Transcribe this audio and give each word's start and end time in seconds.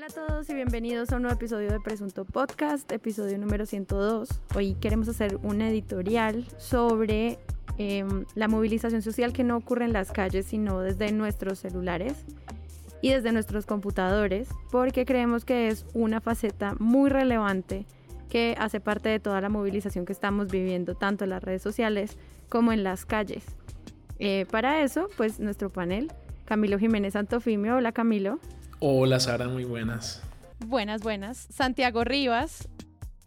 Hola 0.00 0.06
a 0.06 0.26
todos 0.26 0.48
y 0.48 0.54
bienvenidos 0.54 1.12
a 1.12 1.16
un 1.16 1.22
nuevo 1.22 1.36
episodio 1.36 1.70
de 1.70 1.78
Presunto 1.78 2.24
Podcast, 2.24 2.90
episodio 2.90 3.36
número 3.36 3.66
102. 3.66 4.30
Hoy 4.56 4.72
queremos 4.76 5.08
hacer 5.10 5.36
un 5.42 5.60
editorial 5.60 6.46
sobre 6.56 7.38
em, 7.76 8.24
la 8.34 8.48
movilización 8.48 9.02
social 9.02 9.34
que 9.34 9.44
no 9.44 9.58
ocurre 9.58 9.84
en 9.84 9.92
las 9.92 10.10
calles, 10.10 10.46
sino 10.46 10.80
desde 10.80 11.12
nuestros 11.12 11.58
celulares 11.58 12.14
y 13.02 13.10
desde 13.10 13.30
nuestros 13.32 13.66
computadores, 13.66 14.48
porque 14.70 15.04
creemos 15.04 15.44
que 15.44 15.68
es 15.68 15.84
una 15.92 16.22
faceta 16.22 16.76
muy 16.78 17.10
relevante 17.10 17.84
que 18.30 18.56
hace 18.58 18.80
parte 18.80 19.10
de 19.10 19.20
toda 19.20 19.42
la 19.42 19.50
movilización 19.50 20.06
que 20.06 20.14
estamos 20.14 20.50
viviendo, 20.50 20.94
tanto 20.94 21.24
en 21.24 21.30
las 21.30 21.44
redes 21.44 21.60
sociales 21.60 22.16
como 22.48 22.72
en 22.72 22.84
las 22.84 23.04
calles. 23.04 23.44
Eh, 24.18 24.46
para 24.50 24.82
eso, 24.82 25.10
pues 25.18 25.40
nuestro 25.40 25.68
panel, 25.68 26.10
Camilo 26.46 26.78
Jiménez 26.78 27.12
Santofimio. 27.12 27.76
Hola 27.76 27.92
Camilo. 27.92 28.40
Hola 28.82 29.20
Sara, 29.20 29.46
muy 29.46 29.64
buenas. 29.64 30.22
Buenas, 30.66 31.02
buenas. 31.02 31.48
Santiago 31.50 32.02
Rivas, 32.02 32.66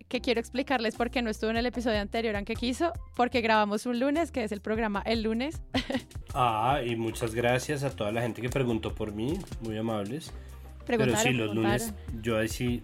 que 0.08 0.20
quiero 0.20 0.40
explicarles 0.40 0.96
por 0.96 1.12
qué 1.12 1.22
no 1.22 1.30
estuvo 1.30 1.52
en 1.52 1.58
el 1.58 1.68
episodio 1.68 2.00
anterior, 2.00 2.36
aunque 2.36 2.56
quiso, 2.56 2.92
porque 3.16 3.42
grabamos 3.42 3.86
un 3.86 4.00
lunes, 4.00 4.32
que 4.32 4.44
es 4.44 4.52
el 4.52 4.62
programa 4.62 5.04
El 5.06 5.22
lunes. 5.22 5.62
ah, 6.34 6.82
y 6.84 6.96
muchas 6.96 7.36
gracias 7.36 7.84
a 7.84 7.92
toda 7.92 8.12
la 8.12 8.24
gente 8.24 8.42
que 8.42 8.50
preguntó 8.50 8.96
por 8.96 9.12
mí, 9.12 9.38
muy 9.62 9.78
amables. 9.78 10.34
Pero 10.88 11.16
sí, 11.18 11.30
los 11.34 11.54
lunes, 11.54 11.94
yo 12.20 12.40
ahí 12.40 12.48
sí, 12.48 12.82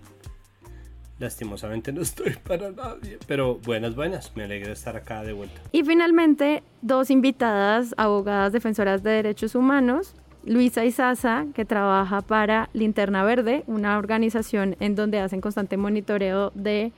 lastimosamente 1.17 1.91
no 1.91 2.03
estoy 2.03 2.35
para 2.47 2.69
nadie. 2.69 3.17
Pero 3.25 3.55
buenas, 3.55 3.95
buenas, 3.95 4.35
me 4.35 4.43
alegra 4.43 4.73
estar 4.73 4.95
acá 4.95 5.23
de 5.23 5.33
vuelta. 5.33 5.59
Y 5.71 5.83
finalmente, 5.83 6.61
dos 6.83 7.09
invitadas, 7.09 7.95
abogadas 7.97 8.53
defensoras 8.53 9.01
de 9.01 9.09
derechos 9.09 9.55
humanos, 9.55 10.13
Luisa 10.45 10.85
Isaza, 10.85 11.45
que 11.53 11.65
trabaja 11.65 12.21
para 12.21 12.69
Linterna 12.73 13.23
Verde, 13.23 13.63
una 13.67 13.97
organización 13.97 14.75
en 14.79 14.95
donde 14.95 15.19
hacen 15.19 15.41
constante 15.41 15.77
monitoreo 15.77 16.51
de 16.55 16.91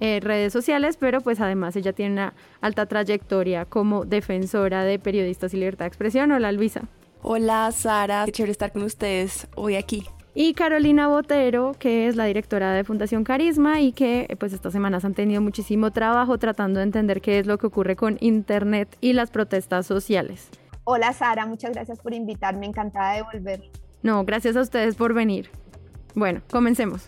eh, 0.00 0.20
redes 0.20 0.52
sociales, 0.52 0.96
pero 0.98 1.20
pues 1.20 1.40
además 1.40 1.76
ella 1.76 1.92
tiene 1.92 2.14
una 2.14 2.34
alta 2.60 2.86
trayectoria 2.86 3.64
como 3.64 4.04
defensora 4.04 4.84
de 4.84 4.98
periodistas 4.98 5.54
y 5.54 5.58
libertad 5.58 5.84
de 5.84 5.88
expresión. 5.88 6.32
Hola 6.32 6.50
Luisa. 6.50 6.82
Hola 7.22 7.70
Sara, 7.70 8.24
qué 8.26 8.32
chévere 8.32 8.50
estar 8.50 8.72
con 8.72 8.82
ustedes 8.82 9.46
hoy 9.54 9.76
aquí. 9.76 10.04
Y 10.34 10.54
Carolina 10.54 11.08
Botero, 11.08 11.76
que 11.78 12.08
es 12.08 12.16
la 12.16 12.24
directora 12.24 12.72
de 12.72 12.84
Fundación 12.84 13.22
Carisma 13.22 13.80
y 13.80 13.92
que 13.92 14.34
pues 14.40 14.52
estas 14.52 14.72
semanas 14.72 15.04
han 15.04 15.14
tenido 15.14 15.40
muchísimo 15.40 15.92
trabajo 15.92 16.38
tratando 16.38 16.80
de 16.80 16.84
entender 16.84 17.20
qué 17.20 17.38
es 17.38 17.46
lo 17.46 17.58
que 17.58 17.66
ocurre 17.68 17.96
con 17.96 18.16
Internet 18.20 18.96
y 19.00 19.12
las 19.12 19.30
protestas 19.30 19.86
sociales. 19.86 20.48
Hola 20.84 21.12
Sara, 21.12 21.46
muchas 21.46 21.72
gracias 21.72 22.00
por 22.00 22.12
invitarme, 22.12 22.66
encantada 22.66 23.14
de 23.14 23.22
volver. 23.22 23.62
No, 24.02 24.24
gracias 24.24 24.56
a 24.56 24.60
ustedes 24.60 24.96
por 24.96 25.14
venir. 25.14 25.48
Bueno, 26.14 26.42
comencemos. 26.50 27.06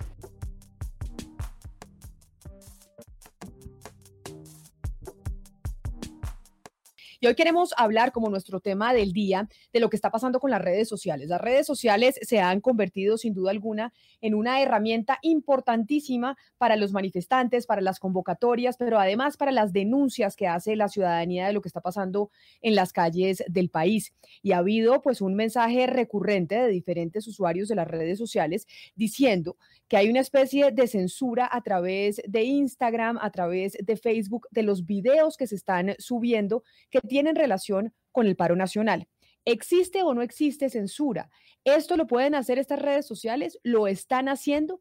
Y 7.24 7.26
hoy 7.26 7.36
queremos 7.36 7.72
hablar 7.78 8.12
como 8.12 8.28
nuestro 8.28 8.60
tema 8.60 8.92
del 8.92 9.14
día 9.14 9.48
de 9.72 9.80
lo 9.80 9.88
que 9.88 9.96
está 9.96 10.10
pasando 10.10 10.40
con 10.40 10.50
las 10.50 10.60
redes 10.60 10.90
sociales. 10.90 11.26
Las 11.30 11.40
redes 11.40 11.66
sociales 11.66 12.20
se 12.20 12.40
han 12.40 12.60
convertido 12.60 13.16
sin 13.16 13.32
duda 13.32 13.50
alguna 13.50 13.94
en 14.20 14.34
una 14.34 14.60
herramienta 14.60 15.20
importantísima 15.22 16.36
para 16.58 16.76
los 16.76 16.92
manifestantes, 16.92 17.64
para 17.64 17.80
las 17.80 17.98
convocatorias, 17.98 18.76
pero 18.76 18.98
además 18.98 19.38
para 19.38 19.52
las 19.52 19.72
denuncias 19.72 20.36
que 20.36 20.48
hace 20.48 20.76
la 20.76 20.88
ciudadanía 20.88 21.46
de 21.46 21.54
lo 21.54 21.62
que 21.62 21.68
está 21.68 21.80
pasando 21.80 22.30
en 22.60 22.74
las 22.74 22.92
calles 22.92 23.42
del 23.48 23.70
país. 23.70 24.12
Y 24.42 24.52
ha 24.52 24.58
habido 24.58 25.00
pues 25.00 25.22
un 25.22 25.34
mensaje 25.34 25.86
recurrente 25.86 26.56
de 26.56 26.68
diferentes 26.68 27.26
usuarios 27.26 27.68
de 27.68 27.76
las 27.76 27.88
redes 27.88 28.18
sociales 28.18 28.66
diciendo 28.96 29.56
que 29.88 29.96
hay 29.96 30.10
una 30.10 30.20
especie 30.20 30.72
de 30.72 30.86
censura 30.88 31.48
a 31.50 31.62
través 31.62 32.20
de 32.26 32.42
Instagram, 32.42 33.18
a 33.22 33.30
través 33.30 33.78
de 33.80 33.96
Facebook, 33.96 34.46
de 34.50 34.62
los 34.62 34.84
videos 34.84 35.38
que 35.38 35.46
se 35.46 35.54
están 35.54 35.94
subiendo 35.98 36.64
que 36.90 37.00
tienen 37.14 37.36
relación 37.36 37.94
con 38.10 38.26
el 38.26 38.34
paro 38.34 38.56
nacional. 38.56 39.06
¿Existe 39.44 40.02
o 40.02 40.14
no 40.14 40.22
existe 40.22 40.68
censura? 40.68 41.30
¿Esto 41.62 41.96
lo 41.96 42.08
pueden 42.08 42.34
hacer 42.34 42.58
estas 42.58 42.80
redes 42.80 43.06
sociales? 43.06 43.60
¿Lo 43.62 43.86
están 43.86 44.28
haciendo? 44.28 44.80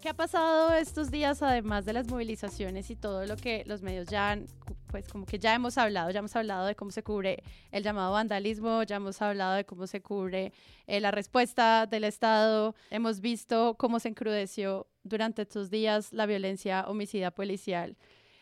¿Qué 0.00 0.08
ha 0.08 0.14
pasado 0.14 0.72
estos 0.72 1.10
días, 1.10 1.42
además 1.42 1.84
de 1.84 1.92
las 1.92 2.08
movilizaciones 2.08 2.88
y 2.88 2.96
todo 2.96 3.26
lo 3.26 3.36
que 3.36 3.64
los 3.66 3.82
medios 3.82 4.08
ya 4.08 4.30
han, 4.30 4.46
pues 4.90 5.08
como 5.08 5.26
que 5.26 5.38
ya 5.38 5.54
hemos 5.54 5.78
hablado, 5.78 6.10
ya 6.10 6.18
hemos 6.18 6.34
hablado 6.36 6.66
de 6.66 6.74
cómo 6.74 6.90
se 6.90 7.02
cubre 7.02 7.42
el 7.70 7.82
llamado 7.82 8.12
vandalismo, 8.12 8.82
ya 8.82 8.96
hemos 8.96 9.20
hablado 9.22 9.54
de 9.54 9.64
cómo 9.64 9.86
se 9.86 10.00
cubre 10.00 10.52
eh, 10.86 11.00
la 11.00 11.10
respuesta 11.10 11.86
del 11.86 12.04
Estado, 12.04 12.74
hemos 12.90 13.20
visto 13.20 13.76
cómo 13.78 14.00
se 14.00 14.08
encrudeció 14.08 14.86
durante 15.02 15.42
estos 15.42 15.70
días 15.70 16.12
la 16.12 16.26
violencia 16.26 16.84
homicida 16.88 17.30
policial. 17.30 17.96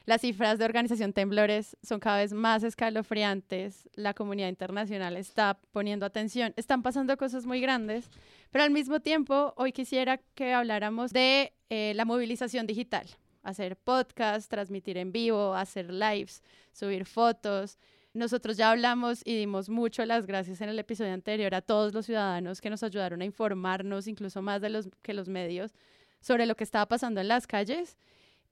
Las 0.06 0.22
cifras 0.22 0.58
de 0.58 0.64
Organización 0.64 1.12
Temblores 1.12 1.76
son 1.82 2.00
cada 2.00 2.16
vez 2.16 2.32
más 2.32 2.62
escalofriantes, 2.62 3.90
la 3.94 4.14
comunidad 4.14 4.48
internacional 4.48 5.18
está 5.18 5.58
poniendo 5.70 6.06
atención, 6.06 6.54
están 6.56 6.82
pasando 6.82 7.14
cosas 7.18 7.44
muy 7.44 7.60
grandes 7.60 8.08
pero 8.50 8.64
al 8.64 8.70
mismo 8.70 9.00
tiempo, 9.00 9.52
hoy 9.56 9.72
quisiera 9.72 10.18
que 10.34 10.54
habláramos 10.54 11.12
de 11.12 11.52
eh, 11.68 11.92
la 11.94 12.04
movilización 12.04 12.66
digital, 12.66 13.06
hacer 13.48 13.76
podcast, 13.76 14.50
transmitir 14.50 14.98
en 14.98 15.12
vivo, 15.12 15.54
hacer 15.54 15.92
lives, 15.92 16.42
subir 16.72 17.04
fotos. 17.04 17.78
Nosotros 18.14 18.56
ya 18.56 18.70
hablamos 18.70 19.22
y 19.24 19.36
dimos 19.36 19.68
mucho 19.68 20.04
las 20.04 20.26
gracias 20.26 20.60
en 20.60 20.68
el 20.68 20.78
episodio 20.78 21.12
anterior 21.12 21.54
a 21.54 21.60
todos 21.60 21.92
los 21.94 22.06
ciudadanos 22.06 22.60
que 22.60 22.70
nos 22.70 22.82
ayudaron 22.82 23.22
a 23.22 23.24
informarnos, 23.24 24.06
incluso 24.06 24.42
más 24.42 24.60
de 24.60 24.70
los 24.70 24.88
que 25.02 25.14
los 25.14 25.28
medios, 25.28 25.72
sobre 26.20 26.46
lo 26.46 26.56
que 26.56 26.64
estaba 26.64 26.86
pasando 26.86 27.20
en 27.20 27.28
las 27.28 27.46
calles, 27.46 27.96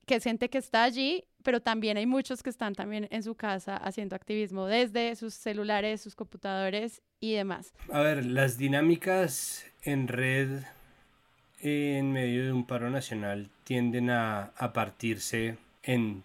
que 0.06 0.16
es 0.16 0.24
gente 0.24 0.48
que 0.48 0.58
está 0.58 0.84
allí, 0.84 1.24
pero 1.42 1.60
también 1.60 1.96
hay 1.96 2.06
muchos 2.06 2.42
que 2.42 2.50
están 2.50 2.74
también 2.74 3.08
en 3.10 3.22
su 3.22 3.34
casa 3.34 3.76
haciendo 3.76 4.14
activismo 4.14 4.66
desde 4.66 5.16
sus 5.16 5.34
celulares, 5.34 6.00
sus 6.00 6.14
computadores 6.14 7.02
y 7.18 7.34
demás. 7.34 7.72
A 7.90 8.00
ver, 8.00 8.24
las 8.24 8.56
dinámicas 8.56 9.64
en 9.82 10.06
red 10.06 10.62
en 11.60 12.12
medio 12.12 12.44
de 12.44 12.52
un 12.52 12.66
paro 12.66 12.90
nacional 12.90 13.48
tienden 13.64 14.10
a, 14.10 14.52
partirse 14.74 15.56
en 15.82 16.22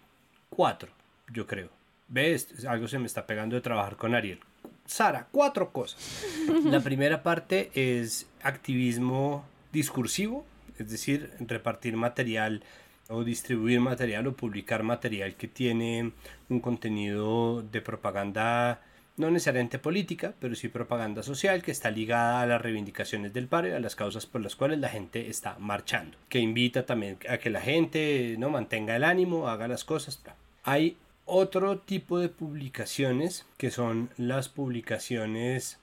cuatro, 0.50 0.90
yo 1.32 1.46
creo. 1.46 1.70
¿Ves? 2.08 2.66
Algo 2.66 2.88
se 2.88 2.98
me 2.98 3.06
está 3.06 3.26
pegando 3.26 3.56
de 3.56 3.62
trabajar 3.62 3.96
con 3.96 4.14
Ariel. 4.14 4.40
Sara, 4.86 5.28
cuatro 5.30 5.70
cosas. 5.72 6.24
La 6.64 6.80
primera 6.80 7.22
parte 7.22 7.70
es 7.74 8.26
activismo 8.42 9.44
discursivo, 9.72 10.44
es 10.78 10.90
decir, 10.90 11.30
repartir 11.40 11.96
material 11.96 12.62
o 13.08 13.24
distribuir 13.24 13.80
material 13.80 14.26
o 14.26 14.36
publicar 14.36 14.82
material 14.82 15.34
que 15.34 15.48
tiene 15.48 16.12
un 16.48 16.60
contenido 16.60 17.62
de 17.62 17.80
propaganda 17.80 18.80
no 19.16 19.30
necesariamente 19.30 19.78
política, 19.78 20.34
pero 20.40 20.54
sí 20.54 20.68
propaganda 20.68 21.22
social 21.22 21.62
que 21.62 21.70
está 21.70 21.90
ligada 21.90 22.40
a 22.40 22.46
las 22.46 22.62
reivindicaciones 22.62 23.32
del 23.32 23.46
paro 23.46 23.68
y 23.68 23.72
a 23.72 23.80
las 23.80 23.96
causas 23.96 24.26
por 24.26 24.40
las 24.40 24.56
cuales 24.56 24.78
la 24.78 24.88
gente 24.88 25.28
está 25.28 25.56
marchando, 25.58 26.16
que 26.28 26.38
invita 26.38 26.86
también 26.86 27.18
a 27.28 27.38
que 27.38 27.50
la 27.50 27.60
gente 27.60 28.36
no 28.38 28.50
mantenga 28.50 28.96
el 28.96 29.04
ánimo, 29.04 29.48
haga 29.48 29.68
las 29.68 29.84
cosas. 29.84 30.22
Hay 30.64 30.96
otro 31.24 31.78
tipo 31.78 32.18
de 32.18 32.28
publicaciones 32.28 33.46
que 33.58 33.70
son 33.70 34.10
las 34.16 34.48
publicaciones 34.48 35.78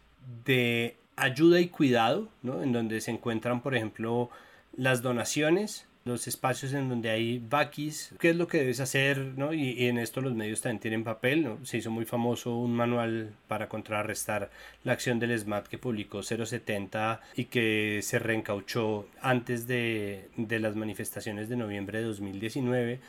de 0.45 0.95
ayuda 1.15 1.59
y 1.59 1.67
cuidado, 1.67 2.29
¿no? 2.41 2.63
en 2.63 2.71
donde 2.71 3.01
se 3.01 3.11
encuentran, 3.11 3.61
por 3.61 3.75
ejemplo, 3.75 4.29
las 4.75 5.01
donaciones 5.01 5.85
los 6.05 6.27
espacios 6.27 6.73
en 6.73 6.89
donde 6.89 7.09
hay 7.09 7.39
vaquis, 7.39 8.13
qué 8.19 8.29
es 8.31 8.35
lo 8.35 8.47
que 8.47 8.59
debes 8.59 8.79
hacer, 8.79 9.17
¿no? 9.37 9.53
Y, 9.53 9.87
en 9.87 9.97
esto 9.97 10.21
los 10.21 10.33
medios 10.33 10.61
también 10.61 10.79
tienen 10.79 11.03
papel, 11.03 11.43
¿no? 11.43 11.65
Se 11.65 11.77
hizo 11.77 11.91
muy 11.91 12.05
famoso 12.05 12.55
un 12.55 12.73
manual 12.73 13.31
para 13.47 13.67
contrarrestar 13.67 14.49
la 14.83 14.93
acción 14.93 15.19
del 15.19 15.37
SMAT 15.37 15.67
que 15.67 15.77
publicó 15.77 16.23
070 16.23 17.21
y 17.35 17.45
que 17.45 17.99
se 18.01 18.19
reencauchó 18.19 19.07
antes 19.21 19.67
de, 19.67 20.29
de 20.37 20.59
las 20.59 20.75
manifestaciones 20.75 21.49
de 21.49 21.57
noviembre 21.57 21.99
de 21.99 22.05
2019 22.05 22.99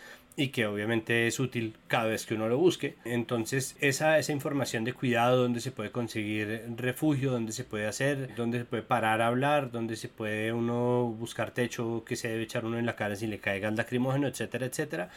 y 0.41 0.49
que 0.49 0.67
obviamente 0.67 1.27
es 1.27 1.39
útil 1.39 1.77
cada 1.87 2.07
vez 2.07 2.25
que 2.25 2.33
uno 2.33 2.49
lo 2.49 2.57
busque. 2.57 2.97
Entonces, 3.05 3.77
esa, 3.81 4.19
esa 4.19 4.33
información 4.33 4.85
de 4.85 4.95
cuidado, 4.95 5.43
donde 5.43 5.61
se 5.61 5.71
puede 5.71 5.91
conseguir 5.91 6.65
refugio, 6.77 7.31
donde 7.31 7.53
se 7.53 7.65
puede 7.65 7.87
hacer, 7.87 8.35
donde 8.37 8.61
se 8.61 8.65
puede 8.65 8.83
parar 8.83 9.21
a 9.21 9.27
hablar, 9.27 9.71
donde 9.71 9.97
se 9.97 10.09
puede 10.09 10.55
uno 10.55 11.05
buscar 11.09 11.51
techo 11.51 12.05
que 12.07 12.17
se 12.17 12.29
debe 12.29 12.45
echar 12.45 12.65
uno 12.65 12.79
en 12.79 12.87
la 12.87 12.97
cara 12.97 13.17
si 13.17 13.27
le 13.27 13.39
caiga 13.39 13.69
el 13.69 13.77
lacrimógeno, 13.77 14.29
etcétera, 14.29 14.65
etcétera, 14.65 15.11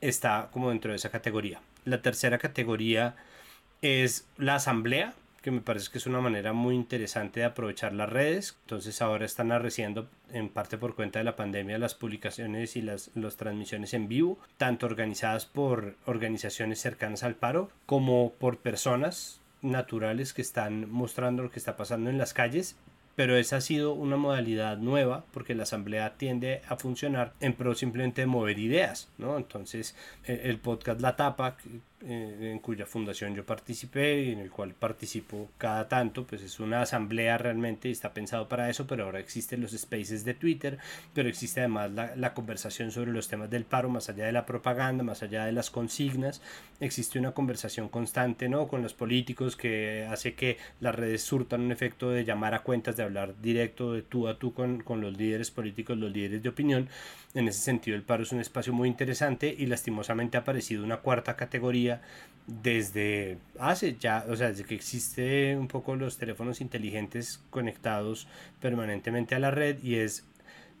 está 0.00 0.48
como 0.50 0.70
dentro 0.70 0.92
de 0.92 0.96
esa 0.96 1.10
categoría. 1.10 1.60
La 1.84 2.00
tercera 2.00 2.38
categoría 2.38 3.16
es 3.82 4.28
la 4.38 4.54
asamblea, 4.54 5.12
que 5.42 5.50
me 5.50 5.60
parece 5.60 5.90
que 5.90 5.98
es 5.98 6.06
una 6.06 6.20
manera 6.20 6.52
muy 6.52 6.74
interesante 6.74 7.40
de 7.40 7.46
aprovechar 7.46 7.92
las 7.92 8.10
redes. 8.10 8.56
Entonces 8.62 9.00
ahora 9.02 9.24
están 9.24 9.52
arreciendo 9.52 10.08
en 10.32 10.48
parte 10.48 10.78
por 10.78 10.94
cuenta 10.94 11.18
de 11.18 11.24
la 11.24 11.36
pandemia 11.36 11.78
las 11.78 11.94
publicaciones 11.94 12.76
y 12.76 12.82
las, 12.82 13.10
las 13.14 13.36
transmisiones 13.36 13.94
en 13.94 14.08
vivo, 14.08 14.38
tanto 14.56 14.86
organizadas 14.86 15.46
por 15.46 15.96
organizaciones 16.06 16.80
cercanas 16.80 17.22
al 17.22 17.34
paro 17.34 17.70
como 17.86 18.32
por 18.32 18.58
personas 18.58 19.40
naturales 19.62 20.32
que 20.32 20.42
están 20.42 20.90
mostrando 20.90 21.42
lo 21.42 21.50
que 21.50 21.58
está 21.58 21.76
pasando 21.76 22.10
en 22.10 22.18
las 22.18 22.32
calles 22.32 22.76
pero 23.20 23.36
esa 23.36 23.56
ha 23.56 23.60
sido 23.60 23.92
una 23.92 24.16
modalidad 24.16 24.78
nueva 24.78 25.24
porque 25.32 25.54
la 25.54 25.64
asamblea 25.64 26.14
tiende 26.16 26.62
a 26.68 26.76
funcionar 26.76 27.34
en 27.40 27.52
pro 27.52 27.74
simplemente 27.74 28.22
de 28.22 28.26
mover 28.26 28.58
ideas, 28.58 29.10
¿no? 29.18 29.36
Entonces, 29.36 29.94
e, 30.24 30.40
el 30.44 30.58
podcast 30.58 31.02
La 31.02 31.16
Tapa, 31.16 31.58
en 32.02 32.58
cuya 32.60 32.86
fundación 32.86 33.34
yo 33.34 33.44
participé 33.44 34.22
y 34.22 34.32
en 34.32 34.38
el 34.38 34.50
cual 34.50 34.74
participo 34.74 35.50
cada 35.58 35.88
tanto, 35.88 36.26
pues 36.26 36.42
es 36.42 36.58
una 36.58 36.82
asamblea 36.82 37.36
realmente 37.36 37.90
está 37.90 38.14
pensado 38.14 38.48
para 38.48 38.70
eso, 38.70 38.86
pero 38.86 39.04
ahora 39.04 39.20
existen 39.20 39.60
los 39.60 39.72
spaces 39.72 40.24
de 40.24 40.34
Twitter, 40.34 40.78
pero 41.12 41.28
existe 41.28 41.60
además 41.60 41.90
la, 41.90 42.16
la 42.16 42.32
conversación 42.32 42.90
sobre 42.90 43.12
los 43.12 43.28
temas 43.28 43.50
del 43.50 43.64
paro, 43.64 43.90
más 43.90 44.08
allá 44.08 44.24
de 44.24 44.32
la 44.32 44.46
propaganda, 44.46 45.04
más 45.04 45.22
allá 45.22 45.44
de 45.44 45.52
las 45.52 45.70
consignas, 45.70 46.40
existe 46.80 47.18
una 47.18 47.32
conversación 47.32 47.88
constante, 47.88 48.48
¿no? 48.48 48.66
Con 48.68 48.82
los 48.82 48.94
políticos 48.94 49.56
que 49.56 50.06
hace 50.10 50.34
que 50.34 50.56
las 50.80 50.94
redes 50.94 51.22
surtan 51.22 51.60
un 51.60 51.72
efecto 51.72 52.10
de 52.10 52.24
llamar 52.24 52.54
a 52.54 52.62
cuentas, 52.62 52.96
de 52.96 53.02
hablar 53.02 53.34
directo 53.42 53.92
de 53.92 54.02
tú 54.02 54.28
a 54.28 54.38
tú 54.38 54.54
con, 54.54 54.82
con 54.82 55.00
los 55.00 55.16
líderes 55.16 55.50
políticos, 55.50 55.98
los 55.98 56.10
líderes 56.10 56.42
de 56.42 56.48
opinión. 56.48 56.88
En 57.34 57.46
ese 57.46 57.60
sentido, 57.60 57.96
el 57.96 58.02
paro 58.02 58.22
es 58.24 58.32
un 58.32 58.40
espacio 58.40 58.72
muy 58.72 58.88
interesante 58.88 59.54
y 59.56 59.66
lastimosamente 59.66 60.36
ha 60.36 60.40
aparecido 60.40 60.82
una 60.82 60.96
cuarta 60.96 61.36
categoría 61.36 61.89
desde 62.46 63.38
hace 63.58 63.96
ya, 63.96 64.24
o 64.28 64.36
sea, 64.36 64.48
desde 64.48 64.64
que 64.64 64.74
existe 64.74 65.56
un 65.56 65.68
poco 65.68 65.96
los 65.96 66.18
teléfonos 66.18 66.60
inteligentes 66.60 67.40
conectados 67.50 68.26
permanentemente 68.60 69.34
a 69.34 69.38
la 69.38 69.50
red 69.50 69.82
y 69.82 69.96
es 69.96 70.24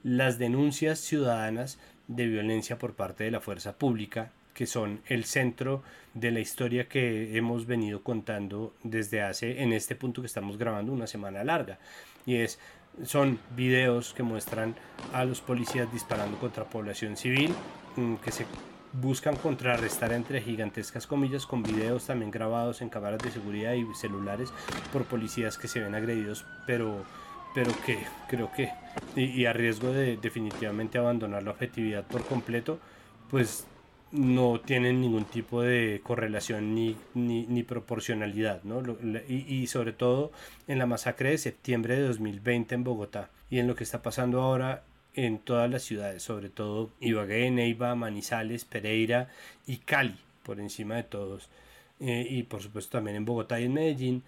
las 0.02 0.38
denuncias 0.38 0.98
ciudadanas 0.98 1.78
de 2.08 2.26
violencia 2.26 2.78
por 2.78 2.94
parte 2.94 3.24
de 3.24 3.30
la 3.30 3.40
fuerza 3.40 3.76
pública 3.76 4.32
que 4.54 4.66
son 4.66 5.00
el 5.06 5.24
centro 5.24 5.82
de 6.12 6.30
la 6.32 6.40
historia 6.40 6.88
que 6.88 7.36
hemos 7.36 7.66
venido 7.66 8.02
contando 8.02 8.74
desde 8.82 9.22
hace 9.22 9.62
en 9.62 9.72
este 9.72 9.94
punto 9.94 10.20
que 10.20 10.26
estamos 10.26 10.58
grabando 10.58 10.92
una 10.92 11.06
semana 11.06 11.44
larga. 11.44 11.78
Y 12.26 12.36
es 12.36 12.58
son 13.04 13.38
videos 13.56 14.12
que 14.12 14.22
muestran 14.22 14.74
a 15.12 15.24
los 15.24 15.40
policías 15.40 15.90
disparando 15.92 16.38
contra 16.38 16.64
población 16.64 17.16
civil 17.16 17.54
mm, 17.96 18.16
que 18.16 18.32
se 18.32 18.44
buscan 18.92 19.36
contrarrestar 19.36 20.12
entre 20.12 20.40
gigantescas 20.40 21.06
comillas 21.06 21.46
con 21.46 21.62
videos 21.62 22.06
también 22.06 22.30
grabados 22.30 22.82
en 22.82 22.88
cámaras 22.88 23.20
de 23.22 23.30
seguridad 23.30 23.74
y 23.74 23.86
celulares 23.94 24.52
por 24.92 25.04
policías 25.04 25.58
que 25.58 25.68
se 25.68 25.80
ven 25.80 25.94
agredidos 25.94 26.44
pero 26.66 27.04
pero 27.54 27.72
que 27.84 27.98
creo 28.28 28.50
que 28.52 28.72
y, 29.16 29.24
y 29.24 29.46
a 29.46 29.52
riesgo 29.52 29.92
de 29.92 30.16
definitivamente 30.16 30.98
abandonar 30.98 31.42
la 31.42 31.52
objetividad 31.52 32.04
por 32.04 32.24
completo 32.24 32.78
pues 33.30 33.66
no 34.12 34.60
tienen 34.60 35.00
ningún 35.00 35.24
tipo 35.24 35.62
de 35.62 36.00
correlación 36.02 36.74
ni, 36.74 36.96
ni, 37.14 37.62
proporcionalidad, 37.62 38.62
¿no? 38.64 38.82
Y, 39.28 39.54
y, 39.54 39.66
sobre 39.68 39.92
todo 39.92 40.32
en 40.66 40.78
la 40.78 40.86
masacre 40.86 41.30
de 41.30 41.38
septiembre 41.38 41.96
de 41.96 42.08
2020 42.08 42.74
en 42.74 42.84
Bogotá 42.84 43.30
y 43.50 43.60
en 43.60 43.68
lo 43.68 43.76
que 43.76 43.84
está 43.84 44.02
pasando 44.02 44.40
ahora 44.40 44.82
en 45.14 45.38
todas 45.38 45.70
las 45.70 45.82
ciudades, 45.82 46.22
sobre 46.22 46.48
todo 46.48 46.90
Ibagué, 47.00 47.50
Neiva, 47.50 47.94
Manizales, 47.94 48.64
Pereira 48.64 49.28
y 49.66 49.78
Cali, 49.78 50.16
por 50.42 50.60
encima 50.60 50.96
de 50.96 51.02
todos, 51.04 51.48
eh, 52.00 52.26
y 52.28 52.42
por 52.44 52.62
supuesto 52.62 52.98
también 52.98 53.16
en 53.16 53.24
Bogotá 53.24 53.60
y 53.60 53.64
en 53.64 53.74
Medellín, 53.74 54.22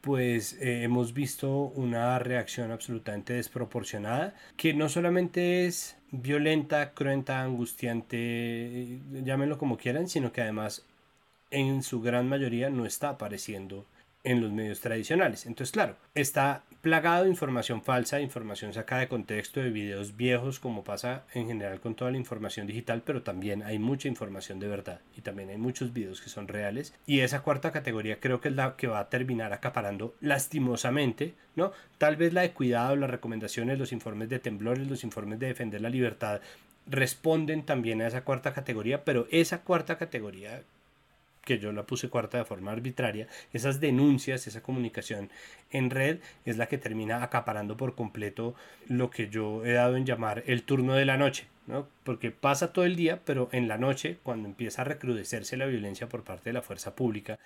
pues 0.00 0.54
eh, 0.54 0.82
hemos 0.82 1.12
visto 1.12 1.50
una 1.74 2.18
reacción 2.18 2.70
absolutamente 2.70 3.34
desproporcionada, 3.34 4.34
que 4.56 4.72
no 4.72 4.88
solamente 4.88 5.66
es 5.66 5.96
violenta, 6.10 6.92
cruenta, 6.92 7.42
angustiante, 7.42 8.98
llámenlo 9.12 9.58
como 9.58 9.76
quieran, 9.76 10.08
sino 10.08 10.32
que 10.32 10.40
además 10.40 10.84
en 11.50 11.82
su 11.82 12.00
gran 12.00 12.28
mayoría 12.28 12.70
no 12.70 12.86
está 12.86 13.10
apareciendo 13.10 13.84
en 14.24 14.40
los 14.40 14.52
medios 14.52 14.80
tradicionales. 14.80 15.46
Entonces, 15.46 15.72
claro, 15.72 15.96
está 16.14 16.62
plagado 16.80 17.24
de 17.24 17.30
información 17.30 17.82
falsa, 17.82 18.20
información 18.20 18.72
sacada 18.72 19.02
de 19.02 19.08
contexto, 19.08 19.60
de 19.60 19.70
videos 19.70 20.16
viejos, 20.16 20.58
como 20.58 20.82
pasa 20.82 21.24
en 21.34 21.46
general 21.46 21.80
con 21.80 21.94
toda 21.94 22.10
la 22.10 22.16
información 22.16 22.66
digital, 22.66 23.02
pero 23.04 23.22
también 23.22 23.62
hay 23.62 23.78
mucha 23.78 24.08
información 24.08 24.60
de 24.60 24.68
verdad 24.68 25.00
y 25.16 25.20
también 25.20 25.50
hay 25.50 25.58
muchos 25.58 25.92
videos 25.92 26.20
que 26.20 26.30
son 26.30 26.48
reales. 26.48 26.94
Y 27.06 27.20
esa 27.20 27.42
cuarta 27.42 27.72
categoría 27.72 28.20
creo 28.20 28.40
que 28.40 28.48
es 28.48 28.54
la 28.54 28.76
que 28.76 28.86
va 28.86 29.00
a 29.00 29.08
terminar 29.08 29.52
acaparando 29.52 30.14
lastimosamente, 30.20 31.34
¿no? 31.54 31.72
Tal 31.98 32.16
vez 32.16 32.32
la 32.32 32.42
de 32.42 32.52
cuidado, 32.52 32.96
las 32.96 33.10
recomendaciones, 33.10 33.78
los 33.78 33.92
informes 33.92 34.28
de 34.30 34.38
temblores, 34.38 34.88
los 34.88 35.04
informes 35.04 35.38
de 35.38 35.48
defender 35.48 35.80
la 35.80 35.90
libertad 35.90 36.40
responden 36.86 37.64
también 37.64 38.00
a 38.00 38.08
esa 38.08 38.24
cuarta 38.24 38.52
categoría, 38.52 39.04
pero 39.04 39.26
esa 39.30 39.62
cuarta 39.62 39.98
categoría 39.98 40.62
que 41.50 41.58
yo 41.58 41.72
la 41.72 41.82
puse 41.82 42.08
cuarta 42.08 42.38
de 42.38 42.44
forma 42.44 42.70
arbitraria, 42.70 43.26
esas 43.52 43.80
denuncias, 43.80 44.46
esa 44.46 44.62
comunicación 44.62 45.30
en 45.72 45.90
red 45.90 46.18
es 46.44 46.58
la 46.58 46.66
que 46.66 46.78
termina 46.78 47.24
acaparando 47.24 47.76
por 47.76 47.96
completo 47.96 48.54
lo 48.86 49.10
que 49.10 49.28
yo 49.30 49.66
he 49.66 49.72
dado 49.72 49.96
en 49.96 50.06
llamar 50.06 50.44
el 50.46 50.62
turno 50.62 50.94
de 50.94 51.06
la 51.06 51.16
noche, 51.16 51.48
¿no? 51.66 51.88
Porque 52.04 52.30
pasa 52.30 52.72
todo 52.72 52.84
el 52.84 52.94
día, 52.94 53.18
pero 53.24 53.48
en 53.50 53.66
la 53.66 53.78
noche, 53.78 54.18
cuando 54.22 54.46
empieza 54.46 54.82
a 54.82 54.84
recrudecerse 54.84 55.56
la 55.56 55.66
violencia 55.66 56.08
por 56.08 56.22
parte 56.22 56.50
de 56.50 56.54
la 56.54 56.62
fuerza 56.62 56.94
pública, 56.94 57.40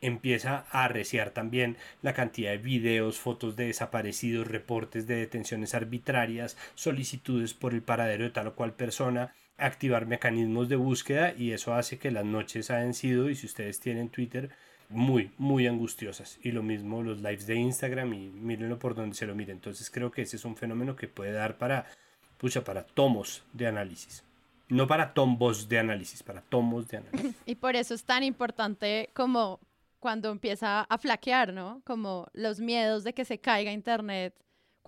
empieza 0.00 0.64
a 0.70 0.84
arreciar 0.84 1.30
también 1.30 1.76
la 2.00 2.14
cantidad 2.14 2.52
de 2.52 2.58
videos, 2.58 3.18
fotos 3.18 3.56
de 3.56 3.66
desaparecidos, 3.66 4.46
reportes 4.46 5.08
de 5.08 5.16
detenciones 5.16 5.74
arbitrarias, 5.74 6.56
solicitudes 6.76 7.54
por 7.54 7.74
el 7.74 7.82
paradero 7.82 8.22
de 8.22 8.30
tal 8.30 8.46
o 8.46 8.54
cual 8.54 8.74
persona, 8.74 9.34
activar 9.58 10.06
mecanismos 10.06 10.68
de 10.68 10.76
búsqueda 10.76 11.34
y 11.36 11.52
eso 11.52 11.74
hace 11.74 11.98
que 11.98 12.10
las 12.10 12.24
noches 12.24 12.70
hayan 12.70 12.94
sido, 12.94 13.28
y 13.28 13.34
si 13.34 13.46
ustedes 13.46 13.80
tienen 13.80 14.08
Twitter, 14.08 14.50
muy, 14.88 15.32
muy 15.36 15.66
angustiosas. 15.66 16.38
Y 16.42 16.52
lo 16.52 16.62
mismo 16.62 17.02
los 17.02 17.18
lives 17.18 17.46
de 17.46 17.56
Instagram 17.56 18.14
y 18.14 18.28
mírenlo 18.30 18.78
por 18.78 18.94
donde 18.94 19.14
se 19.14 19.26
lo 19.26 19.34
mire. 19.34 19.52
Entonces 19.52 19.90
creo 19.90 20.10
que 20.10 20.22
ese 20.22 20.36
es 20.36 20.44
un 20.44 20.56
fenómeno 20.56 20.96
que 20.96 21.08
puede 21.08 21.32
dar 21.32 21.58
para, 21.58 21.86
pucha, 22.38 22.64
para 22.64 22.84
tomos 22.84 23.42
de 23.52 23.66
análisis. 23.66 24.24
No 24.68 24.86
para 24.86 25.14
tombos 25.14 25.68
de 25.68 25.78
análisis, 25.78 26.22
para 26.22 26.42
tomos 26.42 26.88
de 26.88 26.98
análisis. 26.98 27.36
Y 27.46 27.54
por 27.56 27.76
eso 27.76 27.94
es 27.94 28.04
tan 28.04 28.22
importante 28.22 29.10
como 29.14 29.60
cuando 29.98 30.30
empieza 30.30 30.82
a 30.82 30.98
flaquear, 30.98 31.52
¿no? 31.52 31.82
Como 31.84 32.28
los 32.32 32.60
miedos 32.60 33.02
de 33.02 33.12
que 33.12 33.24
se 33.24 33.38
caiga 33.38 33.72
Internet 33.72 34.34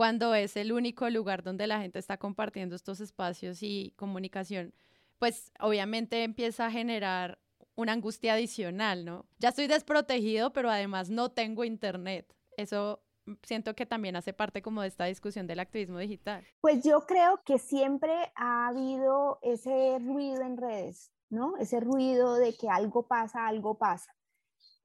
cuando 0.00 0.34
es 0.34 0.56
el 0.56 0.72
único 0.72 1.10
lugar 1.10 1.42
donde 1.42 1.66
la 1.66 1.78
gente 1.78 1.98
está 1.98 2.16
compartiendo 2.16 2.74
estos 2.74 3.00
espacios 3.00 3.58
y 3.60 3.92
comunicación, 3.98 4.72
pues 5.18 5.52
obviamente 5.60 6.24
empieza 6.24 6.64
a 6.64 6.70
generar 6.70 7.38
una 7.74 7.92
angustia 7.92 8.32
adicional, 8.32 9.04
¿no? 9.04 9.26
Ya 9.40 9.50
estoy 9.50 9.66
desprotegido, 9.66 10.54
pero 10.54 10.70
además 10.70 11.10
no 11.10 11.30
tengo 11.30 11.64
internet. 11.64 12.34
Eso 12.56 13.02
siento 13.42 13.74
que 13.74 13.84
también 13.84 14.16
hace 14.16 14.32
parte 14.32 14.62
como 14.62 14.80
de 14.80 14.88
esta 14.88 15.04
discusión 15.04 15.46
del 15.46 15.60
activismo 15.60 15.98
digital. 15.98 16.46
Pues 16.62 16.82
yo 16.82 17.02
creo 17.06 17.42
que 17.44 17.58
siempre 17.58 18.32
ha 18.36 18.68
habido 18.68 19.38
ese 19.42 19.98
ruido 19.98 20.40
en 20.40 20.56
redes, 20.56 21.12
¿no? 21.28 21.58
Ese 21.58 21.78
ruido 21.78 22.36
de 22.36 22.56
que 22.56 22.70
algo 22.70 23.06
pasa, 23.06 23.46
algo 23.46 23.76
pasa. 23.76 24.10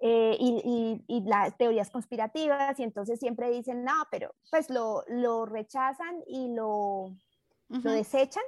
Eh, 0.08 0.38
y, 0.40 1.24
las 1.26 1.58
teorías 1.58 1.90
conspirativas 1.90 2.80
y 2.80 2.84
entonces 2.84 3.20
siempre 3.20 3.50
dicen, 3.50 3.84
no, 3.84 4.04
pero 4.12 4.36
pues 4.52 4.70
lo, 4.70 5.04
lo 5.08 5.48
rechazan 5.48 6.22
y 6.28 6.54
lo, 6.54 7.18
lo 7.70 7.92
desechan 7.92 8.44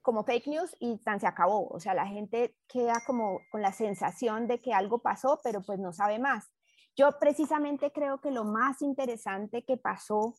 como 0.00 0.24
fake 0.24 0.46
news 0.46 0.74
y 0.80 0.96
tan 0.96 1.20
se 1.20 1.26
acabó. 1.26 1.68
O 1.68 1.80
sea, 1.80 1.92
la 1.92 2.06
gente 2.06 2.56
queda 2.66 3.02
como 3.06 3.40
con 3.50 3.60
la 3.60 3.72
sensación 3.72 4.46
de 4.46 4.62
que 4.62 4.72
algo 4.72 5.00
pasó, 5.00 5.38
pero 5.44 5.60
pues 5.60 5.78
no 5.78 5.92
sabe 5.92 6.18
más. 6.18 6.50
Yo 6.96 7.18
precisamente 7.18 7.92
creo 7.92 8.22
que 8.22 8.30
lo 8.30 8.44
más 8.44 8.80
interesante 8.80 9.66
que 9.66 9.76
pasó 9.76 10.34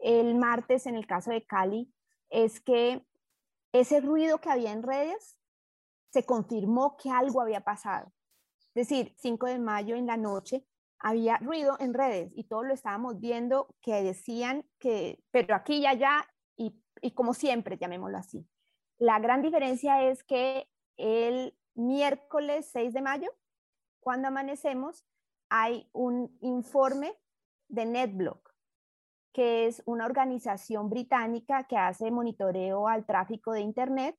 el 0.00 0.34
martes 0.34 0.86
en 0.86 0.96
el 0.96 1.06
caso 1.06 1.30
de 1.30 1.46
Cali 1.46 1.94
es 2.28 2.60
que 2.60 3.06
ese 3.70 4.00
ruido 4.00 4.38
que 4.38 4.50
había 4.50 4.72
en 4.72 4.82
redes 4.82 5.38
se 6.10 6.26
confirmó 6.26 6.96
que 6.96 7.08
algo 7.08 7.40
había 7.40 7.60
pasado. 7.60 8.12
Es 8.74 8.88
decir, 8.88 9.14
5 9.18 9.46
de 9.46 9.58
mayo 9.58 9.96
en 9.96 10.06
la 10.06 10.16
noche 10.16 10.64
había 10.98 11.36
ruido 11.38 11.76
en 11.80 11.92
redes 11.92 12.32
y 12.34 12.44
todos 12.44 12.64
lo 12.64 12.72
estábamos 12.72 13.20
viendo 13.20 13.74
que 13.82 14.02
decían 14.02 14.64
que, 14.78 15.22
pero 15.30 15.54
aquí 15.54 15.78
y 15.78 15.86
allá, 15.86 16.26
y, 16.56 17.10
como 17.14 17.34
siempre, 17.34 17.76
llamémoslo 17.76 18.16
así. 18.16 18.46
La 18.98 19.18
gran 19.18 19.42
diferencia 19.42 20.04
es 20.04 20.22
que 20.22 20.70
el 20.96 21.58
miércoles 21.74 22.70
6 22.72 22.92
de 22.92 23.02
mayo, 23.02 23.30
cuando 24.00 24.28
amanecemos, 24.28 25.04
hay 25.48 25.88
un 25.92 26.38
informe 26.40 27.12
de 27.68 27.84
NetBlock, 27.84 28.54
que 29.32 29.66
es 29.66 29.82
una 29.84 30.06
organización 30.06 30.88
británica 30.88 31.64
que 31.64 31.76
hace 31.76 32.10
monitoreo 32.10 32.86
al 32.86 33.04
tráfico 33.04 33.52
de 33.52 33.60
Internet 33.62 34.16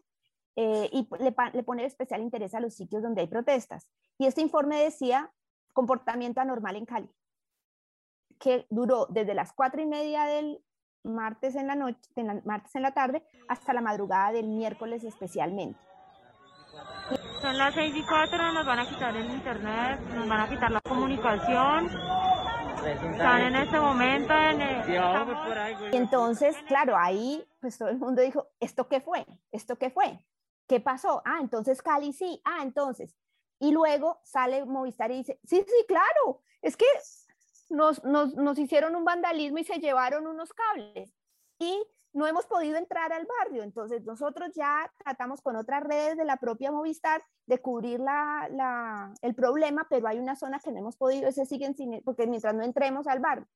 eh, 0.56 0.90
y 0.92 1.08
le, 1.20 1.36
le, 1.54 1.64
pone 1.64 1.86
especial 1.86 2.22
interés 2.22 2.54
a 2.54 2.60
los 2.60 2.74
sitios 2.76 3.02
donde 3.02 3.22
hay 3.22 3.28
protestas. 3.28 3.88
Y 4.18 4.28
este 4.28 4.42
informe 4.42 4.84
decía 4.84 5.32
comportamiento 5.74 6.42
anormal 6.42 6.76
en 6.76 6.86
Cali, 6.86 7.10
que 8.40 8.68
duró 8.70 9.08
desde 9.10 9.34
las 9.34 9.54
cuatro 9.54 9.82
y 9.82 9.86
media 9.86 10.26
del 10.26 10.64
martes 11.04 11.56
en 11.56 11.68
la 11.68 11.76
noche, 11.76 12.00
de 12.16 12.24
la, 12.24 12.42
martes 12.46 12.76
en 12.76 12.84
la 12.84 12.94
tarde, 12.94 13.24
hasta 13.48 13.74
la 13.74 13.82
madrugada 13.82 14.32
del 14.32 14.48
miércoles 14.48 15.04
especialmente. 15.04 15.80
son 17.42 17.58
las 17.58 17.74
6 17.74 17.96
y 17.96 18.04
4, 18.04 18.54
nos 18.54 18.66
van 18.66 18.80
a 18.80 18.88
quitar 18.88 19.16
el 19.16 19.30
internet, 19.30 20.00
nos 20.14 20.28
van 20.28 20.42
a 20.42 20.50
quitar 20.50 20.72
la 20.72 20.82
comunicación. 20.82 21.90
Están 22.86 23.42
en 23.42 23.56
este 23.56 23.80
momento 23.80 24.34
en 24.34 25.94
Y 25.94 25.98
entonces, 25.98 26.56
claro, 26.68 26.96
ahí 26.98 27.44
pues 27.62 27.78
todo 27.78 27.90
el 27.90 27.98
mundo 27.98 28.22
dijo, 28.22 28.48
¿esto 28.60 28.88
qué 28.90 29.00
fue? 29.00 29.26
¿Esto 29.52 29.78
qué 29.78 29.90
fue? 29.90 30.20
¿Qué 30.68 30.80
pasó? 30.80 31.22
Ah, 31.26 31.40
entonces 31.42 31.82
Cali 31.82 32.14
sí. 32.14 32.42
Ah, 32.46 32.60
entonces. 32.62 33.16
Y 33.60 33.72
luego 33.72 34.20
sale 34.24 34.66
Movistar 34.66 35.12
y 35.12 35.18
dice, 35.18 35.40
sí, 35.44 35.64
sí, 35.66 35.86
claro, 35.88 36.42
es 36.62 36.76
que 36.76 36.86
nos, 37.70 38.04
nos, 38.04 38.36
nos 38.36 38.60
hicieron 38.60 38.96
un 38.96 39.06
vandalismo 39.06 39.60
y 39.60 39.64
se 39.64 39.80
llevaron 39.80 40.28
unos 40.28 40.54
cables. 40.54 41.14
Y 41.60 41.82
no 42.14 42.28
hemos 42.28 42.46
podido 42.46 42.78
entrar 42.78 43.12
al 43.12 43.28
barrio. 43.40 43.64
Entonces 43.64 44.04
nosotros 44.04 44.52
ya 44.56 44.92
tratamos 45.04 45.42
con 45.42 45.56
otras 45.56 45.84
redes 45.84 46.18
de 46.18 46.26
la 46.26 46.38
propia 46.38 46.72
Movistar 46.72 47.24
de 47.48 47.60
cubrir 47.60 48.00
la, 48.00 49.14
el 49.22 49.36
problema, 49.36 49.88
pero 49.90 50.08
hay 50.08 50.20
una 50.20 50.36
zona 50.36 50.60
que 50.60 50.72
no 50.72 50.80
hemos 50.80 50.96
podido, 50.96 51.28
ese 51.28 51.46
siguen 51.46 51.76
sin, 51.76 52.02
porque 52.04 52.28
mientras 52.28 52.54
no 52.54 52.64
entremos 52.64 53.08
al 53.08 53.20
barrio. 53.20 53.48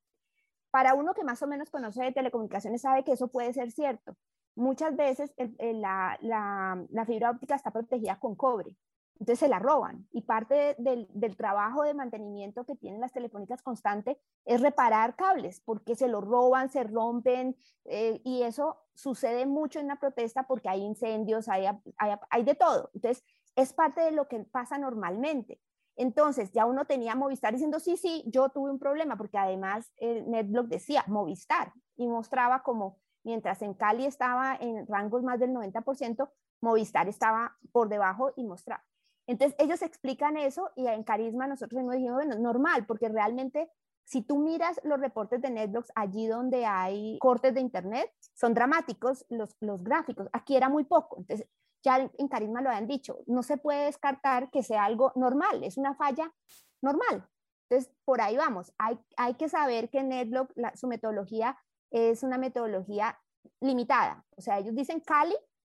Para 0.71 0.93
uno 0.95 1.13
que 1.13 1.23
más 1.23 1.41
o 1.41 1.47
menos 1.47 1.69
conoce 1.69 2.03
de 2.03 2.11
telecomunicaciones 2.11 2.81
sabe 2.81 3.03
que 3.03 3.13
eso 3.13 3.29
puede 3.29 3.53
ser 3.53 3.71
cierto. 3.71 4.17
Muchas 4.57 4.95
veces 4.95 5.33
la, 5.37 7.05
fibra 7.05 7.31
óptica 7.31 7.55
está 7.55 7.71
protegida 7.71 8.19
con 8.19 8.35
cobre 8.35 8.75
entonces 9.19 9.39
se 9.39 9.47
la 9.47 9.59
roban 9.59 10.07
y 10.11 10.21
parte 10.21 10.75
del, 10.77 11.07
trabajo 11.35 11.83
de 11.83 11.93
mantenimiento 11.93 12.65
que 12.65 12.75
tienen 12.75 13.01
las 13.01 13.11
telefónicas 13.11 13.61
constante 13.61 14.19
es 14.45 14.61
reparar 14.61 15.15
cables 15.15 15.61
porque 15.61 15.95
se 15.95 16.07
los 16.07 16.23
roban, 16.23 16.69
se 16.69 16.83
rompen 16.83 17.55
eh, 17.85 18.21
y 18.23 18.43
eso 18.43 18.77
sucede 18.93 19.45
mucho 19.45 19.79
en 19.79 19.87
la 19.87 19.97
protesta 19.97 20.43
porque 20.43 20.69
hay 20.69 20.81
incendios, 20.81 21.49
hay, 21.49 21.65
hay, 21.97 22.43
de 22.43 22.55
todo. 22.55 22.91
Entonces 22.93 23.23
es 23.55 23.73
parte 23.73 24.01
de 24.01 24.11
lo 24.11 24.27
que 24.27 24.39
pasa 24.39 24.77
normalmente. 24.77 25.59
Entonces 25.95 26.51
ya 26.51 26.65
uno 26.65 26.85
tenía 26.85 27.15
Movistar 27.15 27.53
diciendo, 27.53 27.79
sí, 27.79 27.97
sí, 27.97 28.23
yo 28.27 28.49
tuve 28.49 28.69
un 28.69 28.77
problema 28.77 29.17
porque 29.17 29.39
además 29.39 29.91
el 29.97 30.29
NetBlock 30.29 30.67
decía 30.67 31.03
Movistar 31.07 31.73
y 31.95 32.07
mostraba 32.07 32.61
como 32.61 32.99
mientras 33.27 33.61
en 33.61 33.73
Cali 33.73 34.05
estaba 34.05 34.55
en 34.55 34.87
rangos 34.87 35.21
más 35.21 35.37
del 35.37 35.51
90%, 35.51 36.29
Movistar 36.61 37.09
estaba 37.09 37.57
por 37.73 37.89
debajo 37.89 38.31
y 38.37 38.45
mostraba. 38.45 38.85
Entonces 39.27 39.53
ellos 39.59 39.81
explican 39.81 40.37
eso 40.37 40.71
y 40.77 40.87
en 40.87 41.03
Carisma 41.03 41.45
nosotros 41.45 41.83
nos 41.83 41.95
dijimos, 41.95 42.15
bueno, 42.15 42.39
normal, 42.39 42.85
porque 42.85 43.09
realmente 43.09 43.69
si 44.05 44.21
tú 44.21 44.39
miras 44.39 44.79
los 44.85 45.01
reportes 45.01 45.41
de 45.41 45.49
Netflix 45.49 45.91
allí 45.93 46.25
donde 46.25 46.65
hay 46.65 47.19
cortes 47.19 47.53
de 47.53 47.59
Internet, 47.59 48.09
son 48.33 48.53
dramáticos 48.53 49.25
los, 49.27 49.57
los 49.59 49.83
gráficos. 49.83 50.29
Aquí 50.31 50.55
era 50.55 50.69
muy 50.69 50.85
poco. 50.85 51.17
Entonces 51.19 51.49
ya 51.83 52.09
en 52.17 52.27
Carisma 52.29 52.61
lo 52.61 52.69
habían 52.69 52.87
dicho, 52.87 53.19
no 53.27 53.43
se 53.43 53.57
puede 53.57 53.87
descartar 53.87 54.49
que 54.51 54.63
sea 54.63 54.85
algo 54.85 55.11
normal, 55.15 55.65
es 55.65 55.77
una 55.77 55.95
falla 55.95 56.33
normal. 56.81 57.27
Entonces, 57.69 57.93
por 58.05 58.21
ahí 58.21 58.37
vamos. 58.37 58.73
Hay, 58.77 58.97
hay 59.17 59.33
que 59.33 59.49
saber 59.49 59.89
que 59.89 60.01
NetBlock, 60.01 60.53
su 60.75 60.87
metodología 60.87 61.57
es 61.91 62.23
una 62.23 62.37
metodología 62.37 63.19
limitada. 63.61 64.25
O 64.35 64.41
sea, 64.41 64.59
ellos 64.59 64.75
dicen 64.75 64.99
Cali 64.99 65.35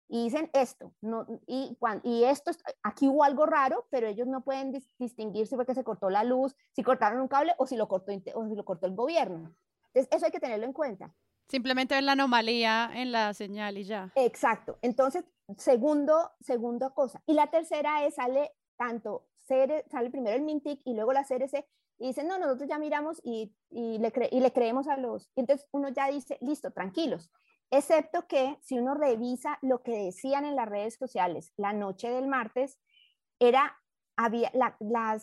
y 0.08 0.24
dicen 0.24 0.50
esto, 0.54 0.92
no, 1.02 1.28
y, 1.46 1.78
y 2.04 2.24
esto, 2.24 2.52
aquí 2.82 3.08
hubo 3.08 3.24
algo 3.24 3.46
raro, 3.46 3.86
pero 3.92 4.08
ellos 4.08 4.28
no 4.28 4.44
pueden 4.44 4.72
distinguir 4.98 5.46
si 5.46 5.56
fue 5.56 5.68
que 5.68 5.76
se 5.76 5.84
cortó 5.84 6.10
la 6.10 6.24
luz, 6.24 6.56
si 6.72 6.82
cortaron 6.82 7.22
un 7.22 7.28
cable 7.28 7.54
o 7.60 7.68
si 7.68 7.78
lo 7.78 7.88
cortó, 7.88 8.12
o 8.34 8.48
si 8.48 8.56
lo 8.56 8.66
cortó 8.66 8.88
el 8.88 8.96
gobierno. 8.96 9.56
Entonces, 9.94 10.08
eso 10.12 10.26
hay 10.26 10.32
que 10.32 10.40
tenerlo 10.40 10.66
en 10.66 10.74
cuenta. 10.74 11.14
Simplemente 11.48 11.96
ven 11.96 12.06
la 12.06 12.12
anomalía 12.14 12.92
en 12.94 13.12
la 13.12 13.34
señal 13.34 13.78
y 13.78 13.84
ya. 13.84 14.12
Exacto. 14.16 14.78
Entonces, 14.82 15.26
segundo, 15.58 16.32
segunda 16.42 16.92
cosa. 16.92 17.22
Y 17.26 17.34
la 17.34 17.48
tercera 17.48 18.06
es, 18.06 18.16
sale 18.16 18.52
tanto, 18.78 19.28
sale 19.46 20.10
primero 20.12 20.36
el 20.36 20.44
Mintic 20.44 20.82
y 20.86 20.94
luego 20.94 21.12
la 21.12 21.24
CRC, 21.24 21.68
y 22.00 22.08
dicen, 22.08 22.28
no, 22.28 22.40
nosotros 22.40 22.68
ya 22.68 22.80
miramos 22.80 23.22
y, 23.24 23.54
y, 23.70 24.00
le, 24.00 24.12
y 24.32 24.40
le 24.40 24.54
creemos 24.54 24.88
a 24.88 24.98
los... 24.98 25.30
Y 25.36 25.42
entonces 25.42 25.68
uno 25.72 25.90
ya 25.90 26.08
dice, 26.08 26.38
listo, 26.42 26.72
tranquilos 26.72 27.30
excepto 27.72 28.28
que 28.28 28.58
si 28.62 28.80
uno 28.80 28.96
revisa 28.96 29.60
lo 29.62 29.84
que 29.84 30.06
decían 30.06 30.46
en 30.46 30.56
las 30.56 30.68
redes 30.68 30.96
sociales 30.96 31.54
la 31.58 31.74
noche 31.74 32.10
del 32.10 32.28
martes, 32.28 32.80
era, 33.40 33.78
había, 34.18 34.52
la, 34.54 34.76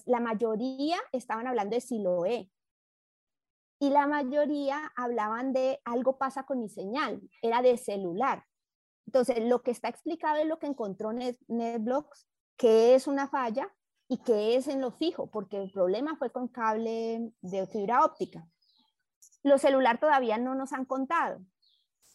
la 0.07 0.21
mayoría 0.21 0.97
estaban 1.13 1.47
hablando 1.47 1.75
de 1.75 1.81
Siloé 1.81 2.51
y 3.79 3.91
la 3.91 4.07
mayoría 4.07 4.93
hablaban 4.97 5.53
de 5.53 5.81
algo 5.85 6.17
pasa 6.17 6.45
con 6.45 6.61
mi 6.61 6.69
señal, 6.69 7.21
era 7.43 7.61
de 7.61 7.77
celular. 7.77 8.45
Entonces, 9.07 9.39
lo 9.41 9.63
que 9.63 9.71
está 9.71 9.89
explicado 9.89 10.39
es 10.39 10.47
lo 10.47 10.59
que 10.59 10.67
encontró 10.67 11.13
NetBlocks, 11.13 12.27
que 12.57 12.95
es 12.95 13.07
una 13.07 13.29
falla 13.29 13.73
y 14.09 14.19
que 14.19 14.57
es 14.57 14.69
en 14.69 14.81
lo 14.81 14.91
fijo, 14.91 15.29
porque 15.29 15.63
el 15.63 15.71
problema 15.71 16.17
fue 16.17 16.31
con 16.31 16.49
cable 16.49 17.33
de 17.41 17.67
fibra 17.67 18.05
óptica. 18.05 18.47
Los 19.43 19.61
celular 19.61 19.99
todavía 19.99 20.39
no 20.39 20.55
nos 20.55 20.73
han 20.73 20.85
contado 20.85 21.41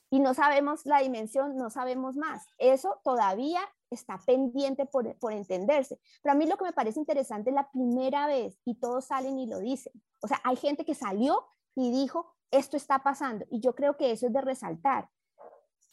y 0.10 0.20
no 0.20 0.34
sabemos 0.34 0.86
la 0.86 1.00
dimensión, 1.00 1.56
no 1.56 1.70
sabemos 1.70 2.18
más. 2.18 2.46
Eso 2.58 3.00
todavía 3.04 3.62
está 3.90 4.20
pendiente 4.26 4.86
por, 4.86 5.18
por, 5.18 5.32
entenderse. 5.32 6.00
Pero 6.22 6.34
a 6.34 6.36
mí 6.36 6.46
lo 6.46 6.58
que 6.58 6.66
me 6.66 6.74
parece 6.74 7.00
interesante 7.00 7.50
es 7.50 7.56
la 7.56 7.72
primera 7.72 8.28
vez 8.28 8.60
y 8.66 8.76
todos 8.76 9.06
salen 9.06 9.40
y 9.40 9.48
lo 9.48 9.60
dicen. 9.60 9.94
O 10.22 10.28
sea, 10.28 10.42
hay 10.44 10.58
gente 10.58 10.84
que 10.84 10.96
salió 10.96 11.46
y 11.76 11.92
dijo, 11.92 12.36
esto 12.52 12.76
está 12.76 13.00
pasando. 13.00 13.46
Y 13.50 13.62
yo 13.62 13.74
creo 13.74 13.96
que 13.96 14.12
eso 14.12 14.28
es 14.28 14.34
de 14.34 14.42
resaltar. 14.42 15.10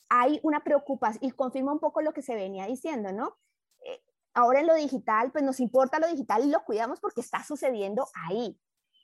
Hay 0.08 0.40
una 0.42 0.64
preocupación 0.64 1.24
y 1.24 1.30
confirma 1.30 1.72
un 1.72 1.78
poco 1.78 2.02
lo 2.02 2.12
que 2.12 2.22
se 2.22 2.34
venía 2.34 2.66
diciendo, 2.66 3.12
¿no? 3.12 3.36
Ahora 4.34 4.60
en 4.60 4.66
lo 4.66 4.74
digital, 4.74 5.32
pues 5.32 5.44
nos 5.44 5.60
importa 5.60 5.98
lo 5.98 6.08
digital 6.08 6.44
y 6.44 6.50
lo 6.50 6.64
cuidamos 6.64 7.00
porque 7.00 7.20
está 7.20 7.42
sucediendo 7.44 8.06
ahí. 8.14 8.58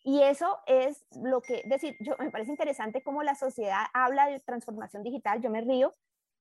Y 0.05 0.23
eso 0.23 0.59
es 0.67 1.07
lo 1.23 1.41
que, 1.41 1.63
decir, 1.65 1.97
yo, 2.01 2.15
me 2.19 2.31
parece 2.31 2.51
interesante 2.51 3.03
cómo 3.03 3.23
la 3.23 3.35
sociedad 3.35 3.85
habla 3.95 4.27
de 4.27 4.39
transformación 4.41 5.03
digital, 5.03 5.41
yo 5.41 5.49
me 5.49 5.63
río, 5.63 5.95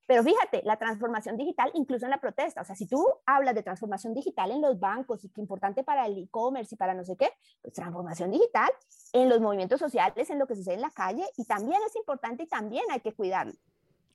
pero 0.05 0.21
fíjate, 0.21 0.61
la 0.65 0.77
transformación 0.77 1.37
digital 1.37 1.71
incluso 1.73 2.05
en 2.05 2.11
la 2.11 2.19
protesta, 2.19 2.61
o 2.61 2.65
sea, 2.65 2.75
si 2.75 2.87
tú 2.87 3.05
hablas 3.25 3.55
de 3.55 3.63
transformación 3.63 4.13
digital 4.13 4.51
en 4.51 4.61
los 4.61 4.79
bancos 4.79 5.23
y 5.23 5.29
que 5.29 5.39
importante 5.39 5.83
para 5.83 6.05
el 6.05 6.17
e-commerce 6.17 6.75
y 6.75 6.77
para 6.77 6.93
no 6.93 7.05
sé 7.05 7.15
qué, 7.15 7.29
pues 7.61 7.73
transformación 7.73 8.31
digital 8.31 8.69
en 9.13 9.29
los 9.29 9.39
movimientos 9.39 9.79
sociales, 9.79 10.29
en 10.29 10.39
lo 10.39 10.47
que 10.47 10.55
sucede 10.55 10.75
en 10.75 10.81
la 10.81 10.91
calle 10.91 11.25
y 11.37 11.45
también 11.45 11.81
es 11.87 11.95
importante 11.95 12.43
y 12.43 12.47
también 12.47 12.83
hay 12.91 12.99
que 12.99 13.13
cuidarlo. 13.13 13.53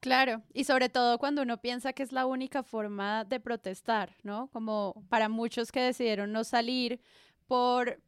Claro, 0.01 0.43
y 0.55 0.63
sobre 0.65 0.89
todo 0.89 1.19
cuando 1.19 1.43
uno 1.43 1.61
piensa 1.61 1.93
que 1.93 2.05
es 2.05 2.13
la 2.13 2.25
única 2.27 2.63
forma 2.63 3.25
de 3.25 3.41
protestar, 3.41 4.15
¿no? 4.23 4.49
Como 4.53 4.95
para 5.09 5.29
muchos 5.29 5.73
que 5.73 5.81
decidieron 5.81 6.31
no 6.31 6.45
salir 6.45 7.01
por 7.49 8.01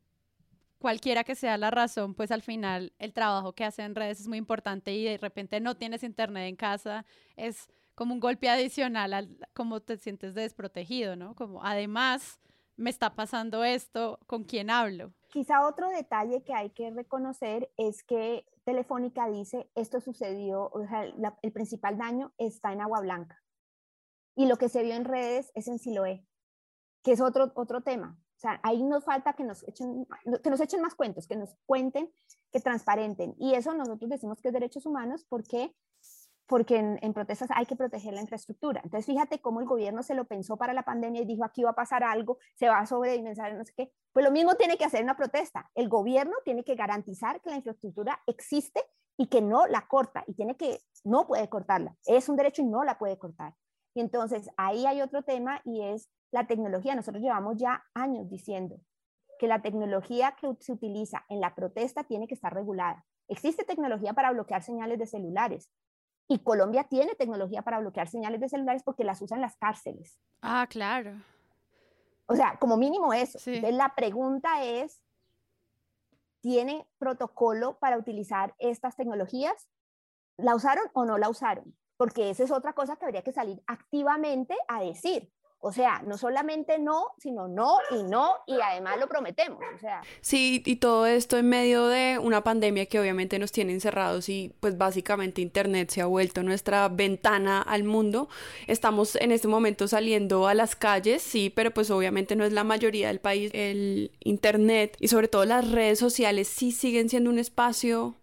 cualquiera 0.78 1.24
que 1.24 1.34
sea 1.36 1.58
la 1.58 1.70
razón, 1.70 2.14
pues 2.14 2.30
al 2.32 2.42
final 2.42 2.92
el 2.98 3.12
trabajo 3.14 3.54
que 3.54 3.64
hacen 3.64 3.86
en 3.86 3.94
redes 3.96 4.20
es 4.20 4.28
muy 4.28 4.38
importante 4.38 4.94
y 4.94 5.04
de 5.04 5.18
repente 5.18 5.60
no 5.60 5.76
tienes 5.76 6.02
internet 6.04 6.48
en 6.48 6.56
casa, 6.56 7.06
es 7.36 7.68
como 7.96 8.14
un 8.14 8.20
golpe 8.20 8.48
adicional 8.50 9.14
al 9.14 9.38
cómo 9.54 9.80
te 9.80 9.96
sientes 9.98 10.34
desprotegido, 10.34 11.16
¿no? 11.16 11.34
Como 11.36 11.64
además 11.64 12.40
me 12.76 12.90
está 12.90 13.14
pasando 13.14 13.64
esto, 13.64 14.20
¿con 14.26 14.44
quién 14.44 14.70
hablo? 14.70 15.12
Quizá 15.30 15.66
otro 15.66 15.88
detalle 15.88 16.42
que 16.42 16.54
hay 16.54 16.70
que 16.70 16.90
reconocer 16.90 17.70
es 17.76 18.02
que 18.02 18.44
Telefónica 18.64 19.28
dice, 19.28 19.70
esto 19.74 20.00
sucedió, 20.00 20.70
o 20.72 20.86
sea, 20.86 21.04
el 21.42 21.52
principal 21.52 21.96
daño 21.96 22.32
está 22.36 22.72
en 22.72 22.80
Agua 22.80 23.00
Blanca. 23.00 23.40
Y 24.34 24.46
lo 24.46 24.56
que 24.56 24.68
se 24.68 24.82
vio 24.82 24.94
en 24.94 25.04
redes 25.04 25.52
es 25.54 25.68
en 25.68 25.78
Siloé, 25.78 26.26
que 27.02 27.12
es 27.12 27.20
otro, 27.20 27.52
otro 27.54 27.82
tema. 27.82 28.18
O 28.36 28.40
sea, 28.40 28.58
ahí 28.62 28.82
nos 28.82 29.04
falta 29.04 29.34
que 29.34 29.44
nos, 29.44 29.62
echen, 29.68 30.06
que 30.42 30.50
nos 30.50 30.60
echen 30.60 30.80
más 30.80 30.94
cuentos, 30.94 31.26
que 31.26 31.36
nos 31.36 31.54
cuenten, 31.66 32.10
que 32.50 32.60
transparenten. 32.60 33.34
Y 33.38 33.54
eso 33.54 33.74
nosotros 33.74 34.08
decimos 34.08 34.40
que 34.40 34.48
es 34.48 34.54
derechos 34.54 34.86
humanos 34.86 35.26
porque, 35.28 35.76
porque 36.50 36.78
en, 36.78 37.12
protestas 37.12 37.48
hay 37.54 37.64
que 37.64 37.76
proteger 37.76 38.12
la 38.12 38.22
infraestructura. 38.22 38.80
Entonces, 38.82 39.06
fíjate 39.06 39.40
cómo 39.40 39.60
el 39.60 39.68
gobierno 39.68 40.02
se 40.02 40.16
lo 40.16 40.24
pensó 40.24 40.56
para 40.56 40.74
la 40.74 40.82
pandemia 40.82 41.22
y 41.22 41.24
dijo, 41.24 41.44
aquí 41.44 41.62
va 41.62 41.70
a 41.70 41.74
pasar 41.76 42.02
algo, 42.02 42.38
se 42.56 42.68
va 42.68 42.80
a 42.80 42.86
sobredimensionar, 42.86 43.54
no 43.54 43.64
sé 43.64 43.72
qué. 43.76 43.92
Pues 44.12 44.24
lo 44.24 44.32
mismo 44.32 44.56
tiene 44.56 44.76
que 44.76 44.84
hacer 44.84 45.04
una 45.04 45.16
protesta. 45.16 45.70
El 45.76 45.88
gobierno 45.88 46.34
tiene 46.44 46.64
que 46.64 46.74
garantizar 46.74 47.40
que 47.40 47.50
la 47.50 47.56
infraestructura 47.56 48.18
existe 48.26 48.82
y 49.16 49.28
que 49.28 49.40
no 49.40 49.68
la 49.68 49.86
corta 49.86 50.24
y 50.26 50.34
tiene 50.34 50.56
que, 50.56 50.80
no 51.04 51.28
puede 51.28 51.48
cortarla. 51.48 51.96
Es 52.04 52.28
un 52.28 52.34
derecho 52.34 52.62
y 52.62 52.66
no 52.66 52.82
la 52.82 52.98
puede 52.98 53.16
cortar. 53.16 53.54
Y 53.94 54.00
entonces 54.00 54.50
ahí 54.56 54.86
hay 54.86 55.02
otro 55.02 55.22
tema 55.22 55.60
y 55.64 55.82
es 55.82 56.10
la 56.32 56.48
tecnología. 56.48 56.96
Nosotros 56.96 57.22
llevamos 57.22 57.58
ya 57.58 57.84
años 57.94 58.28
diciendo 58.28 58.80
que 59.38 59.46
la 59.46 59.62
tecnología 59.62 60.34
que 60.40 60.48
se 60.58 60.72
utiliza 60.72 61.24
en 61.28 61.40
la 61.40 61.54
protesta 61.54 62.02
tiene 62.02 62.26
que 62.26 62.34
estar 62.34 62.52
regulada. 62.52 63.04
Existe 63.28 63.62
tecnología 63.62 64.14
para 64.14 64.32
bloquear 64.32 64.64
señales 64.64 64.98
de 64.98 65.06
celulares 65.06 65.70
y 66.30 66.38
Colombia 66.38 66.84
tiene 66.84 67.16
tecnología 67.16 67.62
para 67.62 67.80
bloquear 67.80 68.08
señales 68.08 68.40
de 68.40 68.48
celulares 68.48 68.84
porque 68.84 69.02
las 69.02 69.20
usan 69.20 69.40
las 69.40 69.56
cárceles. 69.56 70.20
Ah, 70.40 70.64
claro. 70.70 71.20
O 72.26 72.36
sea, 72.36 72.56
como 72.60 72.76
mínimo 72.76 73.12
eso. 73.12 73.36
Entonces 73.44 73.74
la 73.74 73.96
pregunta 73.96 74.62
es, 74.62 75.02
¿tiene 76.40 76.86
protocolo 76.98 77.80
para 77.80 77.98
utilizar 77.98 78.54
estas 78.60 78.94
tecnologías? 78.94 79.68
¿La 80.36 80.54
usaron 80.54 80.84
o 80.92 81.04
no 81.04 81.18
la 81.18 81.28
usaron? 81.28 81.76
Porque 81.96 82.30
esa 82.30 82.44
es 82.44 82.52
otra 82.52 82.74
cosa 82.74 82.94
que 82.94 83.06
habría 83.06 83.24
que 83.24 83.32
salir 83.32 83.60
activamente 83.66 84.54
a 84.68 84.80
decir 84.80 85.32
O 85.62 85.72
sea, 85.72 86.02
no 86.06 86.16
solamente 86.16 86.78
no, 86.78 87.08
sino 87.18 87.46
no 87.46 87.76
y 87.90 88.02
no, 88.02 88.36
y 88.46 88.58
además 88.60 88.98
lo 88.98 89.08
prometemos. 89.08 89.60
O 89.74 89.78
sea. 89.78 90.00
Sí, 90.22 90.62
y 90.64 90.76
todo 90.76 91.04
esto 91.06 91.36
en 91.36 91.50
medio 91.50 91.86
de 91.86 92.18
una 92.18 92.42
pandemia 92.42 92.86
que 92.86 92.98
obviamente 92.98 93.38
nos 93.38 93.52
tiene 93.52 93.74
encerrados 93.74 94.30
y 94.30 94.54
pues 94.60 94.78
básicamente 94.78 95.42
Internet 95.42 95.90
se 95.90 96.00
ha 96.00 96.06
vuelto 96.06 96.42
nuestra 96.42 96.88
ventana 96.88 97.60
al 97.60 97.84
mundo. 97.84 98.30
Estamos 98.68 99.16
en 99.16 99.32
este 99.32 99.48
momento 99.48 99.86
saliendo 99.86 100.48
a 100.48 100.54
las 100.54 100.76
calles, 100.76 101.20
sí, 101.20 101.50
pero 101.50 101.72
pues 101.72 101.90
obviamente 101.90 102.36
no 102.36 102.44
es 102.44 102.54
la 102.54 102.64
mayoría 102.64 103.08
del 103.08 103.20
país. 103.20 103.50
El 103.52 104.12
Internet 104.20 104.96
y 104.98 105.08
sobre 105.08 105.28
todo 105.28 105.44
las 105.44 105.70
redes 105.70 105.98
sociales 105.98 106.48
sí 106.48 106.72
siguen 106.72 107.10
siendo 107.10 107.28
un 107.28 107.38
espacio, 107.38 108.14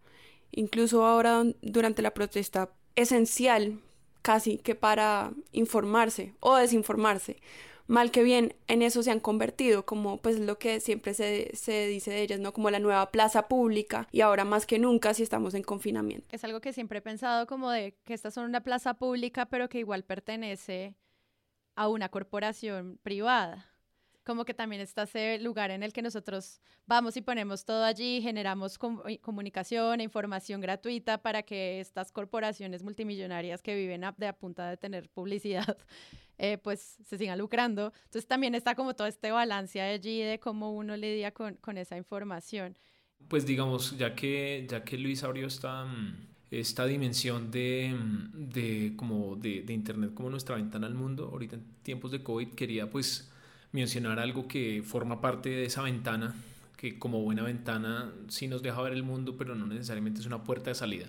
incluso 0.50 1.06
ahora 1.06 1.44
durante 1.62 2.02
la 2.02 2.16
protesta, 2.16 2.72
esencial 2.96 3.80
casi 4.28 4.58
que 4.58 4.76
para 4.76 5.32
informarse 5.54 6.34
o 6.42 6.58
desinformarse. 6.58 7.38
Mal 7.88 8.12
que 8.12 8.24
bien, 8.24 8.54
en 8.68 8.82
eso 8.82 9.02
se 9.02 9.10
han 9.10 9.22
convertido, 9.22 9.86
como 9.86 10.18
pues 10.18 10.38
lo 10.38 10.60
que 10.60 10.82
siempre 10.82 11.14
se, 11.14 11.56
se, 11.56 11.88
dice 11.88 12.12
de 12.12 12.24
ellas, 12.24 12.42
¿no? 12.42 12.52
Como 12.52 12.70
la 12.70 12.80
nueva 12.80 13.10
plaza 13.10 13.48
pública 13.48 14.06
y 14.12 14.20
ahora 14.20 14.44
más 14.44 14.66
que 14.66 14.80
nunca 14.80 15.14
si 15.14 15.24
estamos 15.24 15.54
en 15.54 15.64
confinamiento. 15.64 16.28
Es 16.30 16.44
algo 16.44 16.60
que 16.60 16.74
siempre 16.74 17.00
he 17.00 17.02
pensado 17.02 17.48
como 17.48 17.72
de 17.72 17.96
que 18.04 18.14
estas 18.14 18.34
son 18.34 18.44
una 18.44 18.60
plaza 18.60 18.96
pública 18.96 19.46
pero 19.46 19.70
que 19.70 19.80
igual 19.80 20.04
pertenece 20.04 20.98
a 21.78 21.88
una 21.88 22.10
corporación 22.10 23.00
privada 23.04 23.77
como 24.28 24.44
que 24.44 24.54
también 24.54 24.82
está 24.82 25.04
ese 25.04 25.40
lugar 25.40 25.72
en 25.72 25.84
el 25.84 25.94
que 25.94 26.02
nosotros 26.02 26.60
vamos 26.86 27.16
y 27.16 27.22
ponemos 27.22 27.64
todo 27.64 27.86
allí, 27.86 28.22
generamos 28.22 28.78
eh, 29.08 29.20
comunicación 29.20 30.02
e 30.02 30.04
información 30.04 30.60
gratuita 30.60 31.22
para 31.22 31.44
que 31.44 31.80
estas 31.80 32.12
corporaciones 32.12 32.84
multimillonarias 32.84 33.62
que 33.62 33.74
viven 33.74 34.02
de 34.18 34.28
a 34.28 34.34
punta 34.34 34.70
de 34.70 34.76
tener 34.76 35.08
publicidad, 35.08 35.78
eh, 36.38 36.58
pues 36.58 36.98
se 37.06 37.18
sigan 37.18 37.40
lucrando. 37.40 37.94
Entonces 38.04 38.28
también 38.28 38.54
está 38.54 38.76
como 38.76 38.98
todo 38.98 39.08
este 39.08 39.32
balance 39.32 39.80
allí 39.80 40.22
de 40.22 40.42
cómo 40.42 40.74
uno 40.74 40.98
lidia 40.98 41.32
con, 41.32 41.56
con 41.56 41.78
esa 41.78 41.96
información. 41.96 42.78
Pues 43.30 43.46
digamos, 43.46 43.98
ya 43.98 44.14
que, 44.14 44.68
ya 44.70 44.84
que 44.84 44.98
Luis 44.98 45.24
abrió 45.24 45.48
esta, 45.48 45.88
esta 46.52 46.86
dimensión 46.86 47.50
de, 47.50 47.96
de, 48.34 48.94
como 48.98 49.38
de, 49.38 49.62
de 49.62 49.72
Internet 49.72 50.14
como 50.14 50.30
nuestra 50.30 50.58
ventana 50.58 50.86
al 50.86 50.96
mundo, 50.96 51.30
ahorita 51.32 51.56
en 51.56 51.64
tiempos 51.82 52.12
de 52.12 52.22
COVID 52.22 52.50
quería 52.56 52.90
pues 52.90 53.32
mencionar 53.72 54.20
algo 54.20 54.48
que 54.48 54.82
forma 54.84 55.22
parte 55.22 55.50
de 55.50 55.66
esa 55.66 55.84
ventana, 55.84 56.36
que 56.78 57.00
como 57.00 57.22
buena 57.22 57.44
ventana 57.44 58.12
sí 58.28 58.48
nos 58.48 58.62
deja 58.62 58.82
ver 58.82 58.94
el 58.94 59.04
mundo, 59.04 59.36
pero 59.38 59.56
no 59.56 59.66
necesariamente 59.68 60.22
es 60.22 60.26
una 60.26 60.44
puerta 60.44 60.70
de 60.70 60.76
salida. 60.76 61.08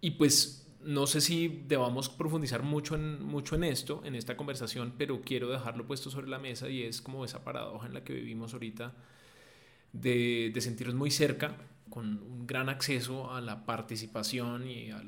Y 0.00 0.12
pues 0.12 0.66
no 0.82 1.06
sé 1.06 1.20
si 1.20 1.64
debamos 1.66 2.08
profundizar 2.08 2.62
mucho 2.62 2.94
en, 2.94 3.22
mucho 3.24 3.56
en 3.56 3.64
esto, 3.64 4.02
en 4.04 4.14
esta 4.14 4.36
conversación, 4.36 4.94
pero 4.96 5.20
quiero 5.20 5.48
dejarlo 5.48 5.86
puesto 5.86 6.10
sobre 6.10 6.28
la 6.28 6.38
mesa 6.38 6.68
y 6.68 6.82
es 6.82 7.02
como 7.02 7.24
esa 7.24 7.42
paradoja 7.44 7.86
en 7.86 7.94
la 7.94 8.04
que 8.04 8.12
vivimos 8.12 8.52
ahorita 8.52 8.94
de, 9.92 10.50
de 10.54 10.60
sentirnos 10.60 10.94
muy 10.94 11.10
cerca, 11.10 11.56
con 11.90 12.22
un 12.22 12.46
gran 12.46 12.68
acceso 12.68 13.32
a 13.32 13.40
la 13.40 13.64
participación 13.64 14.68
y 14.68 14.90
a, 14.90 15.02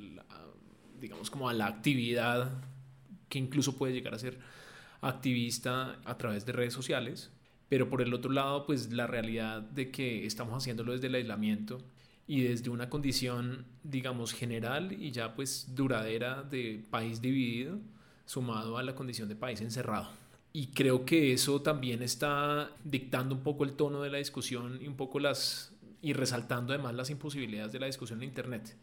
digamos 1.01 1.31
como 1.31 1.49
a 1.49 1.55
la 1.55 1.67
actividad 1.67 2.51
que 3.29 3.39
incluso 3.39 3.77
puede 3.77 3.93
llegar 3.93 4.15
a 4.15 4.19
ser 4.19 4.39
activista 5.01 5.99
a 6.05 6.19
través 6.19 6.45
de 6.47 6.53
redes 6.53 6.73
sociales, 6.73 7.31
pero 7.69 7.91
por 7.91 8.03
el 8.03 8.15
otro 8.15 8.33
lado, 8.33 8.65
pues 8.67 8.93
la 8.93 9.07
realidad 9.07 9.61
de 9.61 9.91
que 9.91 10.27
estamos 10.27 10.63
haciéndolo 10.63 10.93
desde 10.93 11.09
el 11.09 11.15
aislamiento 11.15 11.79
y 12.27 12.43
desde 12.43 12.71
una 12.71 12.89
condición, 12.89 13.67
digamos, 13.83 14.33
general 14.33 14.93
y 14.93 15.11
ya 15.11 15.35
pues 15.35 15.75
duradera 15.75 16.43
de 16.43 16.85
país 16.91 17.21
dividido, 17.21 17.79
sumado 18.25 18.79
a 18.79 18.83
la 18.83 18.95
condición 18.95 19.29
de 19.29 19.37
país 19.37 19.61
encerrado. 19.61 20.09
Y 20.53 20.69
creo 20.69 21.05
que 21.05 21.33
eso 21.33 21.63
también 21.63 22.03
está 22.03 22.71
dictando 22.85 23.35
un 23.35 23.43
poco 23.43 23.65
el 23.65 23.75
tono 23.75 24.03
de 24.03 24.11
la 24.11 24.19
discusión 24.19 24.79
y 24.83 24.89
un 24.89 24.97
poco 24.97 25.21
las 25.21 25.75
y 26.01 26.13
resaltando 26.13 26.73
además 26.73 26.95
las 26.95 27.11
imposibilidades 27.11 27.73
de 27.73 27.81
la 27.81 27.87
discusión 27.87 28.23
en 28.23 28.29
internet. 28.29 28.77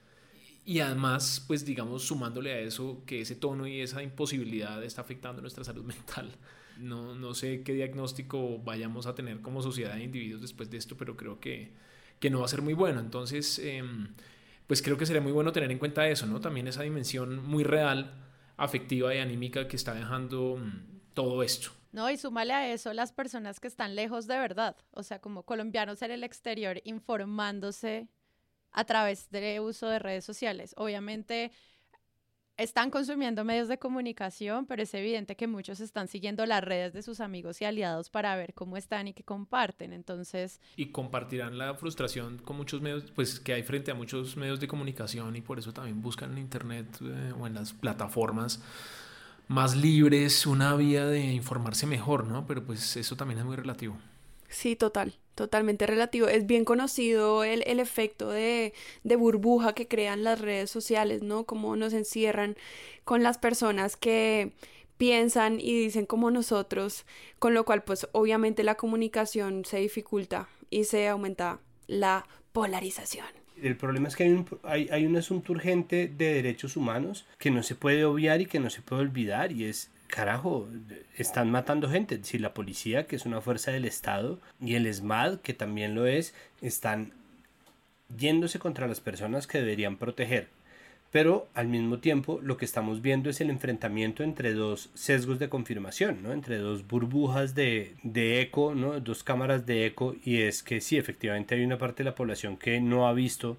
Y 0.66 0.80
además, 0.80 1.44
pues 1.46 1.64
digamos, 1.64 2.04
sumándole 2.04 2.52
a 2.52 2.60
eso 2.60 3.04
que 3.06 3.22
ese 3.22 3.36
tono 3.36 3.68
y 3.68 3.82
esa 3.82 4.02
imposibilidad 4.02 4.84
está 4.84 5.02
afectando 5.02 5.40
nuestra 5.42 5.64
salud 5.64 5.84
mental. 5.86 6.32
No, 6.80 7.16
no 7.16 7.34
sé 7.36 7.62
qué 7.64 7.74
diagnóstico 7.74 8.60
vayamos 8.60 9.06
a 9.06 9.16
tener 9.16 9.42
como 9.42 9.62
sociedad 9.62 9.94
de 9.94 10.04
individuos 10.04 10.42
después 10.42 10.70
de 10.72 10.78
esto, 10.78 10.98
pero 10.98 11.16
creo 11.16 11.40
que, 11.40 11.72
que 12.20 12.30
no 12.32 12.40
va 12.40 12.46
a 12.46 12.50
ser 12.50 12.64
muy 12.64 12.74
bueno. 12.74 13.00
Entonces, 13.00 13.60
em, 13.60 14.08
pues 14.68 14.82
creo 14.82 14.98
que 14.98 15.06
sería 15.06 15.22
muy 15.22 15.32
bueno 15.32 15.52
tener 15.52 15.72
en 15.72 15.78
cuenta 15.78 16.08
eso, 16.10 16.26
¿no? 16.26 16.42
También 16.42 16.68
esa 16.68 16.82
dimensión 16.82 17.46
muy 17.46 17.64
real, 17.64 18.14
afectiva 18.58 19.14
y 19.14 19.20
anímica 19.20 19.68
que 19.68 19.76
está 19.76 19.94
dejando 19.94 20.58
mm, 20.58 21.14
todo 21.14 21.44
esto. 21.44 21.70
No, 21.92 22.10
y 22.10 22.18
súmale 22.18 22.54
a 22.54 22.74
eso 22.74 22.92
las 22.92 23.14
personas 23.14 23.60
que 23.60 23.68
están 23.68 23.96
lejos 23.96 24.28
de 24.28 24.38
verdad, 24.38 24.76
o 24.92 25.04
sea, 25.04 25.20
como 25.20 25.44
colombianos 25.44 26.02
en 26.02 26.12
el 26.12 26.24
exterior 26.24 26.82
informándose 26.84 28.10
a 28.76 28.84
través 28.84 29.30
del 29.32 29.62
uso 29.62 29.88
de 29.88 30.00
redes 30.00 30.26
sociales. 30.26 30.76
Obviamente 30.78 31.52
están 32.58 32.90
consumiendo 32.90 33.44
medios 33.44 33.68
de 33.68 33.78
comunicación, 33.78 34.66
pero 34.66 34.84
es 34.84 34.94
evidente 34.94 35.36
que 35.36 35.48
muchos 35.48 35.80
están 35.80 36.08
siguiendo 36.08 36.46
las 36.46 36.64
redes 36.64 36.94
de 36.94 37.02
sus 37.02 37.20
amigos 37.20 37.62
y 37.62 37.66
aliados 37.66 38.10
para 38.10 38.36
ver 38.36 38.54
cómo 38.54 38.78
están 38.78 39.08
y 39.08 39.14
qué 39.14 39.24
comparten. 39.24 39.94
Entonces... 39.94 40.60
Y 40.76 40.88
compartirán 40.88 41.58
la 41.58 41.74
frustración 41.76 42.38
con 42.38 42.58
muchos 42.58 42.82
medios, 42.82 43.12
pues 43.12 43.40
que 43.40 43.54
hay 43.54 43.64
frente 43.64 43.92
a 43.92 43.96
muchos 43.96 44.38
medios 44.38 44.60
de 44.60 44.68
comunicación 44.68 45.36
y 45.36 45.42
por 45.42 45.60
eso 45.60 45.74
también 45.74 46.02
buscan 46.02 46.34
en 46.34 46.38
Internet 46.40 46.88
eh, 47.02 47.34
o 47.38 47.48
en 47.48 47.56
las 47.56 47.74
plataformas 47.74 48.62
más 49.48 49.76
libres 49.76 50.46
una 50.46 50.76
vía 50.76 51.06
de 51.06 51.20
informarse 51.34 51.86
mejor, 51.86 52.26
¿no? 52.26 52.46
Pero 52.48 52.66
pues 52.66 52.98
eso 52.98 53.16
también 53.16 53.40
es 53.40 53.46
muy 53.46 53.56
relativo. 53.56 53.98
Sí, 54.50 54.76
total, 54.76 55.14
totalmente 55.36 55.86
relativo. 55.86 56.28
Es 56.28 56.48
bien 56.48 56.66
conocido 56.66 57.44
el, 57.44 57.64
el 57.68 57.80
efecto 57.80 58.30
de, 58.30 58.74
de, 59.04 59.16
burbuja 59.16 59.74
que 59.74 59.88
crean 59.88 60.24
las 60.24 60.42
redes 60.42 60.72
sociales, 60.72 61.22
¿no? 61.22 61.44
Cómo 61.44 61.76
nos 61.76 61.94
encierran 61.94 62.56
con 63.04 63.22
las 63.22 63.38
personas 63.38 63.98
que 63.98 64.54
piensan 64.98 65.60
y 65.60 65.78
dicen 65.80 66.06
como 66.06 66.32
nosotros, 66.32 67.06
con 67.38 67.54
lo 67.54 67.66
cual 67.66 67.84
pues 67.84 68.08
obviamente 68.14 68.64
la 68.64 68.76
comunicación 68.76 69.66
se 69.66 69.78
dificulta 69.78 70.48
y 70.70 70.86
se 70.86 71.08
aumenta 71.08 71.60
la 71.88 72.26
polarización. 72.54 73.28
El 73.62 73.78
problema 73.78 74.08
es 74.08 74.16
que 74.16 74.24
hay 74.24 74.32
un, 74.32 74.46
hay, 74.64 74.90
hay 74.92 75.06
un 75.06 75.16
asunto 75.16 75.54
urgente 75.54 76.08
de 76.08 76.34
derechos 76.34 76.76
humanos 76.76 77.26
que 77.38 77.52
no 77.52 77.64
se 77.64 77.76
puede 77.76 78.04
obviar 78.04 78.42
y 78.42 78.46
que 78.46 78.60
no 78.60 78.70
se 78.70 78.82
puede 78.82 79.02
olvidar 79.04 79.52
y 79.52 79.66
es 79.66 79.92
carajo, 80.08 80.68
están 81.18 81.52
matando 81.52 81.90
gente. 81.90 82.20
Si 82.24 82.38
la 82.38 82.54
policía, 82.54 83.08
que 83.08 83.16
es 83.16 83.26
una 83.26 83.42
fuerza 83.42 83.72
del 83.72 83.86
Estado, 83.86 84.40
y 84.62 84.76
el 84.76 84.86
ESMAD, 84.86 85.40
que 85.40 85.54
también 85.54 85.96
lo 85.96 86.06
es, 86.06 86.34
están 86.62 87.12
yéndose 88.18 88.60
contra 88.60 88.88
las 88.88 89.02
personas 89.02 89.48
que 89.48 89.60
deberían 89.60 89.98
proteger. 89.98 90.48
Pero 91.12 91.48
al 91.54 91.68
mismo 91.68 92.00
tiempo 92.00 92.40
lo 92.42 92.58
que 92.58 92.66
estamos 92.66 93.02
viendo 93.02 93.30
es 93.30 93.40
el 93.40 93.50
enfrentamiento 93.50 94.24
entre 94.24 94.54
dos 94.54 94.90
sesgos 94.96 95.40
de 95.40 95.48
confirmación, 95.48 96.22
¿no? 96.22 96.34
entre 96.34 96.58
dos 96.58 96.86
burbujas 96.86 97.56
de, 97.56 97.96
de 98.04 98.42
eco, 98.42 98.76
¿no? 98.76 99.00
dos 99.00 99.24
cámaras 99.24 99.66
de 99.66 99.86
eco, 99.86 100.16
y 100.26 100.42
es 100.42 100.62
que 100.62 100.82
sí, 100.82 100.98
efectivamente 100.98 101.56
hay 101.56 101.64
una 101.64 101.78
parte 101.78 102.04
de 102.04 102.10
la 102.10 102.16
población 102.16 102.58
que 102.58 102.82
no 102.82 103.08
ha 103.08 103.14
visto 103.14 103.58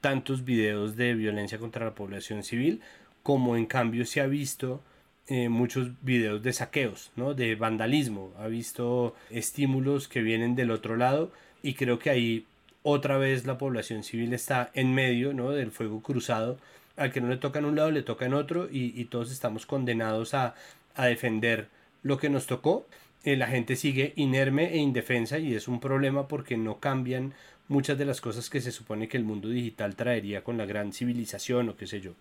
tantos 0.00 0.44
videos 0.44 0.96
de 0.96 1.14
violencia 1.14 1.58
contra 1.58 1.84
la 1.84 1.94
población 1.94 2.42
civil, 2.42 2.80
como 3.22 3.56
en 3.56 3.66
cambio 3.66 4.04
se 4.04 4.20
ha 4.20 4.26
visto 4.26 4.82
eh, 5.30 5.48
muchos 5.48 5.90
videos 6.02 6.42
de 6.42 6.52
saqueos, 6.52 7.12
¿no? 7.14 7.34
de 7.34 7.54
vandalismo, 7.54 8.32
ha 8.36 8.48
visto 8.48 9.14
estímulos 9.30 10.08
que 10.08 10.22
vienen 10.22 10.56
del 10.56 10.72
otro 10.72 10.96
lado 10.96 11.30
y 11.62 11.74
creo 11.74 12.00
que 12.00 12.10
ahí 12.10 12.46
otra 12.82 13.16
vez 13.16 13.46
la 13.46 13.56
población 13.56 14.02
civil 14.02 14.32
está 14.32 14.72
en 14.74 14.92
medio 14.92 15.32
¿no? 15.32 15.52
del 15.52 15.70
fuego 15.70 16.02
cruzado, 16.02 16.58
al 16.96 17.12
que 17.12 17.20
no 17.20 17.28
le 17.28 17.36
toca 17.36 17.60
en 17.60 17.66
un 17.66 17.76
lado 17.76 17.92
le 17.92 18.02
toca 18.02 18.26
en 18.26 18.34
otro 18.34 18.68
y, 18.72 19.04
todos 19.04 19.30
estamos 19.30 19.66
condenados 19.66 20.34
a, 20.34 20.56
a, 20.96 21.06
defender 21.06 21.68
lo 22.02 22.18
que 22.18 22.28
nos 22.28 22.48
tocó. 22.48 22.88
Eh, 23.22 23.36
la 23.36 23.46
gente 23.46 23.76
sigue 23.76 24.12
inerme 24.16 24.72
e 24.74 24.78
indefensa 24.78 25.38
y 25.38 25.54
es 25.54 25.68
un 25.68 25.78
problema 25.78 26.26
porque 26.26 26.56
no 26.56 26.80
cambian 26.80 27.34
muchas 27.68 27.96
de 27.96 28.04
las 28.04 28.20
cosas 28.20 28.50
que 28.50 28.60
se 28.60 28.72
supone 28.72 29.06
que 29.06 29.16
el 29.16 29.22
mundo 29.22 29.48
digital 29.48 29.94
traería 29.94 30.42
con 30.42 30.58
la 30.58 30.66
gran 30.66 30.92
civilización 30.92 31.68
o 31.68 31.76
qué 31.76 31.86
sé 31.86 32.00
yo. 32.00 32.14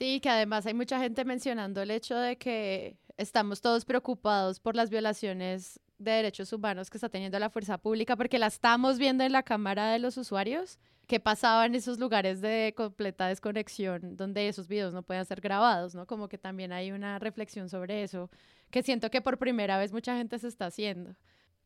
Sí, 0.00 0.18
que 0.20 0.30
además 0.30 0.64
hay 0.64 0.72
mucha 0.72 0.98
gente 0.98 1.26
mencionando 1.26 1.82
el 1.82 1.90
hecho 1.90 2.16
de 2.16 2.38
que 2.38 2.96
estamos 3.18 3.60
todos 3.60 3.84
preocupados 3.84 4.58
por 4.58 4.74
las 4.74 4.88
violaciones 4.88 5.78
de 5.98 6.12
derechos 6.12 6.54
humanos 6.54 6.88
que 6.88 6.96
está 6.96 7.10
teniendo 7.10 7.38
la 7.38 7.50
fuerza 7.50 7.76
pública, 7.76 8.16
porque 8.16 8.38
la 8.38 8.46
estamos 8.46 8.98
viendo 8.98 9.24
en 9.24 9.32
la 9.32 9.42
cámara 9.42 9.92
de 9.92 9.98
los 9.98 10.16
usuarios, 10.16 10.78
que 11.06 11.20
pasaba 11.20 11.66
en 11.66 11.74
esos 11.74 11.98
lugares 11.98 12.40
de 12.40 12.72
completa 12.74 13.26
desconexión, 13.28 14.16
donde 14.16 14.48
esos 14.48 14.68
videos 14.68 14.94
no 14.94 15.02
pueden 15.02 15.26
ser 15.26 15.42
grabados, 15.42 15.94
¿no? 15.94 16.06
Como 16.06 16.28
que 16.28 16.38
también 16.38 16.72
hay 16.72 16.92
una 16.92 17.18
reflexión 17.18 17.68
sobre 17.68 18.02
eso, 18.02 18.30
que 18.70 18.82
siento 18.82 19.10
que 19.10 19.20
por 19.20 19.36
primera 19.36 19.76
vez 19.76 19.92
mucha 19.92 20.16
gente 20.16 20.38
se 20.38 20.48
está 20.48 20.64
haciendo. 20.64 21.14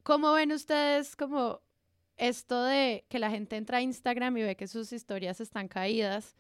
¿Cómo 0.03 0.33
ven 0.33 0.51
ustedes 0.51 1.15
como 1.15 1.61
esto 2.17 2.65
de 2.65 3.05
que 3.09 3.21
la 3.21 3.31
gente 3.31 3.55
entra 3.55 3.79
a 3.79 3.83
Instagram 3.83 4.37
y 4.39 4.43
ve 4.43 4.57
que 4.57 4.67
sus 4.67 4.93
historias 4.93 5.41
están 5.41 5.69
caídas? 5.69 6.35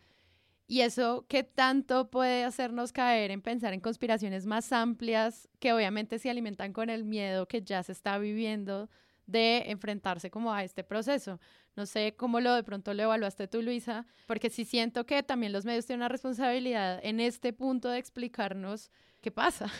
Y 0.66 0.80
eso, 0.80 1.26
¿qué 1.28 1.42
tanto 1.42 2.10
puede 2.10 2.44
hacernos 2.44 2.92
caer 2.92 3.30
en 3.30 3.42
pensar 3.42 3.74
en 3.74 3.80
conspiraciones 3.80 4.46
más 4.46 4.72
amplias 4.72 5.48
que 5.58 5.72
obviamente 5.72 6.18
se 6.18 6.30
alimentan 6.30 6.72
con 6.72 6.88
el 6.88 7.04
miedo 7.04 7.46
que 7.46 7.62
ya 7.62 7.82
se 7.82 7.92
está 7.92 8.16
viviendo 8.18 8.88
de 9.26 9.70
enfrentarse 9.70 10.30
como 10.30 10.54
a 10.54 10.64
este 10.64 10.82
proceso? 10.82 11.38
No 11.76 11.84
sé 11.84 12.14
cómo 12.16 12.40
lo 12.40 12.54
de 12.54 12.62
pronto 12.62 12.94
lo 12.94 13.02
evaluaste 13.02 13.46
tú, 13.46 13.60
Luisa, 13.60 14.06
porque 14.26 14.48
sí 14.48 14.64
siento 14.64 15.04
que 15.04 15.22
también 15.22 15.52
los 15.52 15.66
medios 15.66 15.84
tienen 15.84 16.00
una 16.00 16.08
responsabilidad 16.08 16.98
en 17.02 17.20
este 17.20 17.52
punto 17.52 17.90
de 17.90 17.98
explicarnos 17.98 18.90
qué 19.20 19.30
pasa 19.30 19.70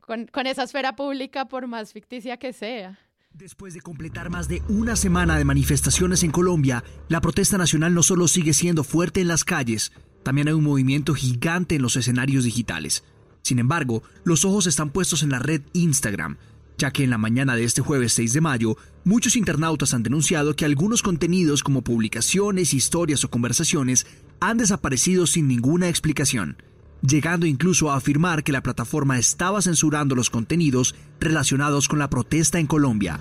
con 0.00 0.46
esa 0.46 0.62
esfera 0.62 0.96
pública, 0.96 1.48
por 1.48 1.66
más 1.66 1.92
ficticia 1.92 2.38
que 2.38 2.54
sea. 2.54 2.98
Después 3.34 3.72
de 3.72 3.80
completar 3.80 4.30
más 4.30 4.48
de 4.48 4.62
una 4.68 4.96
semana 4.96 5.38
de 5.38 5.44
manifestaciones 5.44 6.24
en 6.24 6.32
Colombia, 6.32 6.82
la 7.08 7.20
protesta 7.20 7.56
nacional 7.56 7.94
no 7.94 8.02
solo 8.02 8.26
sigue 8.26 8.52
siendo 8.52 8.82
fuerte 8.82 9.20
en 9.20 9.28
las 9.28 9.44
calles, 9.44 9.92
también 10.24 10.48
hay 10.48 10.54
un 10.54 10.64
movimiento 10.64 11.14
gigante 11.14 11.76
en 11.76 11.82
los 11.82 11.94
escenarios 11.94 12.42
digitales. 12.42 13.04
Sin 13.42 13.60
embargo, 13.60 14.02
los 14.24 14.44
ojos 14.44 14.66
están 14.66 14.90
puestos 14.90 15.22
en 15.22 15.30
la 15.30 15.38
red 15.38 15.62
Instagram, 15.72 16.36
ya 16.78 16.90
que 16.90 17.04
en 17.04 17.10
la 17.10 17.18
mañana 17.18 17.54
de 17.54 17.62
este 17.62 17.80
jueves 17.80 18.12
6 18.14 18.32
de 18.32 18.40
mayo, 18.40 18.76
muchos 19.04 19.36
internautas 19.36 19.94
han 19.94 20.02
denunciado 20.02 20.56
que 20.56 20.64
algunos 20.64 21.02
contenidos 21.02 21.62
como 21.62 21.82
publicaciones, 21.82 22.74
historias 22.74 23.22
o 23.22 23.30
conversaciones 23.30 24.06
han 24.40 24.58
desaparecido 24.58 25.28
sin 25.28 25.46
ninguna 25.46 25.88
explicación 25.88 26.56
llegando 27.02 27.46
incluso 27.46 27.90
a 27.90 27.96
afirmar 27.96 28.42
que 28.42 28.52
la 28.52 28.62
plataforma 28.62 29.18
estaba 29.18 29.62
censurando 29.62 30.14
los 30.14 30.30
contenidos 30.30 30.94
relacionados 31.20 31.88
con 31.88 31.98
la 31.98 32.10
protesta 32.10 32.58
en 32.58 32.66
Colombia. 32.66 33.18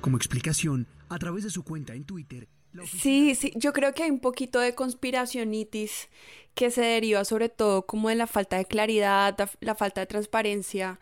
Como 0.00 0.16
explicación, 0.16 0.86
a 1.08 1.18
través 1.18 1.44
de 1.44 1.50
su 1.50 1.64
cuenta 1.64 1.94
en 1.94 2.04
Twitter. 2.04 2.48
Sí, 2.84 3.34
sí, 3.34 3.52
yo 3.56 3.72
creo 3.72 3.92
que 3.92 4.04
hay 4.04 4.10
un 4.10 4.20
poquito 4.20 4.60
de 4.60 4.74
conspiracionitis 4.74 6.08
que 6.54 6.70
se 6.70 6.82
deriva 6.82 7.24
sobre 7.24 7.48
todo 7.48 7.86
como 7.86 8.08
de 8.08 8.14
la 8.14 8.26
falta 8.26 8.56
de 8.56 8.66
claridad, 8.66 9.36
la, 9.60 9.74
falta 9.74 10.00
de 10.00 10.06
transparencia 10.06 11.00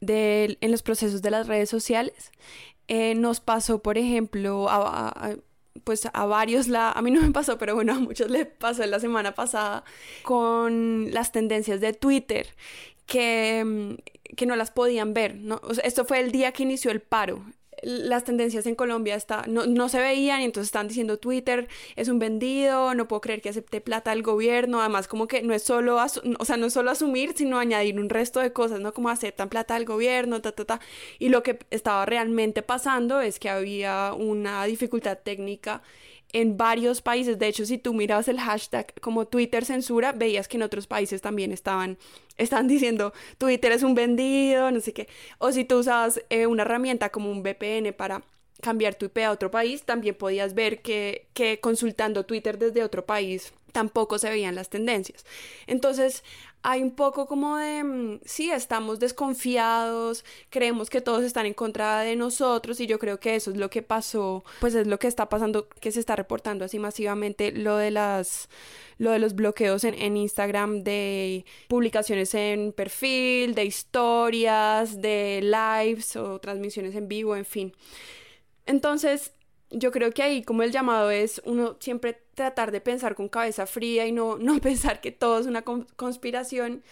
en 0.00 0.70
los 0.70 0.82
procesos 0.82 1.22
de 1.22 1.30
las 1.30 1.46
redes 1.46 1.68
sociales. 1.68 2.32
Eh, 2.88 3.14
nos 3.14 3.40
pasó, 3.40 3.82
por 3.82 3.98
ejemplo, 3.98 4.68
a 4.68 5.36
pues 5.84 6.08
a 6.12 6.26
varios, 6.26 6.68
la, 6.68 6.92
a 6.92 7.02
mí 7.02 7.10
no 7.10 7.20
me 7.20 7.30
pasó, 7.30 7.58
pero 7.58 7.74
bueno, 7.74 7.94
a 7.94 7.98
muchos 7.98 8.30
les 8.30 8.46
pasó 8.46 8.84
la 8.86 9.00
semana 9.00 9.34
pasada 9.34 9.84
con 10.22 11.12
las 11.12 11.32
tendencias 11.32 11.80
de 11.80 11.92
Twitter 11.92 12.48
que, 13.06 13.96
que 14.36 14.46
no 14.46 14.56
las 14.56 14.70
podían 14.70 15.14
ver. 15.14 15.36
¿no? 15.36 15.60
esto 15.82 16.04
fue 16.04 16.20
el 16.20 16.32
día 16.32 16.52
que 16.52 16.62
inició 16.62 16.90
el 16.90 17.00
paro 17.00 17.44
las 17.82 18.24
tendencias 18.24 18.66
en 18.66 18.74
Colombia 18.74 19.14
está, 19.16 19.44
no, 19.48 19.66
no, 19.66 19.88
se 19.88 19.98
veían 19.98 20.40
y 20.40 20.44
entonces 20.44 20.68
están 20.68 20.88
diciendo 20.88 21.18
Twitter 21.18 21.68
es 21.96 22.08
un 22.08 22.18
vendido, 22.18 22.94
no 22.94 23.08
puedo 23.08 23.20
creer 23.20 23.42
que 23.42 23.48
acepte 23.48 23.80
plata 23.80 24.10
del 24.10 24.22
gobierno, 24.22 24.80
además 24.80 25.08
como 25.08 25.26
que 25.26 25.42
no 25.42 25.52
es 25.52 25.62
solo, 25.62 25.96
o 25.96 26.44
sea, 26.44 26.56
no 26.56 26.66
es 26.66 26.72
solo 26.72 26.90
asumir, 26.90 27.34
sino 27.36 27.58
añadir 27.58 27.98
un 27.98 28.08
resto 28.08 28.40
de 28.40 28.52
cosas, 28.52 28.80
¿no? 28.80 28.94
Como 28.94 29.08
aceptan 29.08 29.48
plata 29.48 29.74
del 29.74 29.84
gobierno, 29.84 30.40
ta, 30.40 30.52
ta, 30.52 30.64
ta. 30.64 30.80
Y 31.18 31.28
lo 31.28 31.42
que 31.42 31.58
estaba 31.70 32.06
realmente 32.06 32.62
pasando 32.62 33.20
es 33.20 33.38
que 33.38 33.48
había 33.48 34.12
una 34.14 34.64
dificultad 34.64 35.18
técnica 35.18 35.82
en 36.32 36.56
varios 36.56 37.02
países. 37.02 37.38
De 37.38 37.46
hecho, 37.46 37.64
si 37.66 37.78
tú 37.78 37.94
mirabas 37.94 38.28
el 38.28 38.40
hashtag 38.40 38.94
como 39.00 39.26
Twitter 39.26 39.64
censura, 39.64 40.12
veías 40.12 40.48
que 40.48 40.56
en 40.56 40.62
otros 40.62 40.86
países 40.86 41.20
también 41.20 41.52
estaban, 41.52 41.98
estaban 42.36 42.68
diciendo 42.68 43.12
Twitter 43.38 43.72
es 43.72 43.82
un 43.82 43.94
vendido, 43.94 44.70
no 44.70 44.80
sé 44.80 44.92
qué. 44.92 45.08
O 45.38 45.52
si 45.52 45.64
tú 45.64 45.78
usabas 45.78 46.22
eh, 46.30 46.46
una 46.46 46.62
herramienta 46.62 47.10
como 47.10 47.30
un 47.30 47.42
VPN 47.42 47.92
para 47.92 48.22
cambiar 48.60 48.94
tu 48.94 49.06
IP 49.06 49.18
a 49.18 49.32
otro 49.32 49.50
país, 49.50 49.82
también 49.84 50.14
podías 50.14 50.54
ver 50.54 50.82
que, 50.82 51.26
que 51.34 51.60
consultando 51.60 52.24
Twitter 52.24 52.58
desde 52.58 52.84
otro 52.84 53.04
país 53.04 53.52
tampoco 53.72 54.18
se 54.18 54.30
veían 54.30 54.54
las 54.54 54.68
tendencias. 54.68 55.24
Entonces, 55.66 56.22
hay 56.62 56.82
un 56.82 56.92
poco 56.92 57.26
como 57.26 57.56
de, 57.56 57.82
mm, 57.82 58.20
sí, 58.24 58.50
estamos 58.50 59.00
desconfiados, 59.00 60.24
creemos 60.48 60.90
que 60.90 61.00
todos 61.00 61.24
están 61.24 61.46
en 61.46 61.54
contra 61.54 62.00
de 62.00 62.14
nosotros 62.16 62.80
y 62.80 62.86
yo 62.86 62.98
creo 62.98 63.18
que 63.18 63.34
eso 63.34 63.50
es 63.50 63.56
lo 63.56 63.68
que 63.70 63.82
pasó, 63.82 64.44
pues 64.60 64.74
es 64.74 64.86
lo 64.86 64.98
que 64.98 65.08
está 65.08 65.28
pasando, 65.28 65.68
que 65.68 65.90
se 65.90 66.00
está 66.00 66.14
reportando 66.16 66.64
así 66.64 66.78
masivamente 66.78 67.52
lo 67.52 67.76
de 67.76 67.90
las, 67.90 68.48
lo 68.98 69.10
de 69.10 69.18
los 69.18 69.34
bloqueos 69.34 69.84
en, 69.84 69.94
en 69.94 70.16
Instagram 70.16 70.84
de 70.84 71.44
publicaciones 71.68 72.34
en 72.34 72.72
perfil, 72.72 73.54
de 73.54 73.64
historias, 73.64 75.00
de 75.02 75.40
lives 75.42 76.16
o 76.16 76.38
transmisiones 76.38 76.94
en 76.94 77.08
vivo, 77.08 77.34
en 77.34 77.44
fin. 77.44 77.74
Entonces, 78.66 79.32
yo 79.72 79.90
creo 79.90 80.12
que 80.12 80.22
ahí 80.22 80.42
como 80.42 80.62
el 80.62 80.72
llamado 80.72 81.10
es 81.10 81.42
uno 81.44 81.76
siempre 81.80 82.22
tratar 82.34 82.72
de 82.72 82.80
pensar 82.80 83.14
con 83.14 83.28
cabeza 83.28 83.66
fría 83.66 84.06
y 84.06 84.12
no, 84.12 84.38
no 84.38 84.58
pensar 84.60 85.00
que 85.00 85.12
todo 85.12 85.38
es 85.38 85.46
una 85.46 85.62
conspiración 85.62 86.82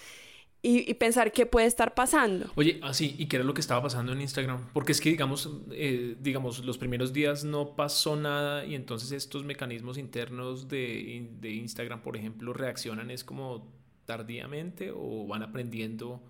y, 0.62 0.93
pensar 0.95 1.33
qué 1.33 1.47
puede 1.47 1.66
estar 1.66 1.95
pasando. 1.95 2.51
Oye, 2.55 2.81
así, 2.83 3.14
¿y 3.19 3.27
qué 3.27 3.37
era 3.37 3.45
lo 3.47 3.55
que 3.55 3.62
estaba 3.62 3.81
pasando 3.81 4.12
en 4.12 4.21
Instagram? 4.21 4.69
Porque 4.75 4.93
es 4.93 5.01
que, 5.01 5.09
digamos, 5.09 5.49
eh, 5.73 6.16
digamos, 6.21 6.62
los 6.66 6.77
primeros 6.77 7.14
días 7.14 7.45
no 7.45 7.77
pasó 7.77 8.14
nada 8.14 8.66
y 8.66 8.75
entonces 8.75 9.12
estos 9.12 9.43
mecanismos 9.43 9.97
internos 9.97 10.69
de, 10.69 11.31
de 11.40 11.51
Instagram, 11.51 12.03
por 12.03 12.14
ejemplo, 12.16 12.53
reaccionan 12.53 13.11
es 13.11 13.25
como 13.25 13.73
tardíamente 14.05 14.93
o 14.95 15.27
van 15.27 15.43
aprendiendo 15.43 16.21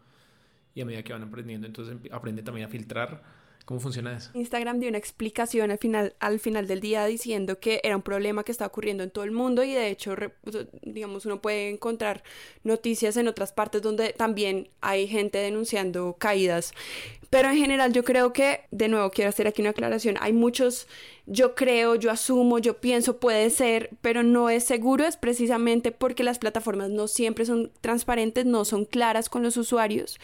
y 0.76 0.80
a 0.80 0.84
medida 0.84 1.02
que 1.02 1.12
van 1.12 1.24
aprendiendo, 1.24 1.66
entonces 1.66 1.96
aprende 2.12 2.42
también 2.42 2.66
a 2.66 2.70
filtrar 2.70 3.22
¿Cómo 3.70 3.78
funciona 3.78 4.16
eso? 4.16 4.32
Instagram 4.34 4.80
dio 4.80 4.88
una 4.88 4.98
explicación 4.98 5.70
al 5.70 5.78
final, 5.78 6.16
al 6.18 6.40
final 6.40 6.66
del 6.66 6.80
día 6.80 7.06
diciendo 7.06 7.60
que 7.60 7.80
era 7.84 7.94
un 7.94 8.02
problema 8.02 8.42
que 8.42 8.50
estaba 8.50 8.66
ocurriendo 8.66 9.04
en 9.04 9.12
todo 9.12 9.22
el 9.22 9.30
mundo 9.30 9.62
y 9.62 9.72
de 9.72 9.90
hecho, 9.90 10.16
digamos, 10.82 11.24
uno 11.24 11.40
puede 11.40 11.70
encontrar 11.70 12.24
noticias 12.64 13.16
en 13.16 13.28
otras 13.28 13.52
partes 13.52 13.80
donde 13.80 14.12
también 14.12 14.70
hay 14.80 15.06
gente 15.06 15.38
denunciando 15.38 16.16
caídas. 16.18 16.74
Pero 17.30 17.48
en 17.48 17.56
general 17.56 17.92
yo 17.92 18.02
creo 18.02 18.32
que, 18.32 18.62
de 18.72 18.88
nuevo, 18.88 19.10
quiero 19.10 19.28
hacer 19.28 19.46
aquí 19.46 19.62
una 19.62 19.70
aclaración, 19.70 20.16
hay 20.20 20.32
muchos, 20.32 20.88
yo 21.26 21.54
creo, 21.54 21.94
yo 21.94 22.10
asumo, 22.10 22.58
yo 22.58 22.80
pienso, 22.80 23.20
puede 23.20 23.50
ser, 23.50 23.90
pero 24.00 24.24
no 24.24 24.50
es 24.50 24.64
seguro, 24.64 25.04
es 25.04 25.16
precisamente 25.16 25.92
porque 25.92 26.24
las 26.24 26.40
plataformas 26.40 26.90
no 26.90 27.06
siempre 27.06 27.46
son 27.46 27.70
transparentes, 27.80 28.46
no 28.46 28.64
son 28.64 28.84
claras 28.84 29.28
con 29.28 29.44
los 29.44 29.56
usuarios 29.56 30.18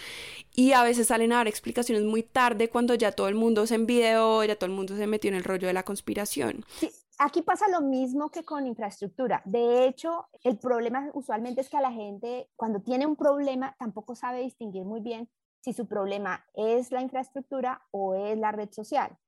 y 0.57 0.73
a 0.73 0.83
veces 0.83 1.07
salen 1.07 1.33
a 1.33 1.37
dar 1.37 1.49
explicaciones 1.49 2.03
muy 2.03 2.25
tarde 2.25 2.71
cuando 2.71 2.95
ya 2.95 3.13
todo 3.13 3.29
el 3.29 3.37
mundo 3.37 3.69
se 3.69 3.77
envió, 3.77 4.43
ya 4.43 4.57
todo 4.57 4.69
el 4.69 4.77
mundo 4.77 4.97
se 4.97 5.07
metió 5.07 5.29
en 5.29 5.37
el 5.37 5.45
rollo 5.45 5.69
de 5.69 5.75
la 5.75 5.85
conspiración. 5.85 6.65
Sí, 6.81 6.91
aquí 7.19 7.43
pasa 7.43 7.69
lo 7.69 7.83
mismo 7.83 8.31
que 8.31 8.43
con 8.43 8.67
infraestructura. 8.67 9.43
De 9.45 9.87
hecho, 9.87 10.27
el 10.43 10.59
problema 10.59 11.09
usualmente 11.15 11.61
es 11.61 11.69
que 11.69 11.77
a 11.77 11.83
la 11.83 11.93
gente 11.93 12.49
cuando 12.57 12.81
tiene 12.81 13.07
un 13.07 13.15
problema 13.15 13.77
tampoco 13.79 14.17
sabe 14.17 14.41
distinguir 14.41 14.85
muy 14.85 15.01
bien 15.01 15.29
si 15.67 15.73
su 15.73 15.89
problema 15.89 16.47
es 16.55 16.93
la 16.93 17.01
infraestructura 17.01 17.83
o 17.91 18.15
es 18.15 18.39
la 18.39 18.53
red 18.53 18.71
social. 18.71 19.19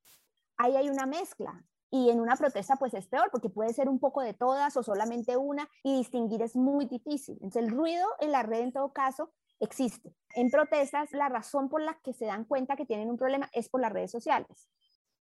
Ahí 0.57 0.77
hay 0.77 0.89
una 0.89 1.05
mezcla. 1.05 1.65
Y 1.91 2.11
en 2.11 2.21
una 2.21 2.37
protesta 2.37 2.77
pues 2.77 2.95
es 2.95 3.09
peor 3.09 3.31
porque 3.33 3.49
puede 3.49 3.73
ser 3.73 3.89
un 3.89 3.99
poco 3.99 4.21
de 4.21 4.35
todas 4.35 4.77
o 4.77 4.85
solamente 4.85 5.37
una 5.37 5.69
y 5.83 5.97
distinguir 5.97 6.43
es 6.43 6.55
muy 6.55 6.85
difícil. 6.85 7.35
Entonces 7.43 7.65
el 7.65 7.71
ruido 7.71 8.07
en 8.21 8.31
la 8.31 8.45
red 8.45 8.61
en 8.61 8.73
todo 8.73 8.93
caso 8.93 9.33
existe. 9.59 10.15
En 10.37 10.49
protestas, 10.51 11.11
la 11.11 11.29
razón 11.29 11.69
por 11.69 11.81
la 11.81 11.99
que 12.05 12.13
se 12.13 12.27
dan 12.27 12.45
cuenta 12.45 12.77
que 12.77 12.87
tienen 12.87 13.11
un 13.11 13.17
problema 13.17 13.51
es 13.53 13.69
por 13.69 13.81
las 13.81 13.93
redes 13.93 14.13
sociales. 14.13 14.69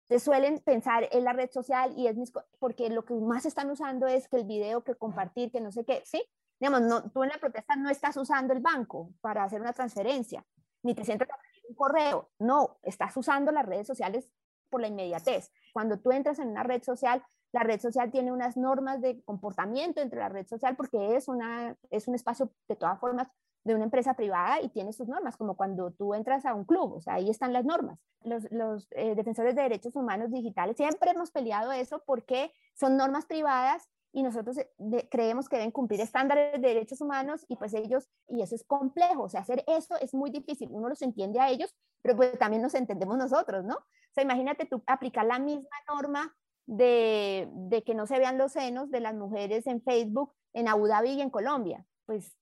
Se 0.09 0.19
suelen 0.19 0.59
pensar 0.59 1.09
en 1.11 1.23
la 1.23 1.33
red 1.33 1.49
social 1.49 1.91
y 1.97 2.05
es 2.05 2.17
porque 2.59 2.89
lo 2.89 3.03
que 3.03 3.15
más 3.15 3.47
están 3.47 3.71
usando 3.71 4.05
es 4.05 4.27
que 4.27 4.37
el 4.37 4.45
video, 4.45 4.83
que 4.83 4.93
compartir, 4.93 5.51
que 5.51 5.61
no 5.61 5.71
sé 5.71 5.85
qué, 5.85 6.03
¿sí? 6.05 6.23
Digamos, 6.59 6.81
no, 6.81 7.09
tú 7.09 7.23
en 7.23 7.29
la 7.29 7.39
protesta 7.39 7.75
no 7.75 7.89
estás 7.89 8.15
usando 8.17 8.53
el 8.53 8.59
banco 8.59 9.11
para 9.21 9.43
hacer 9.43 9.61
una 9.61 9.73
transferencia, 9.73 10.45
ni 10.83 10.95
te 10.95 11.05
sientas 11.05 11.29
a 11.29 11.35
un 11.67 11.75
correo, 11.75 12.29
no, 12.39 12.77
estás 12.83 13.15
usando 13.17 13.51
las 13.51 13.65
redes 13.65 13.87
sociales 13.87 14.31
por 14.69 14.81
la 14.81 14.87
inmediatez. 14.87 15.51
Cuando 15.73 15.99
tú 15.99 16.11
entras 16.11 16.39
en 16.39 16.49
una 16.49 16.63
red 16.63 16.83
social, 16.83 17.23
la 17.51 17.63
red 17.63 17.79
social 17.79 18.11
tiene 18.11 18.31
unas 18.31 18.57
normas 18.57 19.01
de 19.01 19.21
comportamiento 19.23 20.01
entre 20.01 20.19
la 20.19 20.29
red 20.29 20.47
social 20.47 20.75
porque 20.75 21.15
es, 21.15 21.27
una, 21.27 21.75
es 21.89 22.07
un 22.07 22.15
espacio 22.15 22.51
de 22.67 22.75
todas 22.75 22.99
formas 22.99 23.27
de 23.63 23.75
una 23.75 23.83
empresa 23.83 24.13
privada 24.13 24.61
y 24.61 24.69
tiene 24.69 24.93
sus 24.93 25.07
normas, 25.07 25.35
como 25.35 25.57
cuando 25.57 25.91
tú 25.91 26.13
entras 26.13 26.45
a 26.45 26.53
un 26.53 26.63
club, 26.63 26.93
o 26.93 27.01
sea, 27.01 27.15
ahí 27.15 27.29
están 27.29 27.51
las 27.51 27.65
normas. 27.65 27.99
Los, 28.23 28.49
los 28.51 28.87
eh, 28.91 29.15
defensores 29.15 29.55
de 29.55 29.63
derechos 29.63 29.95
humanos 29.95 30.31
digitales 30.31 30.77
siempre 30.77 31.11
hemos 31.11 31.31
peleado 31.31 31.71
eso 31.71 32.01
porque 32.05 32.53
son 32.73 32.97
normas 32.97 33.25
privadas 33.25 33.89
y 34.11 34.23
nosotros 34.23 34.57
eh, 34.57 35.07
creemos 35.09 35.47
que 35.47 35.57
deben 35.57 35.71
cumplir 35.71 36.01
estándares 36.01 36.53
de 36.53 36.67
derechos 36.67 37.01
humanos 37.01 37.45
y 37.47 37.55
pues 37.55 37.73
ellos, 37.73 38.09
y 38.27 38.41
eso 38.41 38.55
es 38.55 38.63
complejo, 38.63 39.23
o 39.23 39.29
sea, 39.29 39.41
hacer 39.41 39.63
eso 39.67 39.95
es 39.99 40.13
muy 40.13 40.31
difícil, 40.31 40.69
uno 40.71 40.89
los 40.89 41.01
entiende 41.01 41.39
a 41.39 41.49
ellos, 41.49 41.75
pero 42.01 42.15
pues 42.15 42.37
también 42.39 42.61
nos 42.61 42.73
entendemos 42.73 43.17
nosotros, 43.17 43.63
¿no? 43.65 43.75
O 43.75 44.13
sea, 44.13 44.23
imagínate 44.23 44.65
tú 44.65 44.81
aplicar 44.87 45.25
la 45.25 45.39
misma 45.39 45.69
norma 45.87 46.35
de, 46.65 47.47
de 47.51 47.83
que 47.83 47.95
no 47.95 48.07
se 48.07 48.19
vean 48.19 48.37
los 48.37 48.53
senos 48.53 48.89
de 48.89 48.99
las 48.99 49.15
mujeres 49.15 49.67
en 49.67 49.81
Facebook 49.81 50.33
en 50.53 50.67
Abu 50.67 50.87
Dhabi 50.87 51.11
y 51.11 51.21
en 51.21 51.29
Colombia, 51.29 51.85
pues 52.05 52.35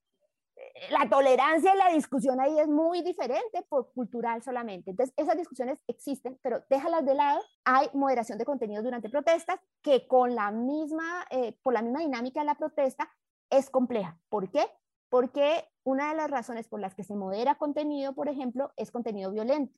la 0.90 1.10
tolerancia 1.10 1.74
y 1.74 1.78
la 1.78 1.90
discusión 1.90 2.40
ahí 2.40 2.58
es 2.60 2.68
muy 2.68 3.02
diferente 3.02 3.64
por 3.70 3.92
cultural 3.94 4.42
solamente. 4.44 4.92
Entonces, 4.92 5.14
esas 5.18 5.38
discusiones 5.38 5.80
existen, 5.88 6.40
pero 6.42 6.64
déjalas 6.70 7.06
de 7.06 7.16
lado. 7.16 7.42
Hay 7.66 7.90
moderación 7.94 8.38
de 8.38 8.46
contenidos 8.46 8.84
durante 8.84 9.10
protestas 9.10 9.60
que 9.82 10.08
con 10.08 10.36
la 10.36 10.52
misma, 10.52 11.26
eh, 11.30 11.58
por 11.64 11.74
la 11.74 11.82
misma 11.82 12.00
dinámica 12.00 12.42
de 12.42 12.46
la 12.46 12.56
protesta 12.56 13.10
es 13.50 13.70
compleja. 13.70 14.20
¿Por 14.30 14.52
qué? 14.52 14.66
Porque 15.10 15.66
una 15.84 16.10
de 16.10 16.16
las 16.16 16.30
razones 16.30 16.68
por 16.68 16.80
las 16.80 16.96
que 16.96 17.04
se 17.04 17.16
modera 17.16 17.56
contenido, 17.56 18.14
por 18.14 18.28
ejemplo, 18.28 18.72
es 18.76 18.92
contenido 18.92 19.32
violento. 19.32 19.78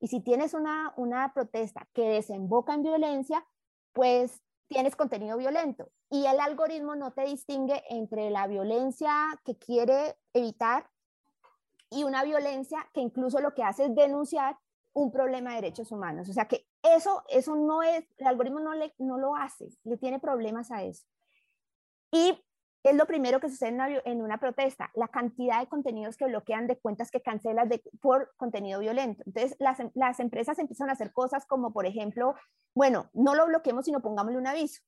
Y 0.00 0.08
si 0.08 0.20
tienes 0.20 0.54
una, 0.54 0.92
una 0.96 1.32
protesta 1.34 1.88
que 1.92 2.08
desemboca 2.08 2.74
en 2.74 2.82
violencia, 2.82 3.44
pues 3.92 4.40
tienes 4.68 4.96
contenido 4.96 5.36
violento. 5.36 5.90
Y 6.10 6.26
el 6.26 6.38
algoritmo 6.40 6.94
no 6.94 7.12
te 7.12 7.24
distingue 7.24 7.82
entre 7.90 8.30
la 8.30 8.46
violencia 8.46 9.12
que 9.44 9.56
quiere 9.56 10.16
evitar 10.32 10.88
y 11.90 12.04
una 12.04 12.22
violencia 12.22 12.86
que 12.92 13.00
incluso 13.00 13.40
lo 13.40 13.54
que 13.54 13.62
hace 13.62 13.86
es 13.86 13.94
denunciar 13.94 14.58
un 14.92 15.10
problema 15.10 15.50
de 15.50 15.62
derechos 15.62 15.90
humanos. 15.90 16.28
O 16.28 16.32
sea 16.32 16.46
que 16.46 16.66
eso, 16.82 17.24
eso 17.28 17.56
no 17.56 17.82
es, 17.82 18.04
el 18.18 18.26
algoritmo 18.26 18.60
no, 18.60 18.74
le, 18.74 18.94
no 18.98 19.18
lo 19.18 19.34
hace, 19.34 19.68
le 19.84 19.96
tiene 19.96 20.18
problemas 20.18 20.70
a 20.70 20.82
eso. 20.82 21.06
Y 22.10 22.38
es 22.84 22.94
lo 22.94 23.06
primero 23.06 23.40
que 23.40 23.48
sucede 23.48 23.76
en 24.04 24.22
una, 24.22 24.38
protesta, 24.38 24.90
la 24.94 25.08
cantidad 25.08 25.60
de 25.60 25.66
contenidos 25.66 26.16
que 26.16 26.26
bloquean, 26.26 26.66
de 26.66 26.78
cuentas 26.78 27.10
que 27.10 27.20
cancelan 27.20 27.68
de, 27.68 27.82
por 28.00 28.32
contenido 28.36 28.80
violento. 28.80 29.22
Entonces, 29.26 29.56
las, 29.58 29.78
las, 29.94 30.20
empresas 30.20 30.58
empiezan 30.58 30.88
a 30.88 30.92
hacer 30.92 31.12
cosas 31.12 31.44
como, 31.46 31.72
por 31.72 31.86
ejemplo, 31.86 32.34
bueno, 32.74 33.10
no 33.12 33.34
lo 33.34 33.46
bloqueemos, 33.46 33.84
sino 33.84 34.00
pongámosle 34.00 34.38
un 34.38 34.46
aviso. 34.46 34.82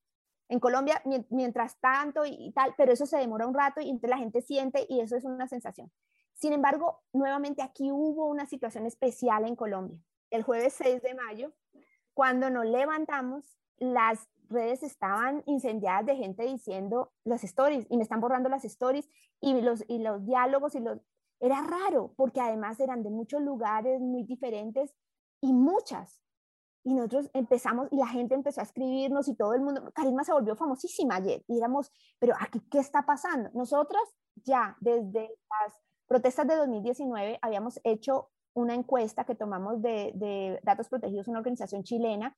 En 0.47 0.59
Colombia, 0.59 1.01
mientras 1.29 1.79
tanto 1.79 2.25
y, 2.25 2.35
y 2.37 2.51
tal, 2.51 2.73
pero 2.77 2.91
eso 2.91 3.05
se 3.05 3.17
demora 3.17 3.47
un 3.47 3.53
rato 3.53 3.81
y 3.81 3.89
entonces 3.89 4.09
la 4.09 4.17
gente 4.17 4.41
siente 4.41 4.85
y 4.89 4.99
eso 4.99 5.15
es 5.15 5.23
una 5.23 5.47
sensación. 5.47 5.91
Sin 6.33 6.53
embargo, 6.53 7.01
nuevamente 7.13 7.61
aquí 7.61 7.91
hubo 7.91 8.27
una 8.27 8.45
situación 8.45 8.85
especial 8.85 9.45
en 9.45 9.55
Colombia. 9.55 9.99
El 10.29 10.43
jueves 10.43 10.73
6 10.73 11.01
de 11.01 11.13
mayo, 11.13 11.53
cuando 12.13 12.49
nos 12.49 12.65
levantamos, 12.65 13.57
las 13.77 14.27
redes 14.51 14.83
estaban 14.83 15.43
incendiadas 15.45 16.05
de 16.05 16.15
gente 16.15 16.43
diciendo 16.43 17.11
las 17.23 17.43
stories 17.43 17.85
y 17.89 17.97
me 17.97 18.03
están 18.03 18.21
borrando 18.21 18.49
las 18.49 18.65
stories 18.65 19.09
y 19.39 19.59
los, 19.61 19.83
y 19.87 19.99
los 19.99 20.25
diálogos 20.25 20.75
y 20.75 20.79
los... 20.79 20.99
Era 21.39 21.61
raro 21.61 22.13
porque 22.15 22.39
además 22.39 22.79
eran 22.79 23.03
de 23.03 23.09
muchos 23.09 23.41
lugares 23.41 23.99
muy 23.99 24.23
diferentes 24.23 24.93
y 25.41 25.53
muchas. 25.53 26.21
Y 26.83 26.93
nosotros 26.93 27.29
empezamos 27.33 27.87
y 27.91 27.97
la 27.97 28.07
gente 28.07 28.35
empezó 28.35 28.61
a 28.61 28.63
escribirnos 28.63 29.27
y 29.27 29.35
todo 29.35 29.53
el 29.53 29.61
mundo, 29.61 29.91
Carisma 29.93 30.23
se 30.23 30.33
volvió 30.33 30.55
famosísima 30.55 31.15
ayer 31.15 31.43
y 31.47 31.57
éramos, 31.57 31.91
pero 32.19 32.35
aquí, 32.39 32.59
¿qué 32.71 32.79
está 32.79 33.05
pasando? 33.05 33.49
Nosotras 33.53 34.03
ya 34.35 34.75
desde 34.79 35.29
las 35.49 35.73
protestas 36.07 36.47
de 36.47 36.55
2019 36.55 37.39
habíamos 37.41 37.79
hecho 37.83 38.29
una 38.53 38.73
encuesta 38.73 39.25
que 39.25 39.35
tomamos 39.35 39.81
de, 39.81 40.11
de 40.15 40.59
Datos 40.63 40.89
Protegidos, 40.89 41.27
una 41.27 41.39
organización 41.39 41.83
chilena, 41.83 42.35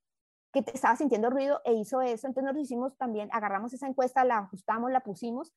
que 0.54 0.64
estaba 0.74 0.96
sintiendo 0.96 1.30
ruido 1.30 1.60
e 1.66 1.74
hizo 1.74 2.02
eso. 2.02 2.28
Entonces 2.28 2.54
nos 2.54 2.64
hicimos 2.64 2.96
también, 2.96 3.28
agarramos 3.34 3.74
esa 3.74 3.88
encuesta, 3.88 4.24
la 4.24 4.38
ajustamos, 4.38 4.92
la 4.92 5.02
pusimos 5.02 5.52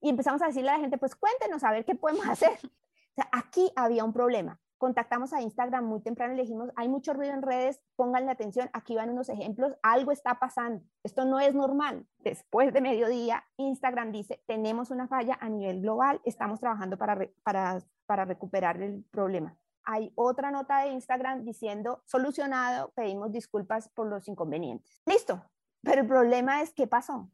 y 0.00 0.10
empezamos 0.10 0.42
a 0.42 0.46
decirle 0.46 0.70
a 0.70 0.74
la 0.74 0.80
gente, 0.80 0.98
pues 0.98 1.14
cuéntenos 1.14 1.62
a 1.64 1.70
ver 1.70 1.84
qué 1.84 1.94
podemos 1.94 2.26
hacer. 2.28 2.58
O 2.62 3.14
sea, 3.14 3.28
aquí 3.32 3.70
había 3.76 4.04
un 4.04 4.12
problema. 4.12 4.60
Contactamos 4.78 5.32
a 5.32 5.40
Instagram 5.40 5.84
muy 5.84 6.00
temprano 6.00 6.34
y 6.34 6.36
le 6.36 6.42
dijimos, 6.42 6.70
hay 6.74 6.88
mucho 6.88 7.12
ruido 7.12 7.32
en 7.32 7.42
redes, 7.42 7.80
pónganle 7.94 8.32
atención, 8.32 8.68
aquí 8.72 8.96
van 8.96 9.10
unos 9.10 9.28
ejemplos, 9.28 9.76
algo 9.80 10.10
está 10.10 10.40
pasando, 10.40 10.82
esto 11.04 11.24
no 11.24 11.38
es 11.38 11.54
normal. 11.54 12.08
Después 12.18 12.72
de 12.72 12.80
mediodía, 12.80 13.44
Instagram 13.58 14.10
dice, 14.10 14.42
tenemos 14.48 14.90
una 14.90 15.06
falla 15.06 15.38
a 15.40 15.48
nivel 15.48 15.82
global, 15.82 16.20
estamos 16.24 16.58
trabajando 16.58 16.98
para, 16.98 17.28
para, 17.44 17.78
para 18.06 18.24
recuperar 18.24 18.82
el 18.82 19.04
problema 19.12 19.56
hay 19.84 20.12
otra 20.14 20.50
nota 20.50 20.80
de 20.80 20.90
Instagram 20.90 21.44
diciendo 21.44 22.02
solucionado, 22.06 22.92
pedimos 22.94 23.32
disculpas 23.32 23.88
por 23.88 24.06
los 24.06 24.28
inconvenientes. 24.28 25.00
Listo, 25.06 25.44
pero 25.82 26.02
el 26.02 26.06
problema 26.06 26.62
es 26.62 26.72
qué 26.72 26.86
pasó. 26.86 27.30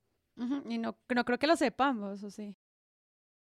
Y 0.66 0.78
no, 0.78 0.96
no 1.14 1.24
creo 1.24 1.38
que 1.38 1.48
lo 1.48 1.56
sepamos, 1.56 2.22
o 2.22 2.30
sí. 2.30 2.56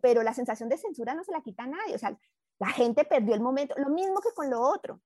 Pero 0.02 0.24
la 0.24 0.34
sensación 0.34 0.67
de 0.70 0.78
censura 0.78 1.13
no 1.13 1.24
se 1.24 1.32
la 1.32 1.41
quita 1.41 1.63
a 1.63 1.67
nadie, 1.67 1.96
o 1.96 2.00
sea, 2.00 2.17
la 2.60 2.70
gente 2.70 3.06
perdió 3.06 3.36
el 3.36 3.41
momento, 3.41 3.76
lo 3.78 3.89
mismo 3.89 4.20
que 4.20 4.34
con 4.34 4.50
lo 4.50 4.62
otro. 4.62 5.02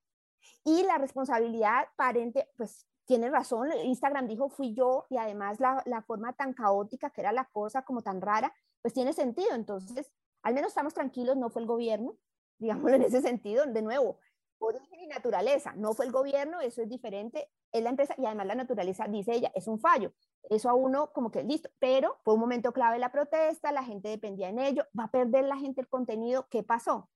Y 0.64 0.84
la 0.84 0.98
responsabilidad 0.98 1.88
parente, 1.96 2.50
pues 2.56 2.88
tiene 3.06 3.30
razón, 3.30 3.70
Instagram 3.84 4.28
dijo 4.28 4.50
fui 4.50 4.74
yo 4.74 5.06
y 5.10 5.18
además 5.18 5.60
la, 5.60 5.84
la 5.86 6.02
forma 6.02 6.34
tan 6.34 6.54
caótica 6.54 7.10
que 7.10 7.22
era 7.22 7.34
la 7.34 7.46
cosa, 7.46 7.84
como 7.84 8.02
tan 8.02 8.22
rara, 8.22 8.54
pues 8.82 8.94
tiene 8.94 9.12
sentido. 9.12 9.54
Entonces, 9.54 10.12
al 10.44 10.54
menos 10.54 10.70
estamos 10.70 10.94
tranquilos, 10.94 11.36
no 11.36 11.50
fue 11.50 11.62
el 11.62 11.68
gobierno, 11.68 12.18
digámoslo 12.62 12.96
en 12.96 13.02
ese 13.02 13.22
sentido, 13.22 13.66
de 13.66 13.82
nuevo, 13.82 14.20
origen 14.60 15.00
y 15.00 15.08
naturaleza, 15.08 15.74
no 15.76 15.94
fue 15.94 16.06
el 16.06 16.12
gobierno, 16.12 16.62
eso 16.62 16.84
es 16.84 16.88
diferente, 16.88 17.50
es 17.72 17.82
la 17.82 17.90
empresa 17.90 18.14
y 18.18 18.26
además 18.26 18.46
la 18.46 18.56
naturaleza, 18.56 19.08
dice 19.08 19.34
ella, 19.34 19.52
es 19.56 19.68
un 19.68 19.80
fallo. 19.80 20.14
Eso 20.44 20.70
a 20.70 20.76
uno 20.76 21.12
como 21.12 21.32
que 21.32 21.44
listo, 21.44 21.70
pero 21.80 22.20
fue 22.24 22.36
un 22.36 22.40
momento 22.40 22.72
clave 22.72 23.00
la 23.00 23.12
protesta, 23.12 23.72
la 23.72 23.84
gente 23.84 24.10
dependía 24.10 24.50
en 24.50 24.60
ello, 24.60 24.86
va 24.98 25.06
a 25.06 25.12
perder 25.12 25.46
la 25.46 25.58
gente 25.58 25.82
el 25.82 25.90
contenido, 25.90 26.48
¿qué 26.50 26.62
pasó? 26.62 27.10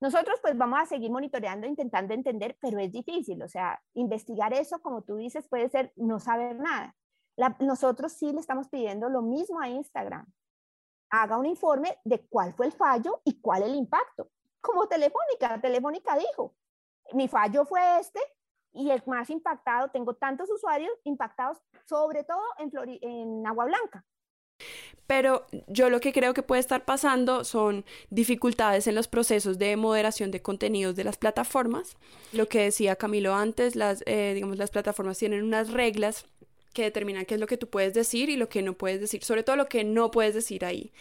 Nosotros 0.00 0.40
pues 0.42 0.58
vamos 0.58 0.80
a 0.80 0.86
seguir 0.86 1.12
monitoreando, 1.12 1.68
intentando 1.68 2.12
entender, 2.12 2.58
pero 2.60 2.80
es 2.80 2.90
difícil, 2.90 3.40
o 3.40 3.48
sea, 3.48 3.80
investigar 3.94 4.52
eso, 4.52 4.82
como 4.82 5.02
tú 5.02 5.14
dices, 5.14 5.46
puede 5.46 5.68
ser 5.68 5.92
no 5.94 6.18
saber 6.18 6.58
nada. 6.58 6.96
nosotros 7.60 8.12
sí 8.12 8.32
le 8.32 8.40
estamos 8.40 8.68
pidiendo 8.68 9.08
lo 9.08 9.22
mismo 9.22 9.60
a 9.60 9.68
Instagram. 9.68 10.26
Haga 11.10 11.38
un 11.38 11.46
informe 11.46 11.98
de 12.04 12.26
cuál 12.26 12.52
fue 12.54 12.66
el 12.66 12.72
fallo 12.72 13.20
y 13.24 13.40
cuál 13.40 13.62
el 13.62 13.76
impacto 13.76 14.28
como 14.62 14.86
Telefónica. 14.86 15.60
Telefónica 15.60 16.16
dijo, 16.16 16.54
mi 17.12 17.28
fallo 17.28 17.66
fue 17.66 18.00
este 18.00 18.20
y 18.72 18.90
el 18.90 19.02
más 19.06 19.28
impactado, 19.28 19.90
tengo 19.90 20.14
tantos 20.14 20.50
usuarios 20.50 20.92
impactados, 21.04 21.58
sobre 21.84 22.24
todo 22.24 22.40
en, 22.58 22.70
en 23.02 23.46
Agua 23.46 23.66
Blanca. 23.66 24.06
Pero 25.06 25.44
yo 25.66 25.90
lo 25.90 26.00
que 26.00 26.12
creo 26.12 26.32
que 26.32 26.42
puede 26.42 26.60
estar 26.60 26.84
pasando 26.84 27.44
son 27.44 27.84
dificultades 28.08 28.86
en 28.86 28.94
los 28.94 29.08
procesos 29.08 29.58
de 29.58 29.76
moderación 29.76 30.30
de 30.30 30.40
contenidos 30.40 30.96
de 30.96 31.04
las 31.04 31.18
plataformas. 31.18 31.96
Lo 32.32 32.48
que 32.48 32.62
decía 32.62 32.96
Camilo 32.96 33.34
antes, 33.34 33.76
las, 33.76 34.02
eh, 34.06 34.32
digamos, 34.34 34.56
las 34.56 34.70
plataformas 34.70 35.18
tienen 35.18 35.42
unas 35.42 35.70
reglas 35.72 36.26
que 36.72 36.84
determinan 36.84 37.26
qué 37.26 37.34
es 37.34 37.40
lo 37.40 37.46
que 37.46 37.58
tú 37.58 37.68
puedes 37.68 37.92
decir 37.92 38.30
y 38.30 38.36
lo 38.36 38.48
que 38.48 38.62
no 38.62 38.72
puedes 38.74 39.00
decir, 39.00 39.22
sobre 39.24 39.42
todo 39.42 39.56
lo 39.56 39.68
que 39.68 39.84
no 39.84 40.10
puedes 40.10 40.34
decir 40.34 40.64
ahí 40.64 40.92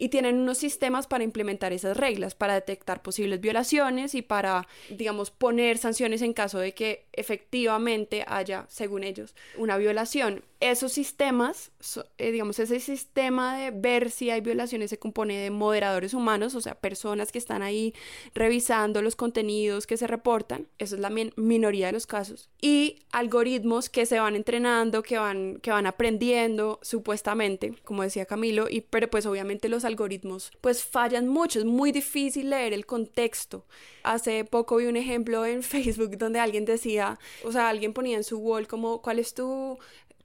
y 0.00 0.08
tienen 0.08 0.40
unos 0.40 0.56
sistemas 0.56 1.06
para 1.06 1.24
implementar 1.24 1.74
esas 1.74 1.94
reglas, 1.94 2.34
para 2.34 2.54
detectar 2.54 3.02
posibles 3.02 3.40
violaciones 3.40 4.14
y 4.14 4.22
para, 4.22 4.66
digamos, 4.88 5.30
poner 5.30 5.76
sanciones 5.76 6.22
en 6.22 6.32
caso 6.32 6.58
de 6.58 6.72
que 6.72 7.04
efectivamente 7.12 8.24
haya, 8.26 8.64
según 8.68 9.04
ellos, 9.04 9.34
una 9.58 9.76
violación 9.76 10.42
esos 10.60 10.92
sistemas, 10.92 11.72
eh, 12.18 12.32
digamos, 12.32 12.58
ese 12.58 12.80
sistema 12.80 13.56
de 13.56 13.70
ver 13.70 14.10
si 14.10 14.28
hay 14.28 14.42
violaciones 14.42 14.90
se 14.90 14.98
compone 14.98 15.38
de 15.38 15.50
moderadores 15.50 16.12
humanos, 16.12 16.54
o 16.54 16.60
sea, 16.60 16.74
personas 16.74 17.32
que 17.32 17.38
están 17.38 17.62
ahí 17.62 17.94
revisando 18.34 19.00
los 19.00 19.16
contenidos 19.16 19.86
que 19.86 19.96
se 19.96 20.06
reportan, 20.06 20.66
eso 20.78 20.96
es 20.96 21.00
la 21.00 21.10
minoría 21.36 21.86
de 21.86 21.92
los 21.92 22.06
casos, 22.06 22.50
y 22.60 22.98
algoritmos 23.10 23.88
que 23.88 24.04
se 24.04 24.20
van 24.20 24.36
entrenando, 24.36 25.02
que 25.02 25.16
van, 25.16 25.56
que 25.62 25.70
van 25.70 25.86
aprendiendo, 25.86 26.78
supuestamente, 26.82 27.74
como 27.82 28.02
decía 28.02 28.26
Camilo, 28.26 28.68
y, 28.68 28.82
pero 28.82 29.08
pues 29.08 29.24
obviamente 29.24 29.70
los 29.70 29.86
algoritmos 29.86 30.52
pues 30.60 30.84
fallan 30.84 31.26
mucho, 31.26 31.58
es 31.58 31.64
muy 31.64 31.90
difícil 31.90 32.50
leer 32.50 32.74
el 32.74 32.84
contexto. 32.84 33.64
Hace 34.02 34.44
poco 34.44 34.76
vi 34.76 34.86
un 34.86 34.96
ejemplo 34.96 35.46
en 35.46 35.62
Facebook 35.62 36.18
donde 36.18 36.38
alguien 36.38 36.66
decía, 36.66 37.18
o 37.44 37.52
sea, 37.52 37.70
alguien 37.70 37.94
ponía 37.94 38.18
en 38.18 38.24
su 38.24 38.38
wall 38.38 38.68
como, 38.68 39.00
¿cuál 39.00 39.18
es 39.18 39.32
tu 39.32 39.78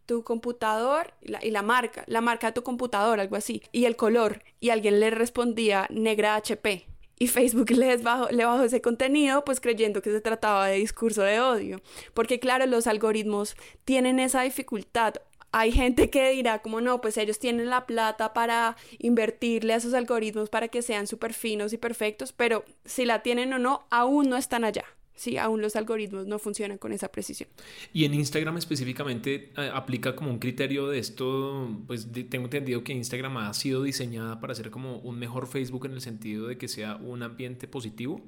tu 0.05 0.23
computador 0.23 1.13
y 1.21 1.51
la, 1.51 1.61
marca, 1.61 2.03
la 2.07 2.21
marca 2.21 2.47
de 2.47 2.53
tu 2.53 2.63
computador, 2.63 3.19
algo 3.19 3.35
así, 3.35 3.61
y 3.71 3.85
el 3.85 3.95
color, 3.95 4.43
y 4.59 4.69
alguien 4.69 4.99
le 4.99 5.09
respondía 5.09 5.87
negra 5.89 6.35
HP. 6.35 6.85
Y 7.17 7.27
Facebook 7.27 7.71
les 7.71 8.03
bajó, 8.03 8.29
le 8.29 8.45
bajó 8.45 8.63
ese 8.63 8.81
contenido, 8.81 9.45
pues 9.45 9.59
creyendo 9.59 10.01
que 10.01 10.11
se 10.11 10.21
trataba 10.21 10.67
de 10.67 10.77
discurso 10.77 11.21
de 11.21 11.39
odio. 11.39 11.81
Porque 12.13 12.39
claro, 12.39 12.65
los 12.65 12.87
algoritmos 12.87 13.55
tienen 13.85 14.19
esa 14.19 14.41
dificultad. 14.41 15.15
Hay 15.51 15.71
gente 15.71 16.09
que 16.09 16.31
dirá 16.31 16.61
como 16.61 16.81
no, 16.81 16.99
pues 16.99 17.17
ellos 17.17 17.39
tienen 17.39 17.69
la 17.69 17.85
plata 17.85 18.33
para 18.33 18.75
invertirle 18.99 19.73
a 19.73 19.77
esos 19.77 19.93
algoritmos 19.93 20.49
para 20.49 20.67
que 20.67 20.81
sean 20.81 21.07
súper 21.07 21.33
finos 21.33 21.71
y 21.71 21.77
perfectos, 21.77 22.33
pero 22.33 22.65
si 22.83 23.05
la 23.05 23.23
tienen 23.23 23.53
o 23.53 23.59
no, 23.59 23.87
aún 23.89 24.29
no 24.29 24.35
están 24.35 24.65
allá. 24.65 24.83
Sí, 25.15 25.37
aún 25.37 25.61
los 25.61 25.75
algoritmos 25.77 26.27
no 26.27 26.39
funcionan 26.39 26.77
con 26.77 26.91
esa 26.91 27.07
precisión. 27.07 27.49
Y 27.93 28.03
en 28.03 28.13
Instagram 28.13 28.57
específicamente 28.57 29.51
eh, 29.57 29.71
aplica 29.73 30.15
como 30.15 30.29
un 30.29 30.39
criterio 30.39 30.87
de 30.87 30.99
esto, 30.99 31.69
pues 31.87 32.09
tengo 32.29 32.45
entendido 32.45 32.83
que 32.83 32.91
Instagram 32.93 33.37
ha 33.37 33.53
sido 33.53 33.81
diseñada 33.81 34.41
para 34.41 34.53
ser 34.53 34.71
como 34.71 34.97
un 34.97 35.17
mejor 35.17 35.47
Facebook 35.47 35.85
en 35.85 35.93
el 35.93 36.01
sentido 36.01 36.47
de 36.47 36.57
que 36.57 36.67
sea 36.67 36.97
un 36.97 37.23
ambiente 37.23 37.67
positivo, 37.67 38.21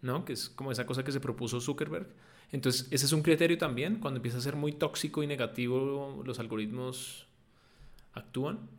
¿no? 0.00 0.24
Que 0.24 0.34
es 0.34 0.48
como 0.48 0.70
esa 0.70 0.86
cosa 0.86 1.02
que 1.02 1.10
se 1.10 1.18
propuso 1.18 1.60
Zuckerberg. 1.60 2.08
Entonces, 2.52 2.86
ese 2.92 3.06
es 3.06 3.12
un 3.12 3.22
criterio 3.22 3.58
también, 3.58 3.96
cuando 3.96 4.18
empieza 4.18 4.38
a 4.38 4.40
ser 4.40 4.56
muy 4.56 4.72
tóxico 4.72 5.22
y 5.22 5.26
negativo, 5.26 6.22
los 6.24 6.38
algoritmos 6.38 7.26
actúan. 8.14 8.70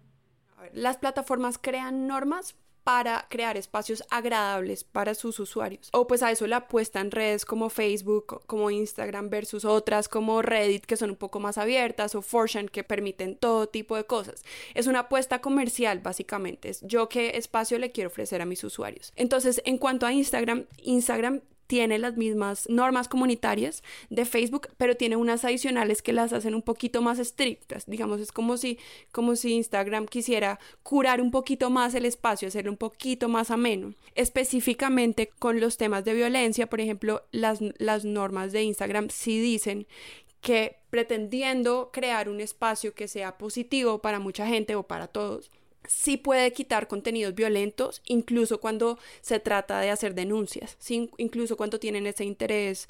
Las 0.74 0.98
plataformas 0.98 1.58
crean 1.58 2.08
normas 2.08 2.56
para 2.90 3.28
crear 3.30 3.56
espacios 3.56 4.04
agradables 4.10 4.84
para 4.84 5.14
sus 5.14 5.40
usuarios. 5.40 5.90
O 5.94 6.08
pues 6.08 6.24
a 6.24 6.32
eso 6.32 6.48
la 6.48 6.56
apuesta 6.56 7.00
en 7.00 7.12
redes 7.12 7.46
como 7.46 7.70
Facebook, 7.70 8.42
como 8.48 8.72
Instagram 8.72 9.30
versus 9.30 9.64
otras 9.64 10.10
como 10.10 10.42
Reddit 10.42 10.88
que 10.88 10.98
son 10.98 11.12
un 11.12 11.16
poco 11.16 11.40
más 11.40 11.60
abiertas 11.60 12.16
o 12.16 12.24
Fortune 12.24 12.68
que 12.68 12.84
permiten 12.84 13.36
todo 13.36 13.70
tipo 13.70 13.96
de 13.96 14.06
cosas. 14.06 14.44
Es 14.74 14.88
una 14.88 15.02
apuesta 15.02 15.40
comercial 15.40 16.00
básicamente. 16.00 16.70
Es 16.70 16.82
yo 16.82 17.10
qué 17.10 17.38
espacio 17.38 17.78
le 17.78 17.92
quiero 17.92 18.08
ofrecer 18.08 18.42
a 18.42 18.48
mis 18.48 18.64
usuarios. 18.64 19.14
Entonces, 19.16 19.62
en 19.66 19.78
cuanto 19.78 20.08
a 20.08 20.12
Instagram, 20.12 20.66
Instagram 20.82 21.42
tiene 21.70 22.00
las 22.00 22.18
mismas 22.18 22.68
normas 22.68 23.08
comunitarias 23.08 23.84
de 24.10 24.26
Facebook, 24.26 24.70
pero 24.78 24.98
tiene 24.98 25.18
unas 25.18 25.46
adicionales 25.46 26.02
que 26.02 26.14
las 26.14 26.34
hacen 26.34 26.56
un 26.56 26.64
poquito 26.64 27.04
más 27.04 27.20
estrictas. 27.20 27.86
Digamos, 27.86 28.20
es 28.20 28.32
como 28.32 28.58
si, 28.58 28.80
como 29.12 29.36
si 29.36 29.54
Instagram 29.54 30.08
quisiera 30.08 30.60
curar 30.82 31.22
un 31.22 31.30
poquito 31.30 31.70
más 31.70 31.94
el 31.94 32.06
espacio, 32.06 32.48
hacerlo 32.48 32.72
un 32.72 32.78
poquito 32.78 33.30
más 33.30 33.52
ameno. 33.52 33.94
Específicamente 34.16 35.30
con 35.38 35.60
los 35.60 35.78
temas 35.78 36.06
de 36.06 36.16
violencia, 36.16 36.68
por 36.68 36.82
ejemplo, 36.82 37.22
las, 37.32 37.60
las 37.78 38.04
normas 38.04 38.52
de 38.52 38.64
Instagram 38.64 39.10
sí 39.12 39.40
dicen 39.40 39.86
que 40.42 40.78
pretendiendo 40.90 41.92
crear 41.94 42.30
un 42.30 42.42
espacio 42.42 42.96
que 42.96 43.08
sea 43.08 43.38
positivo 43.38 44.02
para 44.02 44.18
mucha 44.18 44.48
gente 44.48 44.74
o 44.74 44.82
para 44.88 45.06
todos, 45.06 45.52
sí 45.88 46.18
puede 46.18 46.52
quitar 46.54 46.88
contenidos 46.88 47.34
violentos, 47.36 48.02
incluso 48.06 48.60
cuando 48.60 49.00
se 49.22 49.40
trata 49.40 49.80
de 49.80 49.90
hacer 49.90 50.14
denuncias, 50.14 50.78
incluso 51.18 51.58
cuando 51.58 51.80
tienen 51.80 52.06
ese 52.06 52.26
interés 52.26 52.88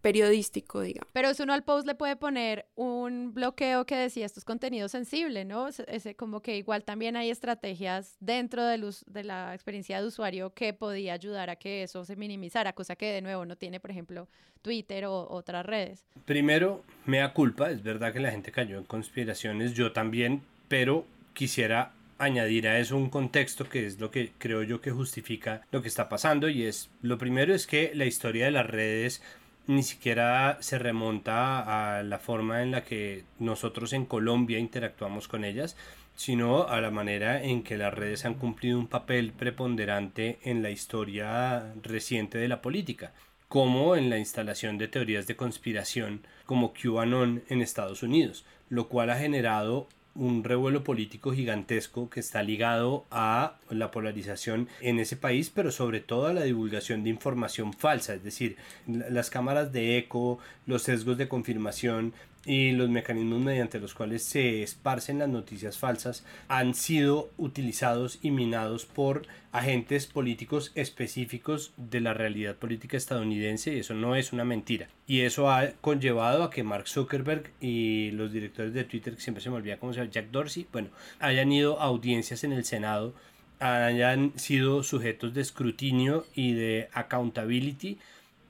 periodístico, 0.00 0.80
digamos. 0.80 1.08
Pero 1.12 1.28
eso 1.28 1.44
uno 1.44 1.52
al 1.52 1.62
post 1.62 1.86
le 1.86 1.94
puede 1.94 2.16
poner 2.16 2.66
un 2.74 3.32
bloqueo 3.32 3.86
que 3.86 3.96
decía 3.96 4.26
estos 4.26 4.44
contenidos 4.44 4.90
sensibles, 4.90 5.46
¿no? 5.46 5.68
Ese, 5.68 6.14
como 6.16 6.40
que 6.40 6.56
igual 6.56 6.84
también 6.84 7.16
hay 7.16 7.30
estrategias 7.30 8.16
dentro 8.20 8.64
de, 8.64 8.92
de 9.06 9.24
la 9.24 9.54
experiencia 9.54 10.00
de 10.00 10.06
usuario 10.06 10.52
que 10.54 10.72
podía 10.72 11.14
ayudar 11.14 11.50
a 11.50 11.56
que 11.56 11.84
eso 11.84 12.04
se 12.04 12.16
minimizara, 12.16 12.72
cosa 12.72 12.96
que 12.96 13.12
de 13.12 13.22
nuevo 13.22 13.44
no 13.44 13.56
tiene, 13.56 13.80
por 13.80 13.90
ejemplo, 13.90 14.28
Twitter 14.62 15.06
o 15.06 15.28
otras 15.30 15.64
redes. 15.64 16.04
Primero, 16.24 16.82
me 17.04 17.18
da 17.18 17.32
culpa, 17.32 17.70
es 17.70 17.82
verdad 17.82 18.12
que 18.12 18.20
la 18.20 18.30
gente 18.30 18.52
cayó 18.52 18.78
en 18.78 18.84
conspiraciones, 18.84 19.74
yo 19.74 19.92
también, 19.92 20.42
pero 20.68 21.04
quisiera 21.34 21.92
añadir 22.24 22.68
a 22.68 22.78
eso 22.78 22.96
un 22.96 23.10
contexto 23.10 23.68
que 23.68 23.86
es 23.86 23.98
lo 23.98 24.10
que 24.10 24.32
creo 24.38 24.62
yo 24.62 24.80
que 24.80 24.90
justifica 24.90 25.62
lo 25.70 25.82
que 25.82 25.88
está 25.88 26.08
pasando 26.08 26.48
y 26.48 26.64
es 26.64 26.90
lo 27.02 27.18
primero 27.18 27.54
es 27.54 27.66
que 27.66 27.92
la 27.94 28.04
historia 28.04 28.44
de 28.46 28.52
las 28.52 28.66
redes 28.66 29.22
ni 29.66 29.82
siquiera 29.82 30.58
se 30.60 30.78
remonta 30.78 31.98
a 31.98 32.02
la 32.02 32.18
forma 32.18 32.62
en 32.62 32.72
la 32.72 32.84
que 32.84 33.24
nosotros 33.38 33.92
en 33.92 34.06
Colombia 34.06 34.58
interactuamos 34.58 35.28
con 35.28 35.44
ellas, 35.44 35.76
sino 36.16 36.66
a 36.66 36.80
la 36.80 36.90
manera 36.90 37.42
en 37.42 37.62
que 37.62 37.78
las 37.78 37.94
redes 37.94 38.24
han 38.24 38.34
cumplido 38.34 38.78
un 38.78 38.88
papel 38.88 39.32
preponderante 39.32 40.38
en 40.42 40.62
la 40.62 40.70
historia 40.70 41.72
reciente 41.82 42.38
de 42.38 42.48
la 42.48 42.60
política, 42.60 43.12
como 43.48 43.96
en 43.96 44.10
la 44.10 44.18
instalación 44.18 44.78
de 44.78 44.88
teorías 44.88 45.26
de 45.26 45.36
conspiración 45.36 46.26
como 46.46 46.72
QAnon 46.72 47.42
en 47.48 47.62
Estados 47.62 48.02
Unidos, 48.02 48.44
lo 48.68 48.88
cual 48.88 49.10
ha 49.10 49.18
generado 49.18 49.88
un 50.14 50.44
revuelo 50.44 50.84
político 50.84 51.32
gigantesco 51.32 52.10
que 52.10 52.20
está 52.20 52.42
ligado 52.42 53.06
a 53.10 53.56
la 53.70 53.90
polarización 53.90 54.68
en 54.80 54.98
ese 54.98 55.16
país, 55.16 55.50
pero 55.50 55.70
sobre 55.70 56.00
todo 56.00 56.26
a 56.26 56.34
la 56.34 56.42
divulgación 56.42 57.02
de 57.02 57.10
información 57.10 57.72
falsa, 57.72 58.14
es 58.14 58.22
decir, 58.22 58.56
las 58.86 59.30
cámaras 59.30 59.72
de 59.72 59.98
eco, 59.98 60.38
los 60.66 60.82
sesgos 60.82 61.16
de 61.16 61.28
confirmación, 61.28 62.12
y 62.44 62.72
los 62.72 62.90
mecanismos 62.90 63.40
mediante 63.40 63.78
los 63.78 63.94
cuales 63.94 64.22
se 64.22 64.62
esparcen 64.62 65.18
las 65.18 65.28
noticias 65.28 65.78
falsas 65.78 66.24
han 66.48 66.74
sido 66.74 67.30
utilizados 67.36 68.18
y 68.22 68.30
minados 68.30 68.84
por 68.84 69.26
agentes 69.52 70.06
políticos 70.06 70.72
específicos 70.74 71.72
de 71.76 72.00
la 72.00 72.14
realidad 72.14 72.56
política 72.56 72.96
estadounidense 72.96 73.74
y 73.74 73.80
eso 73.80 73.94
no 73.94 74.16
es 74.16 74.32
una 74.32 74.44
mentira. 74.44 74.88
Y 75.06 75.20
eso 75.20 75.50
ha 75.50 75.72
conllevado 75.80 76.42
a 76.42 76.50
que 76.50 76.64
Mark 76.64 76.88
Zuckerberg 76.88 77.50
y 77.60 78.10
los 78.12 78.32
directores 78.32 78.72
de 78.72 78.84
Twitter, 78.84 79.14
que 79.14 79.20
siempre 79.20 79.42
se 79.42 79.50
me 79.50 79.56
olvida 79.56 79.76
cómo 79.76 79.92
se 79.92 80.00
llama, 80.00 80.10
Jack 80.10 80.30
Dorsey, 80.30 80.66
bueno, 80.72 80.88
hayan 81.20 81.52
ido 81.52 81.80
a 81.80 81.84
audiencias 81.84 82.44
en 82.44 82.52
el 82.52 82.64
Senado, 82.64 83.14
hayan 83.60 84.32
sido 84.36 84.82
sujetos 84.82 85.34
de 85.34 85.42
escrutinio 85.42 86.26
y 86.34 86.54
de 86.54 86.88
accountability 86.92 87.98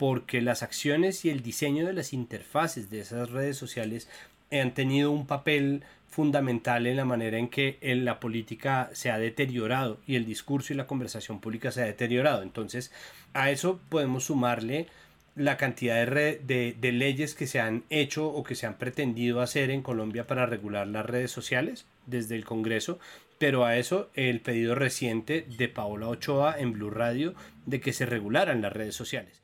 porque 0.03 0.41
las 0.41 0.65
acciones 0.65 1.25
y 1.25 1.31
el 1.31 1.45
diseño 1.45 1.87
de 1.87 1.93
las 1.93 2.13
interfaces 2.13 2.91
de 2.91 2.99
esas 2.99 3.31
redes 3.31 3.57
sociales 3.57 4.09
han 4.51 4.75
tenido 4.75 5.13
un 5.13 5.29
papel 5.29 5.85
fundamental 6.09 6.89
en 6.89 6.97
la 6.97 7.05
manera 7.05 7.39
en 7.39 7.49
que 7.49 7.79
la 7.81 8.19
política 8.19 8.91
se 8.95 9.13
ha 9.13 9.19
deteriorado 9.21 10.01
y 10.05 10.17
el 10.17 10.27
discurso 10.27 10.73
y 10.73 10.77
la 10.77 10.89
conversación 10.89 11.39
pública 11.39 11.71
se 11.71 11.83
ha 11.83 11.87
deteriorado. 11.87 12.43
Entonces, 12.43 12.91
a 13.33 13.53
eso 13.53 13.79
podemos 13.91 14.25
sumarle 14.25 14.89
la 15.37 15.57
cantidad 15.57 16.05
de, 16.05 16.75
de, 16.77 16.93
leyes 16.93 17.37
que 17.37 17.47
se 17.47 17.61
han 17.61 17.85
hecho 17.89 18.27
o 18.27 18.43
que 18.43 18.57
se 18.57 18.67
han 18.67 18.79
pretendido 18.79 19.41
hacer 19.41 19.71
en 19.71 19.83
Colombia 19.83 20.27
para 20.27 20.47
regular 20.47 20.89
las 20.89 21.07
redes 21.07 21.31
sociales 21.31 21.87
desde 22.07 22.35
el 22.35 22.45
Congreso, 22.45 22.99
pero 23.39 23.65
a 23.65 23.77
eso 23.77 24.11
el 24.15 24.41
pedido 24.41 24.75
reciente 24.75 25.47
de 25.57 25.69
Paola 25.69 26.09
Ochoa 26.09 26.59
en 26.59 26.73
Blue 26.73 26.91
Radio 26.91 27.37
de 27.67 27.81
que 27.81 27.93
se 27.93 28.05
regularan 28.05 28.63
las 28.63 28.73
redes 28.73 28.97
sociales. 28.97 29.42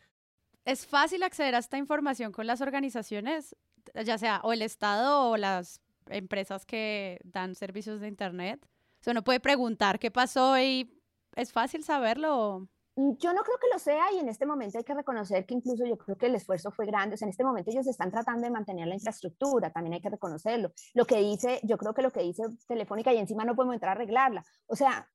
¿Es 0.68 0.86
fácil 0.86 1.22
acceder 1.22 1.54
a 1.54 1.60
esta 1.60 1.78
información 1.78 2.30
con 2.30 2.46
las 2.46 2.60
organizaciones, 2.60 3.56
ya 4.04 4.18
sea 4.18 4.42
o 4.44 4.52
el 4.52 4.60
Estado 4.60 5.30
o 5.30 5.38
las 5.38 5.80
empresas 6.08 6.66
que 6.66 7.18
dan 7.24 7.54
servicios 7.54 8.02
de 8.02 8.08
Internet? 8.08 8.60
O 9.00 9.02
sea, 9.02 9.12
uno 9.12 9.24
puede 9.24 9.40
preguntar 9.40 9.98
qué 9.98 10.10
pasó 10.10 10.58
y 10.58 11.00
es 11.36 11.52
fácil 11.52 11.84
saberlo. 11.84 12.68
Mm, 12.96 13.12
yo 13.16 13.32
no 13.32 13.44
creo 13.44 13.56
que 13.58 13.68
lo 13.72 13.78
sea 13.78 14.12
y 14.12 14.18
en 14.18 14.28
este 14.28 14.44
momento 14.44 14.76
hay 14.76 14.84
que 14.84 14.92
reconocer 14.92 15.46
que 15.46 15.54
incluso 15.54 15.86
yo 15.86 15.96
creo 15.96 16.18
que 16.18 16.26
el 16.26 16.34
esfuerzo 16.34 16.70
fue 16.70 16.84
grande. 16.84 17.14
O 17.14 17.16
sea, 17.16 17.24
en 17.24 17.30
este 17.30 17.44
momento 17.44 17.70
ellos 17.70 17.86
están 17.86 18.10
tratando 18.10 18.42
de 18.42 18.50
mantener 18.50 18.88
la 18.88 18.94
infraestructura, 18.94 19.72
también 19.72 19.94
hay 19.94 20.02
que 20.02 20.10
reconocerlo. 20.10 20.72
Lo 20.92 21.06
que 21.06 21.16
dice, 21.16 21.60
yo 21.62 21.78
creo 21.78 21.94
que 21.94 22.02
lo 22.02 22.10
que 22.10 22.20
dice 22.20 22.42
Telefónica 22.66 23.10
y 23.14 23.16
encima 23.16 23.46
no 23.46 23.56
podemos 23.56 23.72
entrar 23.72 23.92
a 23.92 23.92
arreglarla. 23.92 24.44
O 24.66 24.76
sea, 24.76 25.08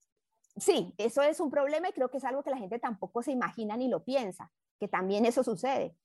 sí, 0.58 0.96
eso 0.98 1.22
es 1.22 1.40
un 1.40 1.52
problema 1.52 1.90
y 1.90 1.94
creo 1.94 2.10
que 2.10 2.18
es 2.18 2.24
algo 2.24 2.42
que 2.42 2.50
la 2.50 2.58
gente 2.58 2.80
tampoco 2.80 3.22
se 3.22 3.32
imagina 3.32 3.78
ni 3.78 3.88
lo 3.88 4.04
piensa 4.04 4.52
que 4.84 4.90
también 4.90 5.26
eso 5.26 5.44
sucede. 5.44 5.96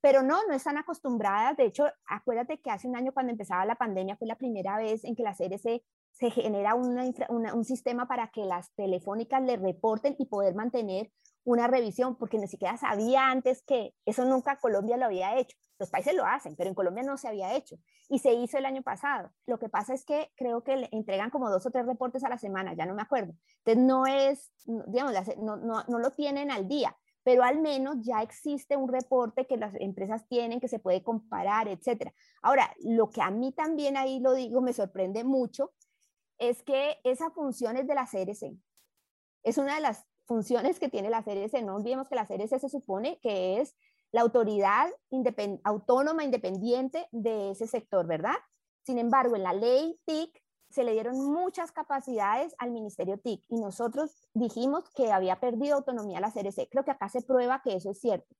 Pero 0.00 0.22
no, 0.22 0.44
no 0.48 0.54
están 0.54 0.76
acostumbradas. 0.76 1.56
De 1.56 1.66
hecho, 1.66 1.86
acuérdate 2.06 2.60
que 2.60 2.70
hace 2.70 2.88
un 2.88 2.96
año 2.96 3.12
cuando 3.12 3.30
empezaba 3.30 3.64
la 3.64 3.76
pandemia 3.76 4.16
fue 4.16 4.26
la 4.26 4.36
primera 4.36 4.76
vez 4.76 5.04
en 5.04 5.14
que 5.14 5.22
la 5.22 5.34
CRC 5.34 5.84
se 6.10 6.30
genera 6.30 6.74
un 6.74 7.64
sistema 7.64 8.06
para 8.06 8.28
que 8.28 8.44
las 8.44 8.72
telefónicas 8.74 9.42
le 9.42 9.56
reporten 9.56 10.14
y 10.18 10.26
poder 10.26 10.54
mantener 10.54 11.10
una 11.44 11.66
revisión, 11.66 12.16
porque 12.16 12.38
ni 12.38 12.48
siquiera 12.48 12.76
sabía 12.76 13.30
antes 13.30 13.62
que 13.62 13.94
eso 14.04 14.24
nunca 14.24 14.56
Colombia 14.56 14.96
lo 14.96 15.06
había 15.06 15.36
hecho. 15.36 15.56
Los 15.78 15.90
países 15.90 16.14
lo 16.14 16.24
hacen, 16.24 16.56
pero 16.56 16.68
en 16.68 16.74
Colombia 16.74 17.02
no 17.02 17.16
se 17.16 17.28
había 17.28 17.54
hecho 17.54 17.76
y 18.08 18.18
se 18.18 18.32
hizo 18.32 18.58
el 18.58 18.66
año 18.66 18.82
pasado. 18.82 19.30
Lo 19.46 19.58
que 19.58 19.68
pasa 19.68 19.92
es 19.92 20.04
que 20.04 20.30
creo 20.36 20.62
que 20.62 20.76
le 20.76 20.88
entregan 20.92 21.30
como 21.30 21.50
dos 21.50 21.66
o 21.66 21.70
tres 21.70 21.84
reportes 21.86 22.24
a 22.24 22.28
la 22.28 22.38
semana, 22.38 22.74
ya 22.74 22.86
no 22.86 22.94
me 22.94 23.02
acuerdo. 23.02 23.34
Entonces 23.64 23.84
no 23.84 24.06
es, 24.06 24.52
digamos, 24.86 25.14
no, 25.38 25.56
no, 25.56 25.84
no 25.86 25.98
lo 25.98 26.10
tienen 26.12 26.50
al 26.50 26.68
día 26.68 26.96
pero 27.24 27.42
al 27.42 27.58
menos 27.58 27.96
ya 28.02 28.22
existe 28.22 28.76
un 28.76 28.88
reporte 28.88 29.46
que 29.46 29.56
las 29.56 29.74
empresas 29.80 30.28
tienen 30.28 30.60
que 30.60 30.68
se 30.68 30.78
puede 30.78 31.02
comparar, 31.02 31.66
etcétera. 31.68 32.14
Ahora, 32.42 32.72
lo 32.80 33.10
que 33.10 33.22
a 33.22 33.30
mí 33.30 33.52
también 33.52 33.96
ahí 33.96 34.20
lo 34.20 34.34
digo, 34.34 34.60
me 34.60 34.74
sorprende 34.74 35.24
mucho, 35.24 35.72
es 36.38 36.62
que 36.62 36.98
esa 37.02 37.30
función 37.30 37.76
es 37.76 37.86
de 37.86 37.94
la 37.94 38.06
CRC. 38.06 38.56
Es 39.42 39.58
una 39.58 39.74
de 39.74 39.80
las 39.80 40.04
funciones 40.26 40.78
que 40.78 40.88
tiene 40.88 41.10
la 41.10 41.22
CRC. 41.22 41.62
No 41.62 41.76
olvidemos 41.76 42.08
que 42.08 42.14
la 42.14 42.26
CRC 42.26 42.58
se 42.58 42.68
supone 42.68 43.18
que 43.20 43.60
es 43.60 43.74
la 44.12 44.20
autoridad 44.20 44.88
autónoma 45.64 46.24
independiente 46.24 47.08
de 47.10 47.50
ese 47.50 47.66
sector, 47.66 48.06
¿verdad? 48.06 48.36
Sin 48.82 48.98
embargo, 48.98 49.34
en 49.34 49.42
la 49.42 49.52
ley 49.52 49.98
TIC 50.04 50.43
se 50.74 50.82
le 50.82 50.92
dieron 50.92 51.24
muchas 51.32 51.70
capacidades 51.70 52.56
al 52.58 52.72
Ministerio 52.72 53.16
TIC 53.16 53.44
y 53.48 53.60
nosotros 53.60 54.28
dijimos 54.34 54.90
que 54.90 55.12
había 55.12 55.38
perdido 55.38 55.76
autonomía 55.76 56.18
la 56.18 56.32
CRC. 56.32 56.68
Creo 56.68 56.84
que 56.84 56.90
acá 56.90 57.08
se 57.08 57.22
prueba 57.22 57.62
que 57.62 57.76
eso 57.76 57.90
es 57.90 58.00
cierto, 58.00 58.34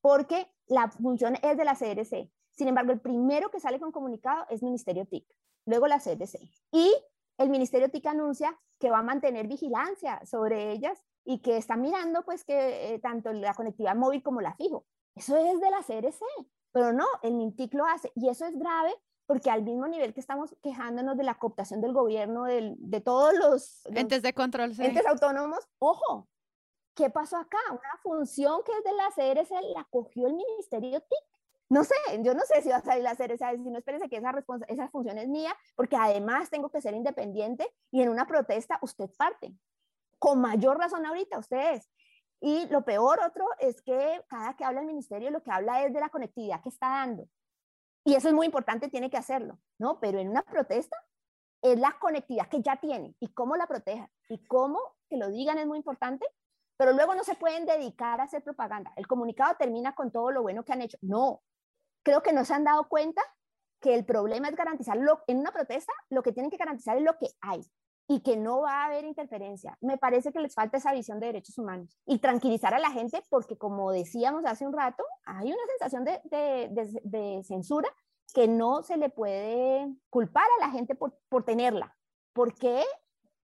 porque 0.00 0.46
la 0.68 0.88
función 0.88 1.36
es 1.42 1.56
de 1.56 1.64
la 1.64 1.74
CRC. 1.74 2.30
Sin 2.52 2.68
embargo, 2.68 2.92
el 2.92 3.00
primero 3.00 3.50
que 3.50 3.58
sale 3.58 3.80
con 3.80 3.90
comunicado 3.90 4.46
es 4.50 4.62
Ministerio 4.62 5.04
TIC, 5.04 5.26
luego 5.66 5.88
la 5.88 5.98
CRC. 5.98 6.38
Y 6.70 6.94
el 7.38 7.50
Ministerio 7.50 7.90
TIC 7.90 8.06
anuncia 8.06 8.56
que 8.78 8.90
va 8.90 9.00
a 9.00 9.02
mantener 9.02 9.48
vigilancia 9.48 10.24
sobre 10.24 10.70
ellas 10.70 11.02
y 11.24 11.42
que 11.42 11.56
está 11.56 11.74
mirando 11.74 12.22
pues 12.22 12.44
que 12.44 12.94
eh, 12.94 13.00
tanto 13.00 13.32
la 13.32 13.54
conectividad 13.54 13.96
móvil 13.96 14.22
como 14.22 14.40
la 14.40 14.54
fijo. 14.54 14.86
Eso 15.16 15.36
es 15.36 15.60
de 15.60 15.70
la 15.70 15.82
CRC, 15.82 16.24
pero 16.70 16.92
no, 16.92 17.06
el 17.24 17.34
MINTIC 17.34 17.74
lo 17.74 17.84
hace 17.84 18.12
y 18.14 18.28
eso 18.28 18.46
es 18.46 18.56
grave 18.56 18.94
porque 19.30 19.48
al 19.48 19.62
mismo 19.62 19.86
nivel 19.86 20.12
que 20.12 20.18
estamos 20.18 20.56
quejándonos 20.60 21.16
de 21.16 21.22
la 21.22 21.38
cooptación 21.38 21.80
del 21.80 21.92
gobierno, 21.92 22.46
de 22.46 23.00
todos 23.00 23.32
los, 23.32 23.86
entes 23.94 24.22
de 24.22 24.34
control, 24.34 24.72
entes 24.76 25.06
autónomos, 25.06 25.68
ojo, 25.78 26.28
¿qué 26.96 27.10
pasó 27.10 27.36
acá? 27.36 27.58
Una 27.70 27.96
función 28.02 28.60
que 28.64 28.72
es 28.72 28.82
de 28.82 28.92
la 28.92 29.08
CRC 29.14 29.50
la 29.72 29.86
cogió 29.88 30.26
el 30.26 30.34
Ministerio 30.34 31.00
TIC. 31.00 31.40
No 31.68 31.84
sé, 31.84 31.94
yo 32.22 32.34
no 32.34 32.40
sé 32.40 32.60
si 32.60 32.70
va 32.70 32.78
a 32.78 32.82
salir 32.82 33.04
la 33.04 33.14
CRC 33.14 33.40
a 33.44 33.52
decir, 33.52 33.70
no 33.70 33.78
espérese 33.78 34.08
que 34.08 34.16
esa, 34.16 34.34
esa 34.66 34.88
función 34.88 35.16
es 35.16 35.28
mía, 35.28 35.56
porque 35.76 35.94
además 35.94 36.50
tengo 36.50 36.68
que 36.68 36.80
ser 36.80 36.94
independiente 36.94 37.72
y 37.92 38.02
en 38.02 38.08
una 38.08 38.26
protesta 38.26 38.80
usted 38.82 39.10
parte. 39.16 39.54
con 40.18 40.40
mayor 40.40 40.76
razón 40.76 41.06
ahorita 41.06 41.38
ustedes. 41.38 41.88
Y 42.40 42.66
lo 42.66 42.84
peor 42.84 43.20
otro 43.24 43.46
es 43.60 43.80
que 43.80 44.24
cada 44.28 44.56
que 44.56 44.64
habla 44.64 44.80
el 44.80 44.86
ministerio 44.86 45.30
lo 45.30 45.44
que 45.44 45.52
habla 45.52 45.84
es 45.84 45.92
de 45.92 46.00
la 46.00 46.08
conectividad 46.08 46.60
que 46.60 46.70
está 46.70 46.88
dando. 46.88 47.28
Y 48.04 48.14
eso 48.14 48.28
es 48.28 48.34
muy 48.34 48.46
importante, 48.46 48.88
tiene 48.88 49.10
que 49.10 49.16
hacerlo, 49.16 49.58
¿no? 49.78 50.00
Pero 50.00 50.18
en 50.18 50.28
una 50.28 50.42
protesta 50.42 50.96
es 51.62 51.78
la 51.78 51.96
conectividad 51.98 52.48
que 52.48 52.62
ya 52.62 52.76
tiene 52.76 53.14
y 53.20 53.28
cómo 53.34 53.56
la 53.56 53.66
proteja 53.66 54.10
y 54.28 54.44
cómo 54.46 54.80
que 55.08 55.16
lo 55.16 55.28
digan 55.28 55.58
es 55.58 55.66
muy 55.66 55.78
importante, 55.78 56.26
pero 56.76 56.92
luego 56.92 57.14
no 57.14 57.24
se 57.24 57.34
pueden 57.34 57.66
dedicar 57.66 58.20
a 58.20 58.24
hacer 58.24 58.42
propaganda. 58.42 58.92
El 58.96 59.06
comunicado 59.06 59.54
termina 59.58 59.94
con 59.94 60.10
todo 60.10 60.30
lo 60.30 60.42
bueno 60.42 60.64
que 60.64 60.72
han 60.72 60.80
hecho. 60.80 60.96
No, 61.02 61.42
creo 62.02 62.22
que 62.22 62.32
no 62.32 62.44
se 62.44 62.54
han 62.54 62.64
dado 62.64 62.88
cuenta 62.88 63.22
que 63.80 63.94
el 63.94 64.06
problema 64.06 64.48
es 64.48 64.56
garantizar 64.56 64.96
lo, 64.96 65.22
en 65.26 65.38
una 65.38 65.52
protesta, 65.52 65.92
lo 66.08 66.22
que 66.22 66.32
tienen 66.32 66.50
que 66.50 66.56
garantizar 66.56 66.96
es 66.96 67.02
lo 67.02 67.18
que 67.18 67.28
hay 67.40 67.62
y 68.10 68.22
que 68.22 68.36
no 68.36 68.62
va 68.62 68.82
a 68.82 68.86
haber 68.86 69.04
interferencia. 69.04 69.78
Me 69.80 69.96
parece 69.96 70.32
que 70.32 70.40
les 70.40 70.52
falta 70.52 70.78
esa 70.78 70.92
visión 70.92 71.20
de 71.20 71.28
derechos 71.28 71.56
humanos 71.58 71.96
y 72.06 72.18
tranquilizar 72.18 72.74
a 72.74 72.80
la 72.80 72.90
gente 72.90 73.22
porque, 73.28 73.56
como 73.56 73.92
decíamos 73.92 74.44
hace 74.46 74.66
un 74.66 74.72
rato, 74.72 75.04
hay 75.24 75.46
una 75.52 75.62
sensación 75.78 76.04
de, 76.04 76.98
de, 77.04 77.44
censura 77.44 77.88
que 78.34 78.48
no 78.48 78.82
se 78.82 78.96
le 78.96 79.10
puede 79.10 79.94
culpar 80.08 80.42
a 80.58 80.66
la 80.66 80.72
gente 80.72 80.96
por, 80.96 81.16
por 81.28 81.44
tenerla, 81.44 81.96
porque 82.32 82.82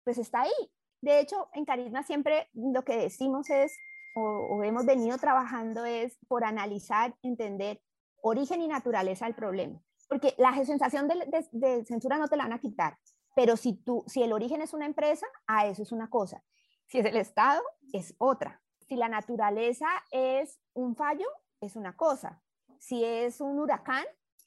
pues 0.06 0.18
está 0.18 0.44
ahí. 0.44 0.72
De 1.02 1.20
hecho, 1.20 1.50
en 1.52 1.66
Carisma 1.66 2.04
siempre 2.04 2.48
lo 2.54 2.86
que 2.86 2.96
decimos 2.96 3.50
es, 3.50 3.76
o, 4.16 4.22
o 4.22 4.64
hemos 4.64 4.86
venido 4.86 5.18
trabajando 5.18 5.84
es 5.84 6.18
por 6.30 6.46
analizar, 6.46 7.14
entender 7.24 7.82
origen 8.22 8.62
y 8.62 8.70
naturaleza 8.70 9.26
del 9.26 9.36
problema. 9.36 9.82
Porque 10.08 10.34
la 10.38 10.54
sensación 10.66 11.08
de, 11.08 11.86
censura 11.86 12.18
no 12.18 12.28
te 12.28 12.38
la 12.38 12.44
van 12.44 12.54
a 12.54 12.60
quitar, 12.60 12.98
pero 13.36 13.58
si, 13.58 13.74
tú, 13.74 14.04
si 14.08 14.24
el 14.24 14.34
origen 14.34 14.62
es 14.62 14.74
una 14.74 14.86
empresa, 14.86 15.28
a 15.46 15.68
eso 15.68 15.84
es 15.84 15.92
una 15.92 16.10
cosa. 16.10 16.44
Si 16.88 17.00
es 17.00 17.06
el 17.06 17.18
Estado, 17.18 17.62
es 17.94 18.16
otra. 18.18 18.62
Si 18.88 18.96
la 18.96 19.10
naturaleza 19.10 19.88
es 20.10 20.60
un 20.74 20.96
fallo, 20.96 21.28
es 21.62 21.76
una 21.76 21.96
cosa. 21.96 22.42
Si 22.80 23.04
es 23.04 23.42
un 23.42 23.60
huracán, 23.60 24.06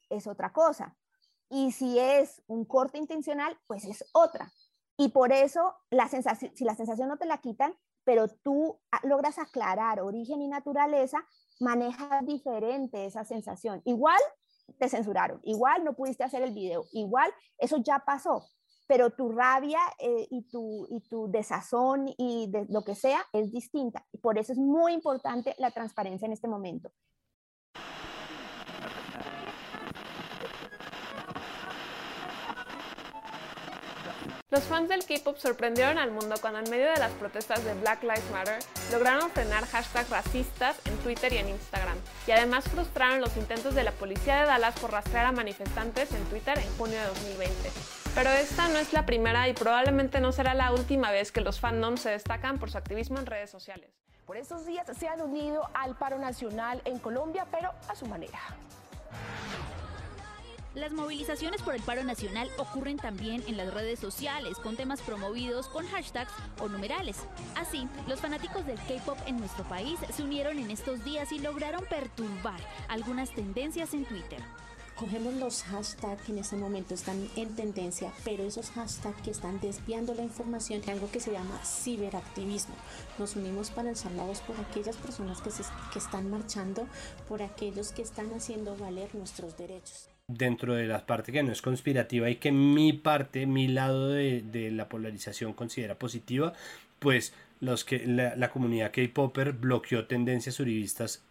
es 0.09 0.27
otra 0.27 0.53
cosa. 0.53 0.97
Y 1.51 1.73
si 1.73 1.99
es 1.99 2.43
un 2.47 2.65
corte 2.65 2.99
intencional, 2.99 3.59
pues 3.67 3.85
es 3.85 4.05
otra. 4.13 4.51
Y 4.97 5.09
por 5.11 5.33
eso, 5.33 5.77
la 5.91 6.09
si 6.09 6.65
la 6.65 6.75
sensación 6.75 7.09
no 7.09 7.19
te 7.19 7.27
la 7.27 7.39
quitan, 7.39 7.75
pero 8.05 8.27
tú 8.29 8.81
logras 9.03 9.39
aclarar 9.39 10.01
origen 10.01 10.41
y 10.41 10.49
naturaleza, 10.49 11.27
manejas 11.61 12.25
diferente 12.25 13.05
esa 13.05 13.25
sensación. 13.25 13.83
Igual 13.85 14.19
te 14.79 14.89
censuraron, 14.89 15.41
igual 15.45 15.85
no 15.85 15.95
pudiste 15.95 16.25
hacer 16.25 16.43
el 16.43 16.53
video, 16.53 16.85
igual 16.93 17.31
eso 17.59 17.77
ya 17.79 18.01
pasó, 18.01 18.47
pero 18.89 19.11
tu 19.11 19.31
rabia 19.31 19.79
eh, 19.99 20.27
y, 20.31 20.43
tu, 20.49 20.87
y 20.91 21.01
tu 21.09 21.31
desazón 21.31 22.07
y 22.17 22.51
de, 22.51 22.67
lo 22.71 22.83
que 22.83 22.95
sea 22.95 23.21
es 23.33 23.53
distinta. 23.53 24.05
Y 24.13 24.19
por 24.19 24.39
eso 24.39 24.53
es 24.53 24.59
muy 24.59 24.95
importante 24.95 25.55
la 25.59 25.71
transparencia 25.71 26.27
en 26.27 26.33
este 26.33 26.49
momento. 26.49 26.91
Los 34.51 34.65
fans 34.65 34.89
del 34.89 35.05
K-pop 35.05 35.37
sorprendieron 35.37 35.99
al 35.99 36.11
mundo 36.11 36.37
cuando 36.41 36.61
en 36.61 36.71
medio 36.71 36.87
de 36.87 36.97
las 36.97 37.13
protestas 37.13 37.63
de 37.67 37.75
Black 37.75 38.03
Lives 38.03 38.31
Matter 38.33 38.59
lograron 38.91 39.29
frenar 39.31 39.67
hashtags 39.67 40.09
racistas 40.09 40.81
en 40.87 40.97
Twitter 40.99 41.31
y 41.35 41.37
en 41.37 41.51
Instagram, 41.51 41.99
y 42.27 42.31
además 42.31 42.65
frustraron 42.65 43.21
los 43.21 43.37
intentos 43.37 43.75
de 43.75 43.85
la 43.85 43.93
policía 43.93 44.41
de 44.41 44.47
Dallas 44.47 44.81
por 44.81 44.91
rastrear 44.91 45.27
a 45.27 45.33
manifestantes 45.33 46.11
en 46.13 46.25
Twitter 46.31 46.59
en 46.59 46.79
junio 46.79 46.99
de 46.99 47.07
2020. 47.09 48.08
Pero 48.19 48.31
esta 48.31 48.69
no 48.69 48.79
es 48.79 48.93
la 48.93 49.07
primera 49.07 49.49
y 49.49 49.53
probablemente 49.53 50.21
no 50.21 50.33
será 50.33 50.53
la 50.53 50.73
última 50.73 51.13
vez 51.13 51.31
que 51.31 51.41
los 51.41 51.61
fandoms 51.61 52.01
se 52.01 52.11
destacan 52.11 52.59
por 52.59 52.69
su 52.69 52.77
activismo 52.77 53.21
en 53.21 53.27
redes 53.27 53.49
sociales. 53.49 53.93
Por 54.27 54.37
estos 54.37 54.67
días 54.67 54.89
se 54.99 55.07
han 55.07 55.21
unido 55.21 55.71
al 55.73 55.95
paro 55.95 56.19
nacional 56.19 56.83
en 56.85 56.99
Colombia, 56.99 57.47
pero 57.53 57.71
a 57.89 57.95
su 57.95 58.07
manera. 58.07 58.41
Las 60.75 60.91
movilizaciones 60.91 61.63
por 61.63 61.77
el 61.77 61.83
paro 61.83 62.03
nacional 62.03 62.51
ocurren 62.59 62.97
también 62.97 63.45
en 63.47 63.57
las 63.57 63.73
redes 63.73 64.01
sociales, 64.01 64.59
con 64.59 64.77
temas 64.77 65.01
promovidos 65.01 65.69
con 65.69 65.87
hashtags 65.87 66.33
o 66.59 66.69
numerales. 66.69 67.25
Así, 67.55 67.87
los 68.09 68.21
fanáticos 68.21 68.67
del 68.67 68.79
K-Pop 68.79 69.19
en 69.27 69.37
nuestro 69.37 69.63
país 69.69 69.97
se 70.11 70.25
unieron 70.25 70.59
en 70.59 70.73
estos 70.73 71.05
días 71.05 71.31
y 71.31 71.39
lograron 71.39 71.85
perturbar 71.85 72.59
algunas 72.89 73.31
tendencias 73.31 73.95
en 73.95 74.05
Twitter. 74.07 74.43
Cogemos 74.99 75.35
los 75.35 75.63
hashtags 75.63 76.23
que 76.23 76.33
en 76.33 76.39
este 76.39 76.57
momento 76.57 76.93
están 76.93 77.29
en 77.37 77.55
tendencia, 77.55 78.13
pero 78.25 78.43
esos 78.43 78.71
hashtags 78.71 79.23
que 79.23 79.31
están 79.31 79.61
desviando 79.61 80.13
la 80.13 80.25
información, 80.25 80.83
algo 80.89 81.09
que 81.09 81.21
se 81.21 81.31
llama 81.31 81.57
ciberactivismo. 81.65 82.75
Nos 83.17 83.37
unimos 83.37 83.71
para 83.71 83.91
alzar 83.91 84.11
la 84.13 84.25
voz 84.25 84.41
por 84.41 84.59
aquellas 84.59 84.97
personas 84.97 85.41
que, 85.41 85.51
que 85.93 86.01
están 86.01 86.29
marchando, 86.29 86.89
por 87.29 87.43
aquellos 87.43 87.93
que 87.93 88.03
están 88.03 88.33
haciendo 88.33 88.77
valer 88.77 89.15
nuestros 89.15 89.57
derechos 89.57 90.09
dentro 90.27 90.75
de 90.75 90.87
la 90.87 91.07
parte 91.07 91.33
que 91.33 91.43
no 91.43 91.53
es 91.53 91.63
conspirativa 91.63 92.29
y 92.29 92.37
que 92.37 92.53
mi 92.53 92.93
parte, 92.93 93.47
mi 93.47 93.67
lado 93.67 94.11
de, 94.11 94.71
la 94.73 94.89
polarización 94.89 95.55
considera 95.55 95.95
positiva, 95.95 96.53
pues 96.99 97.33
los 97.61 97.85
que 97.85 98.07
la, 98.07 98.51
comunidad 98.51 98.93
K-Popper 98.93 99.53
bloqueó 99.53 100.07
tendencias 100.07 100.61
uribistas 100.61 101.23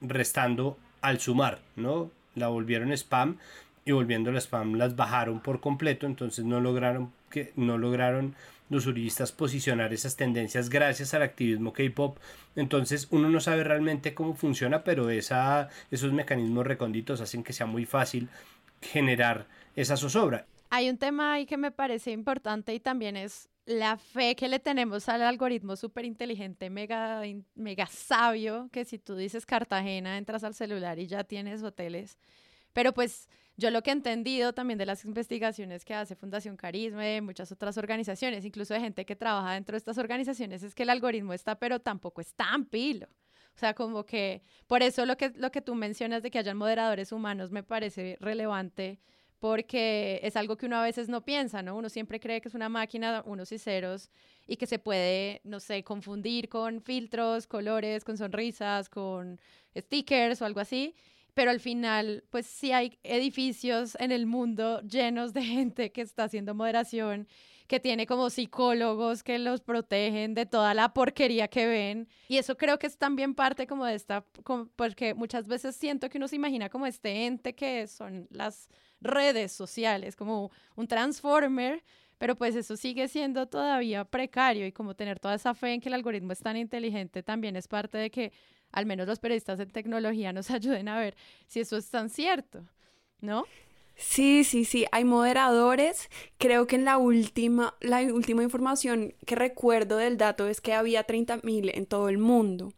restando 0.00 0.78
al 1.02 1.20
sumar, 1.20 1.60
¿no? 1.76 2.10
La 2.36 2.48
volvieron 2.48 2.92
spam 2.92 3.38
y 3.84 3.92
volviendo 3.92 4.30
la 4.30 4.40
spam 4.40 4.74
las 4.74 4.94
bajaron 4.94 5.40
por 5.40 5.60
completo, 5.60 6.06
entonces 6.06 6.44
no 6.44 6.60
lograron 6.60 7.12
que 7.30 7.52
no 7.56 7.78
lograron 7.78 8.34
los 8.68 8.86
uribistas 8.86 9.32
posicionar 9.32 9.92
esas 9.92 10.16
tendencias 10.16 10.68
gracias 10.68 11.14
al 11.14 11.22
activismo 11.22 11.72
K-pop. 11.72 12.18
Entonces 12.56 13.08
uno 13.10 13.28
no 13.30 13.40
sabe 13.40 13.64
realmente 13.64 14.14
cómo 14.14 14.34
funciona, 14.34 14.82
pero 14.82 15.10
esa, 15.10 15.68
esos 15.90 16.12
mecanismos 16.12 16.66
recónditos 16.66 17.20
hacen 17.20 17.44
que 17.44 17.52
sea 17.52 17.66
muy 17.66 17.84
fácil 17.84 18.28
generar 18.80 19.46
esa 19.76 19.96
zozobra. 19.96 20.46
Hay 20.70 20.90
un 20.90 20.98
tema 20.98 21.34
ahí 21.34 21.46
que 21.46 21.56
me 21.56 21.70
parece 21.70 22.10
importante 22.10 22.74
y 22.74 22.80
también 22.80 23.16
es 23.16 23.48
la 23.66 23.96
fe 23.96 24.36
que 24.36 24.48
le 24.48 24.60
tenemos 24.60 25.08
al 25.08 25.22
algoritmo 25.22 25.74
súper 25.76 26.04
inteligente, 26.04 26.70
mega, 26.70 27.22
mega 27.54 27.86
sabio, 27.86 28.68
que 28.72 28.84
si 28.84 28.98
tú 28.98 29.16
dices 29.16 29.44
Cartagena, 29.44 30.18
entras 30.18 30.44
al 30.44 30.54
celular 30.54 30.98
y 31.00 31.08
ya 31.08 31.24
tienes 31.24 31.62
hoteles. 31.64 32.18
Pero 32.72 32.94
pues 32.94 33.28
yo 33.56 33.70
lo 33.70 33.82
que 33.82 33.90
he 33.90 33.92
entendido 33.92 34.52
también 34.52 34.78
de 34.78 34.86
las 34.86 35.04
investigaciones 35.04 35.84
que 35.84 35.94
hace 35.94 36.14
Fundación 36.14 36.56
Carisma 36.56 37.10
y 37.16 37.20
muchas 37.20 37.50
otras 37.50 37.76
organizaciones, 37.76 38.44
incluso 38.44 38.72
de 38.74 38.80
gente 38.80 39.04
que 39.04 39.16
trabaja 39.16 39.54
dentro 39.54 39.74
de 39.74 39.78
estas 39.78 39.98
organizaciones, 39.98 40.62
es 40.62 40.74
que 40.74 40.84
el 40.84 40.90
algoritmo 40.90 41.32
está, 41.32 41.58
pero 41.58 41.80
tampoco 41.80 42.20
es 42.20 42.34
tan 42.34 42.66
pilo. 42.66 43.08
O 43.56 43.58
sea, 43.58 43.74
como 43.74 44.04
que 44.04 44.42
por 44.66 44.82
eso 44.82 45.06
lo 45.06 45.16
que, 45.16 45.30
lo 45.30 45.50
que 45.50 45.62
tú 45.62 45.74
mencionas 45.74 46.22
de 46.22 46.30
que 46.30 46.38
hayan 46.38 46.56
moderadores 46.56 47.10
humanos 47.10 47.50
me 47.50 47.62
parece 47.62 48.16
relevante 48.20 49.00
porque 49.38 50.20
es 50.22 50.36
algo 50.36 50.56
que 50.56 50.66
uno 50.66 50.76
a 50.76 50.82
veces 50.82 51.08
no 51.08 51.24
piensa, 51.24 51.62
¿no? 51.62 51.76
Uno 51.76 51.88
siempre 51.88 52.20
cree 52.20 52.40
que 52.40 52.48
es 52.48 52.54
una 52.54 52.68
máquina, 52.68 53.22
unos 53.26 53.52
y 53.52 53.58
ceros, 53.58 54.10
y 54.46 54.56
que 54.56 54.66
se 54.66 54.78
puede, 54.78 55.40
no 55.44 55.60
sé, 55.60 55.82
confundir 55.84 56.48
con 56.48 56.80
filtros, 56.80 57.46
colores, 57.46 58.04
con 58.04 58.16
sonrisas, 58.16 58.88
con 58.88 59.40
stickers 59.76 60.42
o 60.42 60.46
algo 60.46 60.60
así 60.60 60.94
pero 61.36 61.50
al 61.50 61.60
final, 61.60 62.24
pues 62.30 62.46
sí 62.46 62.72
hay 62.72 62.98
edificios 63.02 63.94
en 64.00 64.10
el 64.10 64.24
mundo 64.24 64.80
llenos 64.80 65.34
de 65.34 65.42
gente 65.44 65.92
que 65.92 66.00
está 66.00 66.24
haciendo 66.24 66.54
moderación, 66.54 67.28
que 67.66 67.78
tiene 67.78 68.06
como 68.06 68.30
psicólogos 68.30 69.22
que 69.22 69.38
los 69.38 69.60
protegen 69.60 70.32
de 70.32 70.46
toda 70.46 70.72
la 70.72 70.94
porquería 70.94 71.48
que 71.48 71.66
ven. 71.66 72.08
Y 72.28 72.38
eso 72.38 72.56
creo 72.56 72.78
que 72.78 72.86
es 72.86 72.96
también 72.96 73.34
parte 73.34 73.66
como 73.66 73.84
de 73.84 73.96
esta, 73.96 74.24
porque 74.76 75.12
muchas 75.12 75.46
veces 75.46 75.76
siento 75.76 76.08
que 76.08 76.16
uno 76.16 76.26
se 76.26 76.36
imagina 76.36 76.70
como 76.70 76.86
este 76.86 77.26
ente 77.26 77.54
que 77.54 77.86
son 77.86 78.26
las 78.30 78.70
redes 79.00 79.52
sociales, 79.52 80.16
como 80.16 80.50
un 80.74 80.86
transformer, 80.88 81.82
pero 82.18 82.36
pues 82.36 82.56
eso 82.56 82.76
sigue 82.76 83.08
siendo 83.08 83.46
todavía 83.46 84.04
precario 84.04 84.66
y 84.66 84.72
como 84.72 84.94
tener 84.94 85.20
toda 85.20 85.34
esa 85.34 85.54
fe 85.54 85.74
en 85.74 85.80
que 85.80 85.88
el 85.88 85.94
algoritmo 85.94 86.32
es 86.32 86.40
tan 86.40 86.56
inteligente 86.56 87.22
también 87.22 87.56
es 87.56 87.68
parte 87.68 87.98
de 87.98 88.10
que 88.10 88.32
al 88.72 88.86
menos 88.86 89.06
los 89.06 89.18
periodistas 89.18 89.58
de 89.58 89.66
tecnología 89.66 90.32
nos 90.32 90.50
ayuden 90.50 90.88
a 90.88 90.98
ver 90.98 91.16
si 91.46 91.60
eso 91.60 91.76
es 91.76 91.90
tan 91.90 92.10
cierto, 92.10 92.64
¿no? 93.20 93.44
Sí, 93.96 94.44
sí, 94.44 94.66
sí, 94.66 94.84
hay 94.92 95.04
moderadores. 95.04 96.10
Creo 96.36 96.66
que 96.66 96.76
en 96.76 96.84
la 96.84 96.98
última, 96.98 97.74
la 97.80 98.02
última 98.02 98.42
información 98.42 99.14
que 99.24 99.36
recuerdo 99.36 99.96
del 99.96 100.18
dato 100.18 100.48
es 100.48 100.60
que 100.60 100.74
había 100.74 101.06
30.000 101.06 101.70
en 101.74 101.86
todo 101.86 102.10
el 102.10 102.18
mundo. 102.18 102.74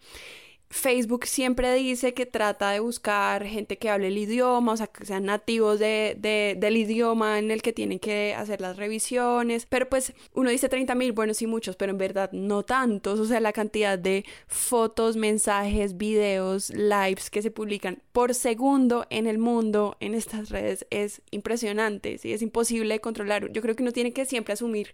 Facebook 0.70 1.26
siempre 1.26 1.74
dice 1.74 2.12
que 2.12 2.26
trata 2.26 2.70
de 2.72 2.80
buscar 2.80 3.44
gente 3.44 3.78
que 3.78 3.88
hable 3.88 4.08
el 4.08 4.18
idioma, 4.18 4.72
o 4.72 4.76
sea, 4.76 4.86
que 4.86 5.06
sean 5.06 5.24
nativos 5.24 5.78
de, 5.78 6.16
del 6.58 6.76
idioma 6.76 7.38
en 7.38 7.50
el 7.50 7.62
que 7.62 7.72
tienen 7.72 7.98
que 7.98 8.34
hacer 8.34 8.60
las 8.60 8.76
revisiones, 8.76 9.64
pero 9.66 9.88
pues 9.88 10.12
uno 10.34 10.50
dice 10.50 10.68
30 10.68 10.94
mil, 10.94 11.12
bueno, 11.12 11.32
sí 11.32 11.46
muchos, 11.46 11.76
pero 11.76 11.92
en 11.92 11.98
verdad 11.98 12.30
no 12.32 12.64
tantos, 12.64 13.18
o 13.18 13.24
sea, 13.24 13.40
la 13.40 13.52
cantidad 13.52 13.98
de 13.98 14.24
fotos, 14.46 15.16
mensajes, 15.16 15.96
videos, 15.96 16.70
lives 16.70 17.30
que 17.30 17.40
se 17.40 17.50
publican 17.50 18.02
por 18.12 18.34
segundo 18.34 19.06
en 19.08 19.26
el 19.26 19.38
mundo 19.38 19.96
en 20.00 20.14
estas 20.14 20.50
redes 20.50 20.86
es 20.90 21.22
impresionante, 21.30 22.18
sí, 22.18 22.32
es 22.32 22.42
imposible 22.42 22.94
de 22.94 23.00
controlar. 23.00 23.50
Yo 23.52 23.62
creo 23.62 23.74
que 23.74 23.82
uno 23.82 23.92
tiene 23.92 24.12
que 24.12 24.26
siempre 24.26 24.52
asumir 24.52 24.92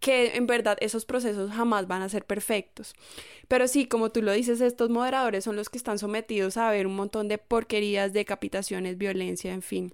que 0.00 0.36
en 0.36 0.46
verdad 0.46 0.78
esos 0.80 1.04
procesos 1.04 1.50
jamás 1.50 1.88
van 1.88 2.02
a 2.02 2.08
ser 2.08 2.24
perfectos. 2.24 2.94
Pero 3.48 3.66
sí, 3.68 3.86
como 3.86 4.10
tú 4.10 4.22
lo 4.22 4.32
dices, 4.32 4.60
estos 4.60 4.90
moderadores 4.90 5.44
son 5.44 5.56
los 5.56 5.68
que 5.68 5.78
están 5.78 5.98
sometidos 5.98 6.56
a 6.56 6.70
ver 6.70 6.86
un 6.86 6.96
montón 6.96 7.28
de 7.28 7.38
porquerías, 7.38 8.12
decapitaciones, 8.12 8.98
violencia, 8.98 9.52
en 9.52 9.62
fin. 9.62 9.92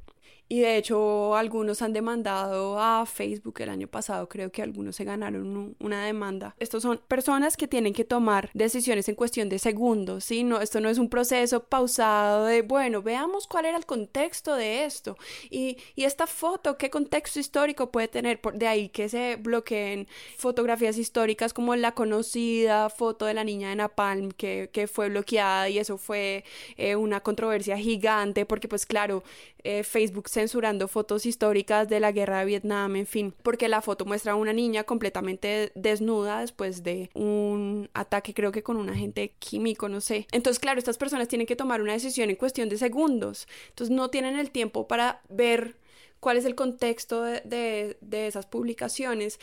Y 0.49 0.61
de 0.61 0.77
hecho 0.77 1.37
algunos 1.37 1.81
han 1.83 1.93
demandado 1.93 2.79
a 2.79 3.07
Facebook 3.07 3.61
el 3.61 3.71
año 3.71 3.89
pasado, 3.89 4.29
creo 4.29 4.53
que 4.53 4.63
algunos 4.63 4.97
se 4.97 5.05
ganaron 5.05 5.75
una 5.81 6.05
demanda. 6.05 6.55
Estos 6.59 6.83
son 6.83 7.01
personas 7.09 7.57
que 7.57 7.67
tienen 7.67 7.95
que 7.95 8.05
tomar 8.05 8.51
decisiones 8.53 9.09
en 9.09 9.15
cuestión 9.15 9.49
de 9.49 9.59
segundos, 9.59 10.25
¿sí? 10.25 10.45
No, 10.45 10.61
esto 10.61 10.81
no 10.81 10.89
es 10.89 10.99
un 10.99 11.09
proceso 11.09 11.65
pausado 11.65 12.45
de, 12.45 12.63
bueno, 12.63 13.03
veamos 13.03 13.47
cuál 13.47 13.65
era 13.65 13.77
el 13.79 13.87
contexto 13.87 14.55
de 14.55 14.85
esto. 14.85 15.17
Y, 15.51 15.79
y 15.95 16.05
esta 16.05 16.27
foto, 16.27 16.77
¿qué 16.77 16.91
contexto 16.91 17.41
histórico 17.41 17.91
puede 17.91 18.09
tener? 18.09 18.41
Por, 18.41 18.55
de 18.55 18.67
ahí 18.67 18.89
que 18.91 19.09
se 19.09 19.37
bloqueen 19.37 20.09
fotografías 20.37 20.99
históricas 20.99 21.53
como 21.53 21.75
la 21.77 21.93
conocida 21.93 22.91
foto 22.91 23.27
de 23.27 23.35
la 23.35 23.45
niña 23.45 23.71
de 23.71 23.77
Napalm 23.77 24.31
que, 24.33 24.71
que 24.73 24.87
fue 24.87 25.09
bloqueada 25.09 25.69
y 25.69 25.79
eso 25.79 25.99
fue 25.99 26.45
eh, 26.77 26.97
una 26.97 27.21
controversia 27.21 27.77
gigante 27.79 28.47
porque 28.47 28.69
pues 28.69 28.87
claro, 28.87 29.25
eh, 29.65 29.83
Facebook 29.83 30.29
censurando 30.29 30.89
fotos 30.89 31.27
históricas 31.27 31.89
de 31.89 31.99
la 31.99 32.12
guerra 32.12 32.41
de 32.41 32.45
Vietnam, 32.45 32.97
en 32.97 33.07
fin, 33.07 33.35
porque 33.43 33.69
la 33.69 33.81
foto 33.81 34.05
muestra 34.05 34.33
a 34.33 34.37
una 34.37 34.53
niña 34.53 34.85
completamente 34.85 35.73
desnuda 35.75 36.41
después 36.41 36.83
de 36.83 37.11
un 37.15 37.89
ataque, 37.95 38.35
creo 38.35 38.53
que 38.53 38.62
con 38.62 38.77
un 38.77 38.91
agente 38.91 39.35
químico, 39.39 39.89
no 39.89 40.01
sé. 40.01 40.27
Entonces, 40.33 40.61
claro, 40.61 40.79
estas 40.79 40.99
personas 40.99 41.29
tienen 41.29 41.47
que 41.47 41.57
tomar 41.57 41.81
una 41.81 41.95
decisión 41.95 42.29
en 42.31 42.37
cuestión 42.37 42.69
de 42.69 42.77
segundos, 42.77 43.49
entonces 43.71 43.95
no 43.95 44.11
tienen 44.11 44.39
el 44.39 44.51
tiempo 44.51 44.87
para 44.87 45.23
ver 45.29 45.77
cuál 46.21 46.37
es 46.37 46.45
el 46.45 46.55
contexto 46.55 47.23
de, 47.23 47.97
de 48.01 48.27
esas 48.27 48.47
publicaciones 48.47 49.39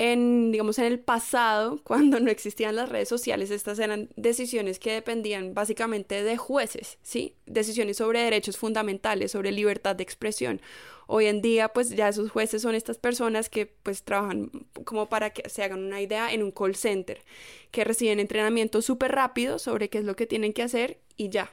en, 0.00 0.50
digamos, 0.50 0.78
en 0.78 0.86
el 0.86 0.98
pasado, 0.98 1.78
cuando 1.84 2.20
no 2.20 2.30
existían 2.30 2.74
las 2.74 2.88
redes 2.88 3.08
sociales, 3.08 3.50
estas 3.50 3.78
eran 3.78 4.08
decisiones 4.16 4.78
que 4.78 4.92
dependían 4.92 5.52
básicamente 5.52 6.24
de 6.24 6.38
jueces, 6.38 6.98
¿sí? 7.02 7.36
Decisiones 7.44 7.98
sobre 7.98 8.22
derechos 8.22 8.56
fundamentales, 8.56 9.32
sobre 9.32 9.52
libertad 9.52 9.94
de 9.94 10.02
expresión. 10.02 10.62
Hoy 11.06 11.26
en 11.26 11.42
día, 11.42 11.68
pues 11.68 11.90
ya 11.90 12.08
esos 12.08 12.30
jueces 12.30 12.62
son 12.62 12.74
estas 12.74 12.96
personas 12.96 13.50
que 13.50 13.66
pues 13.66 14.02
trabajan 14.02 14.50
como 14.84 15.10
para 15.10 15.30
que 15.30 15.46
se 15.50 15.62
hagan 15.62 15.84
una 15.84 16.00
idea 16.00 16.32
en 16.32 16.42
un 16.42 16.50
call 16.50 16.76
center, 16.76 17.22
que 17.70 17.84
reciben 17.84 18.20
entrenamiento 18.20 18.80
súper 18.80 19.12
rápido 19.12 19.58
sobre 19.58 19.90
qué 19.90 19.98
es 19.98 20.04
lo 20.04 20.16
que 20.16 20.26
tienen 20.26 20.54
que 20.54 20.62
hacer 20.62 20.98
y 21.18 21.28
ya. 21.28 21.52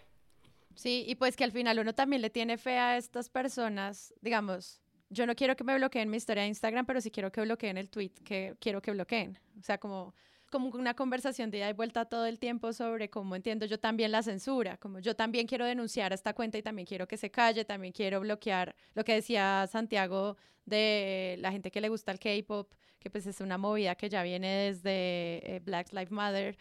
Sí, 0.76 1.04
y 1.06 1.16
pues 1.16 1.36
que 1.36 1.44
al 1.44 1.52
final 1.52 1.80
uno 1.80 1.94
también 1.94 2.22
le 2.22 2.30
tiene 2.30 2.58
fe 2.58 2.78
a 2.78 2.96
estas 2.96 3.30
personas, 3.30 4.14
digamos, 4.22 4.80
yo 5.10 5.26
no 5.26 5.36
quiero 5.36 5.56
que 5.56 5.64
me 5.64 5.76
bloqueen 5.76 6.10
mi 6.10 6.18
historia 6.18 6.44
de 6.44 6.50
Instagram, 6.50 6.86
pero 6.86 7.02
sí 7.02 7.12
quiero 7.12 7.32
que 7.32 7.42
bloqueen 7.42 7.78
el 7.78 7.90
tweet 7.90 8.12
que 8.24 8.56
quiero 8.60 8.82
que 8.82 8.92
bloqueen. 8.92 9.40
O 9.60 9.64
sea, 9.64 9.78
como, 9.78 10.14
como 10.52 10.70
una 10.70 10.94
conversación 10.94 11.52
de 11.52 11.60
ida 11.60 11.70
y 11.70 11.74
vuelta 11.74 12.06
todo 12.06 12.26
el 12.26 12.40
tiempo 12.40 12.74
sobre 12.74 13.10
cómo 13.10 13.36
entiendo 13.36 13.66
yo 13.66 13.80
también 13.80 14.12
la 14.12 14.24
censura, 14.24 14.78
como 14.78 15.00
yo 15.00 15.16
también 15.16 15.48
quiero 15.48 15.66
denunciar 15.66 16.12
a 16.12 16.16
esta 16.16 16.34
cuenta 16.34 16.58
y 16.58 16.62
también 16.62 16.86
quiero 16.86 17.08
que 17.08 17.18
se 17.18 17.32
calle, 17.32 17.66
también 17.66 17.94
quiero 17.94 18.20
bloquear 18.20 18.76
lo 18.94 19.04
que 19.04 19.14
decía 19.14 19.68
Santiago 19.72 20.38
de 20.66 21.38
la 21.40 21.52
gente 21.52 21.72
que 21.72 21.82
le 21.82 21.90
gusta 21.90 22.12
el 22.12 22.20
K-pop, 22.20 22.74
que 23.00 23.10
pues 23.10 23.26
es 23.26 23.40
una 23.42 23.58
movida 23.58 23.96
que 23.96 24.10
ya 24.10 24.24
viene 24.24 24.48
desde 24.48 25.56
eh, 25.56 25.62
Black 25.64 25.94
Lives 25.94 26.12
Matter 26.12 26.58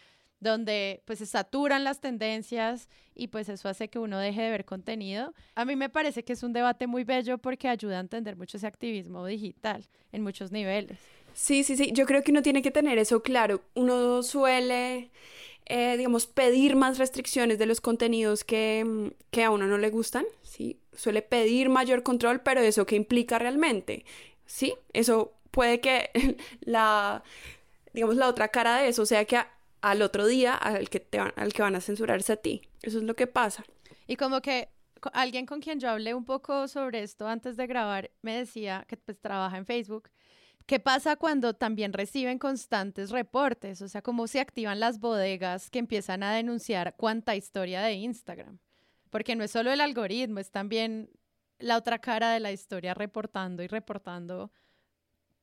donde 0.47 1.03
pues 1.05 1.19
se 1.19 1.27
saturan 1.27 1.85
las 1.85 2.01
tendencias 2.01 2.89
y 3.15 3.29
pues 3.29 3.49
eso 3.49 3.69
hace 3.69 3.89
que 3.89 3.99
uno 3.99 4.19
deje 4.19 4.43
de 4.43 4.51
ver 4.51 4.65
contenido. 4.65 5.35
A 5.55 5.65
mí 5.65 5.77
me 5.77 5.89
parece 5.89 6.23
que 6.25 6.33
es 6.33 6.43
un 6.43 6.53
debate 6.53 6.87
muy 6.87 7.05
bello 7.05 7.39
porque 7.39 7.69
ayuda 7.69 7.99
a 7.99 8.01
entender 8.01 8.37
mucho 8.37 8.57
ese 8.57 8.67
activismo 8.67 9.27
digital 9.27 9.85
en 10.13 10.23
muchos 10.23 10.53
niveles. 10.53 10.99
Sí, 11.35 11.65
sí, 11.65 11.77
sí, 11.77 11.93
yo 11.93 12.07
creo 12.07 12.23
que 12.23 12.31
uno 12.31 12.43
tiene 12.43 12.63
que 12.63 12.71
tener 12.71 12.99
eso 12.99 13.23
claro. 13.23 13.61
Uno 13.75 14.23
suele, 14.23 15.11
eh, 15.67 15.97
digamos, 15.99 16.27
pedir 16.27 16.77
más 16.77 16.99
restricciones 16.99 17.59
de 17.59 17.67
los 17.67 17.83
contenidos 17.83 18.43
que, 18.43 19.13
que 19.31 19.45
a 19.45 19.51
uno 19.51 19.67
no 19.67 19.77
le 19.77 19.91
gustan, 19.91 20.25
¿sí? 20.43 20.79
Suele 20.95 21.21
pedir 21.21 21.69
mayor 21.69 22.03
control, 22.03 22.41
pero 22.41 22.63
eso 22.63 22.87
qué 22.87 22.97
implica 22.97 23.39
realmente, 23.39 24.07
¿sí? 24.47 24.75
Eso 24.95 25.33
puede 25.51 25.81
que 25.81 26.11
la, 26.61 27.23
digamos, 27.93 28.17
la 28.17 28.29
otra 28.29 28.49
cara 28.49 28.79
de 28.79 28.89
eso 28.89 29.05
sea 29.05 29.25
que 29.25 29.39
al 29.91 30.03
otro 30.03 30.27
día 30.27 30.55
al 30.55 30.89
que, 30.89 30.99
te 30.99 31.19
van, 31.19 31.33
al 31.37 31.53
que 31.53 31.63
van 31.63 31.77
a 31.77 31.81
censurarse 31.81 32.33
a 32.33 32.37
ti. 32.37 32.63
Eso 32.83 32.99
es 32.99 33.05
lo 33.05 33.15
que 33.15 33.29
pasa. 33.29 33.65
Y 34.09 34.17
como 34.17 34.41
que 34.41 34.69
alguien 35.13 35.47
con 35.47 35.61
quien 35.61 35.79
yo 35.79 35.91
hablé 35.91 36.13
un 36.13 36.25
poco 36.25 36.67
sobre 36.67 37.03
esto 37.03 37.29
antes 37.29 37.57
de 37.57 37.69
grabar 37.69 38.11
me 38.21 38.37
decía 38.37 38.85
que 38.89 38.97
pues 38.97 39.21
trabaja 39.21 39.57
en 39.57 39.65
Facebook. 39.65 40.11
¿Qué 40.67 40.81
pasa 40.81 41.15
cuando 41.15 41.55
también 41.55 41.93
reciben 41.93 42.41
constantes 42.41 43.11
reportes? 43.11 43.81
O 43.81 43.89
sea, 43.89 44.03
cómo 44.03 44.27
se 44.27 44.41
activan 44.41 44.81
las 44.81 44.99
bodegas 44.99 45.71
que 45.71 45.79
empiezan 45.79 46.25
a 46.25 46.35
denunciar 46.35 46.97
cuánta 46.97 47.37
historia 47.37 47.83
de 47.83 47.93
Instagram. 47.93 48.59
Porque 49.11 49.37
no 49.37 49.45
es 49.45 49.53
solo 49.53 49.71
el 49.71 49.81
algoritmo, 49.81 50.41
es 50.41 50.51
también 50.51 51.11
la 51.61 51.77
otra 51.77 52.01
cara 52.01 52.33
de 52.33 52.41
la 52.41 52.51
historia 52.51 52.93
reportando 52.93 53.63
y 53.63 53.69
reportando 53.69 54.51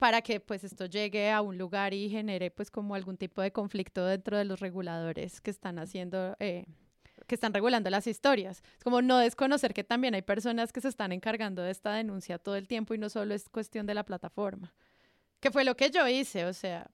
para 0.04 0.22
que 0.22 0.42
pues 0.42 0.66
esto 0.66 0.86
llegue 0.86 1.32
a 1.32 1.42
un 1.42 1.58
lugar 1.58 1.94
y 1.94 2.10
genere 2.10 2.52
pues 2.52 2.70
como 2.70 2.94
algún 2.94 3.16
tipo 3.16 3.42
de 3.42 3.54
conflicto 3.54 4.06
dentro 4.06 4.38
de 4.38 4.44
los 4.44 4.60
reguladores 4.60 5.40
que 5.40 5.50
están 5.50 5.80
haciendo, 5.80 6.36
eh, 6.42 6.66
que 7.26 7.36
están 7.36 7.54
regulando 7.54 7.90
las 7.90 8.06
historias. 8.06 8.62
Es 8.78 8.84
como 8.84 9.02
no 9.02 9.18
desconocer 9.20 9.74
que 9.74 9.86
también 9.86 10.14
hay 10.14 10.22
personas 10.22 10.74
que 10.74 10.82
se 10.82 10.90
están 10.90 11.14
encargando 11.14 11.62
de 11.62 11.72
esta 11.72 11.94
denuncia 11.94 12.38
todo 12.38 12.58
el 12.58 12.68
tiempo 12.68 12.94
y 12.94 12.98
no 12.98 13.08
solo 13.08 13.34
es 13.34 13.48
cuestión 13.48 13.86
de 13.86 13.94
la 13.94 14.04
plataforma. 14.04 14.74
Que 15.40 15.52
fue 15.52 15.64
lo 15.64 15.78
que 15.78 15.90
yo 15.90 16.06
hice, 16.06 16.44
o 16.48 16.52
sea, 16.52 16.92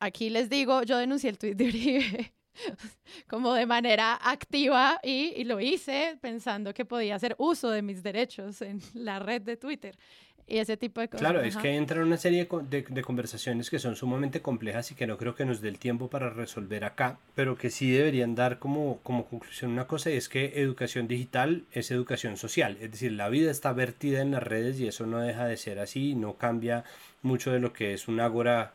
aquí 0.00 0.30
les 0.30 0.48
digo, 0.48 0.82
yo 0.82 0.96
denuncié 0.96 1.28
el 1.28 1.36
tweet 1.36 1.56
de 1.56 1.64
Uribe 1.66 2.32
como 3.28 3.52
de 3.52 3.66
manera 3.66 4.18
activa 4.22 4.98
y, 5.02 5.34
y, 5.36 5.44
lo 5.44 5.60
hice 5.60 6.16
pensando 6.22 6.72
que 6.72 6.86
podía 6.86 7.16
hacer 7.16 7.34
uso 7.36 7.68
de 7.68 7.82
mis 7.82 8.02
derechos 8.02 8.62
en 8.62 8.80
la 8.94 9.18
red 9.18 9.42
de 9.42 9.58
Twitter 9.58 9.98
y 10.46 10.58
ese 10.58 10.76
tipo 10.76 11.00
de 11.00 11.08
cosas. 11.08 11.20
Claro, 11.20 11.42
es 11.42 11.56
que 11.56 11.74
entran 11.74 12.02
una 12.02 12.16
serie 12.16 12.48
de, 12.70 12.82
de, 12.82 13.02
conversaciones 13.02 13.68
que 13.68 13.78
son 13.78 13.96
sumamente 13.96 14.42
complejas 14.42 14.92
y 14.92 14.94
que 14.94 15.06
no 15.06 15.18
creo 15.18 15.34
que 15.34 15.44
nos 15.44 15.60
dé 15.60 15.68
el 15.68 15.78
tiempo 15.78 16.08
para 16.08 16.30
resolver 16.30 16.84
acá, 16.84 17.18
pero 17.34 17.56
que 17.56 17.70
sí 17.70 17.90
deberían 17.90 18.34
dar 18.34 18.58
como, 18.58 19.00
como 19.02 19.26
conclusión 19.26 19.72
una 19.72 19.86
cosa 19.86 20.10
y 20.10 20.14
es 20.14 20.28
que 20.28 20.60
educación 20.60 21.08
digital 21.08 21.64
es 21.72 21.90
educación 21.90 22.36
social, 22.36 22.78
es 22.80 22.92
decir, 22.92 23.12
la 23.12 23.28
vida 23.28 23.50
está 23.50 23.72
vertida 23.72 24.20
en 24.20 24.30
las 24.30 24.42
redes 24.42 24.78
y 24.78 24.86
eso 24.86 25.06
no 25.06 25.18
deja 25.18 25.46
de 25.46 25.56
ser 25.56 25.78
así, 25.78 26.14
no 26.14 26.34
cambia 26.34 26.84
mucho 27.22 27.50
de 27.52 27.58
lo 27.58 27.72
que 27.72 27.92
es 27.92 28.06
un 28.06 28.20
ágora 28.20 28.72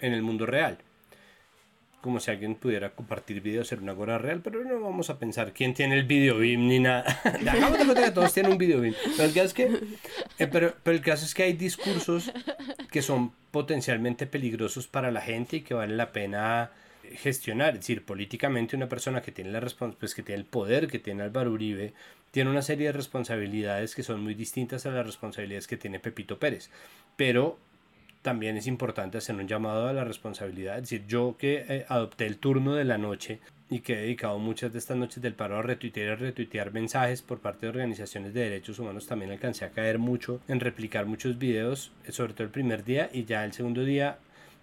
en 0.00 0.12
el 0.12 0.22
mundo 0.22 0.46
real 0.46 0.78
como 2.04 2.20
si 2.20 2.30
alguien 2.30 2.54
pudiera 2.54 2.90
compartir 2.90 3.40
videos 3.40 3.72
en 3.72 3.82
una 3.82 3.92
agora 3.92 4.18
real, 4.18 4.42
pero 4.42 4.62
no 4.62 4.78
vamos 4.78 5.08
a 5.08 5.18
pensar 5.18 5.54
quién 5.54 5.72
tiene 5.72 5.98
el 5.98 6.04
video 6.04 6.36
BIM 6.36 6.68
ni 6.68 6.78
nada. 6.78 7.18
Acabamos 7.24 7.78
de 7.78 7.84
cuenta 7.86 8.04
que 8.04 8.10
todos 8.10 8.34
tienen 8.34 8.52
un 8.52 8.58
video 8.58 8.82
BIM. 8.82 8.92
Pero 9.16 9.24
el, 9.26 9.32
caso 9.32 9.46
es 9.46 9.54
que, 9.54 9.64
eh, 10.38 10.46
pero, 10.46 10.74
pero 10.82 10.94
el 10.94 11.02
caso 11.02 11.24
es 11.24 11.32
que 11.32 11.44
hay 11.44 11.54
discursos 11.54 12.30
que 12.90 13.00
son 13.00 13.32
potencialmente 13.50 14.26
peligrosos 14.26 14.86
para 14.86 15.10
la 15.10 15.22
gente 15.22 15.56
y 15.56 15.60
que 15.62 15.72
vale 15.72 15.96
la 15.96 16.12
pena 16.12 16.72
gestionar. 17.14 17.72
Es 17.72 17.80
decir, 17.80 18.04
políticamente 18.04 18.76
una 18.76 18.90
persona 18.90 19.22
que 19.22 19.32
tiene, 19.32 19.50
la 19.50 19.62
pues, 19.98 20.14
que 20.14 20.22
tiene 20.22 20.42
el 20.42 20.46
poder 20.46 20.88
que 20.88 20.98
tiene 20.98 21.22
Álvaro 21.22 21.52
Uribe 21.52 21.94
tiene 22.32 22.50
una 22.50 22.60
serie 22.60 22.88
de 22.88 22.92
responsabilidades 22.92 23.94
que 23.94 24.02
son 24.02 24.22
muy 24.22 24.34
distintas 24.34 24.84
a 24.84 24.90
las 24.90 25.06
responsabilidades 25.06 25.66
que 25.66 25.78
tiene 25.78 26.00
Pepito 26.00 26.38
Pérez. 26.38 26.68
Pero 27.16 27.58
también 28.24 28.56
es 28.56 28.66
importante 28.66 29.18
hacer 29.18 29.36
un 29.36 29.46
llamado 29.46 29.86
a 29.86 29.92
la 29.92 30.02
responsabilidad. 30.02 30.76
Es 30.76 30.84
decir, 30.84 31.06
yo 31.06 31.36
que 31.38 31.66
eh, 31.68 31.84
adopté 31.90 32.24
el 32.24 32.38
turno 32.38 32.74
de 32.74 32.84
la 32.84 32.96
noche 32.96 33.38
y 33.68 33.80
que 33.80 33.92
he 33.92 34.00
dedicado 34.00 34.38
muchas 34.38 34.72
de 34.72 34.78
estas 34.78 34.96
noches 34.96 35.22
del 35.22 35.34
paro 35.34 35.58
a 35.58 35.62
retuitear 35.62 36.18
y 36.18 36.22
retuitear 36.22 36.72
mensajes 36.72 37.20
por 37.20 37.40
parte 37.40 37.66
de 37.66 37.70
organizaciones 37.70 38.32
de 38.32 38.40
derechos 38.40 38.78
humanos, 38.78 39.06
también 39.06 39.30
alcancé 39.30 39.66
a 39.66 39.72
caer 39.72 39.98
mucho 39.98 40.40
en 40.48 40.60
replicar 40.60 41.04
muchos 41.04 41.38
videos, 41.38 41.92
sobre 42.08 42.32
todo 42.32 42.44
el 42.44 42.50
primer 42.50 42.82
día 42.82 43.10
y 43.12 43.26
ya 43.26 43.44
el 43.44 43.52
segundo 43.52 43.84
día 43.84 44.16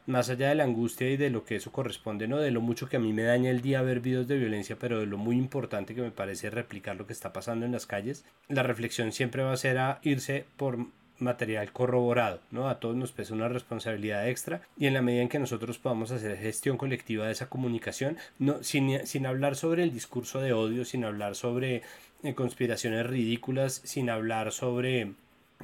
más 0.08 0.32
allá 0.32 0.50
de 0.50 0.56
la 0.56 0.64
angustia 0.64 1.12
y 1.12 1.18
de 1.18 1.30
lo 1.30 1.46
que 1.46 1.58
eso 1.58 1.72
corresponde, 1.72 2.28
no 2.28 2.40
de 2.40 2.50
lo 2.50 2.62
mucho 2.62 2.90
que 2.90 2.98
a 2.98 3.00
mí 3.00 3.14
me 3.14 3.22
daña 3.22 3.52
el 3.52 3.62
día 3.62 3.84
ver 3.84 4.00
videos 4.00 4.28
de 4.28 4.38
violencia, 4.38 4.76
pero 4.80 5.00
de 5.00 5.06
lo 5.06 5.20
muy 5.20 5.38
importante 5.38 5.94
que 5.94 6.02
me 6.02 6.10
parece 6.10 6.50
replicar 6.50 6.96
lo 6.96 7.06
que 7.06 7.14
está 7.14 7.32
pasando 7.32 7.68
en 7.68 7.72
las 7.72 7.86
calles, 7.86 8.26
la 8.48 8.64
reflexión 8.64 9.12
siempre 9.12 9.44
va 9.44 9.54
a 9.54 9.58
ser 9.58 9.78
a 9.78 10.00
irse 10.02 10.46
por 10.58 10.88
material 11.22 11.72
corroborado, 11.72 12.42
¿no? 12.52 12.70
A 12.70 12.80
todos 12.80 12.96
nos 12.96 13.12
pesa 13.12 13.34
una 13.34 13.48
responsabilidad 13.48 14.28
extra 14.28 14.62
y 14.78 14.88
en 14.88 14.94
la 14.94 15.02
medida 15.02 15.22
en 15.22 15.30
que 15.30 15.40
nosotros 15.40 15.78
podamos 15.78 16.12
hacer 16.12 16.38
gestión 16.38 16.78
colectiva 16.78 17.26
de 17.26 17.32
esa 17.32 17.50
comunicación, 17.50 18.18
no, 18.40 18.64
sin, 18.64 19.06
sin 19.06 19.26
hablar 19.26 19.56
sobre 19.56 19.84
el 19.84 19.94
discurso 19.94 20.40
de 20.42 20.54
odio, 20.54 20.86
sin 20.86 21.04
hablar 21.06 21.36
sobre 21.36 21.84
eh, 22.24 22.34
conspiraciones 22.36 23.06
ridículas, 23.08 23.82
sin 23.84 24.10
hablar 24.10 24.52
sobre 24.52 25.14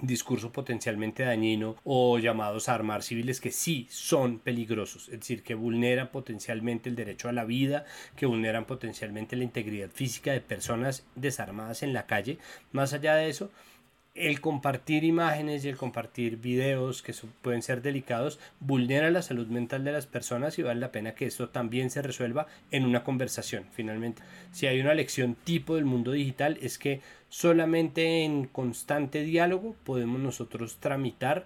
discurso 0.01 0.51
potencialmente 0.51 1.23
dañino 1.23 1.75
o 1.83 2.19
llamados 2.19 2.69
a 2.69 2.75
armar 2.75 3.03
civiles 3.03 3.41
que 3.41 3.51
sí 3.51 3.87
son 3.89 4.39
peligrosos, 4.39 5.09
es 5.09 5.19
decir, 5.19 5.43
que 5.43 5.55
vulneran 5.55 6.09
potencialmente 6.09 6.89
el 6.89 6.95
derecho 6.95 7.29
a 7.29 7.33
la 7.33 7.45
vida, 7.45 7.85
que 8.15 8.25
vulneran 8.25 8.65
potencialmente 8.65 9.35
la 9.35 9.43
integridad 9.43 9.89
física 9.89 10.31
de 10.31 10.41
personas 10.41 11.05
desarmadas 11.15 11.83
en 11.83 11.93
la 11.93 12.05
calle. 12.05 12.37
Más 12.71 12.93
allá 12.93 13.15
de 13.15 13.29
eso, 13.29 13.51
el 14.17 14.41
compartir 14.41 15.03
imágenes 15.03 15.63
y 15.63 15.69
el 15.69 15.77
compartir 15.77 16.37
videos 16.37 17.01
que 17.01 17.13
pueden 17.41 17.61
ser 17.61 17.81
delicados 17.81 18.39
vulnera 18.59 19.11
la 19.11 19.21
salud 19.21 19.47
mental 19.47 19.83
de 19.83 19.91
las 19.91 20.07
personas 20.07 20.57
y 20.57 20.63
vale 20.63 20.79
la 20.79 20.91
pena 20.91 21.15
que 21.15 21.25
esto 21.25 21.49
también 21.49 21.89
se 21.89 22.01
resuelva 22.01 22.47
en 22.71 22.85
una 22.85 23.03
conversación. 23.03 23.65
Finalmente, 23.71 24.21
si 24.51 24.67
hay 24.67 24.81
una 24.81 24.93
lección 24.93 25.35
tipo 25.43 25.75
del 25.75 25.85
mundo 25.85 26.11
digital 26.11 26.57
es 26.61 26.77
que 26.77 27.01
solamente 27.29 28.23
en 28.23 28.45
constante 28.45 29.23
diálogo 29.23 29.75
podemos 29.83 30.19
nosotros 30.19 30.77
tramitar 30.79 31.45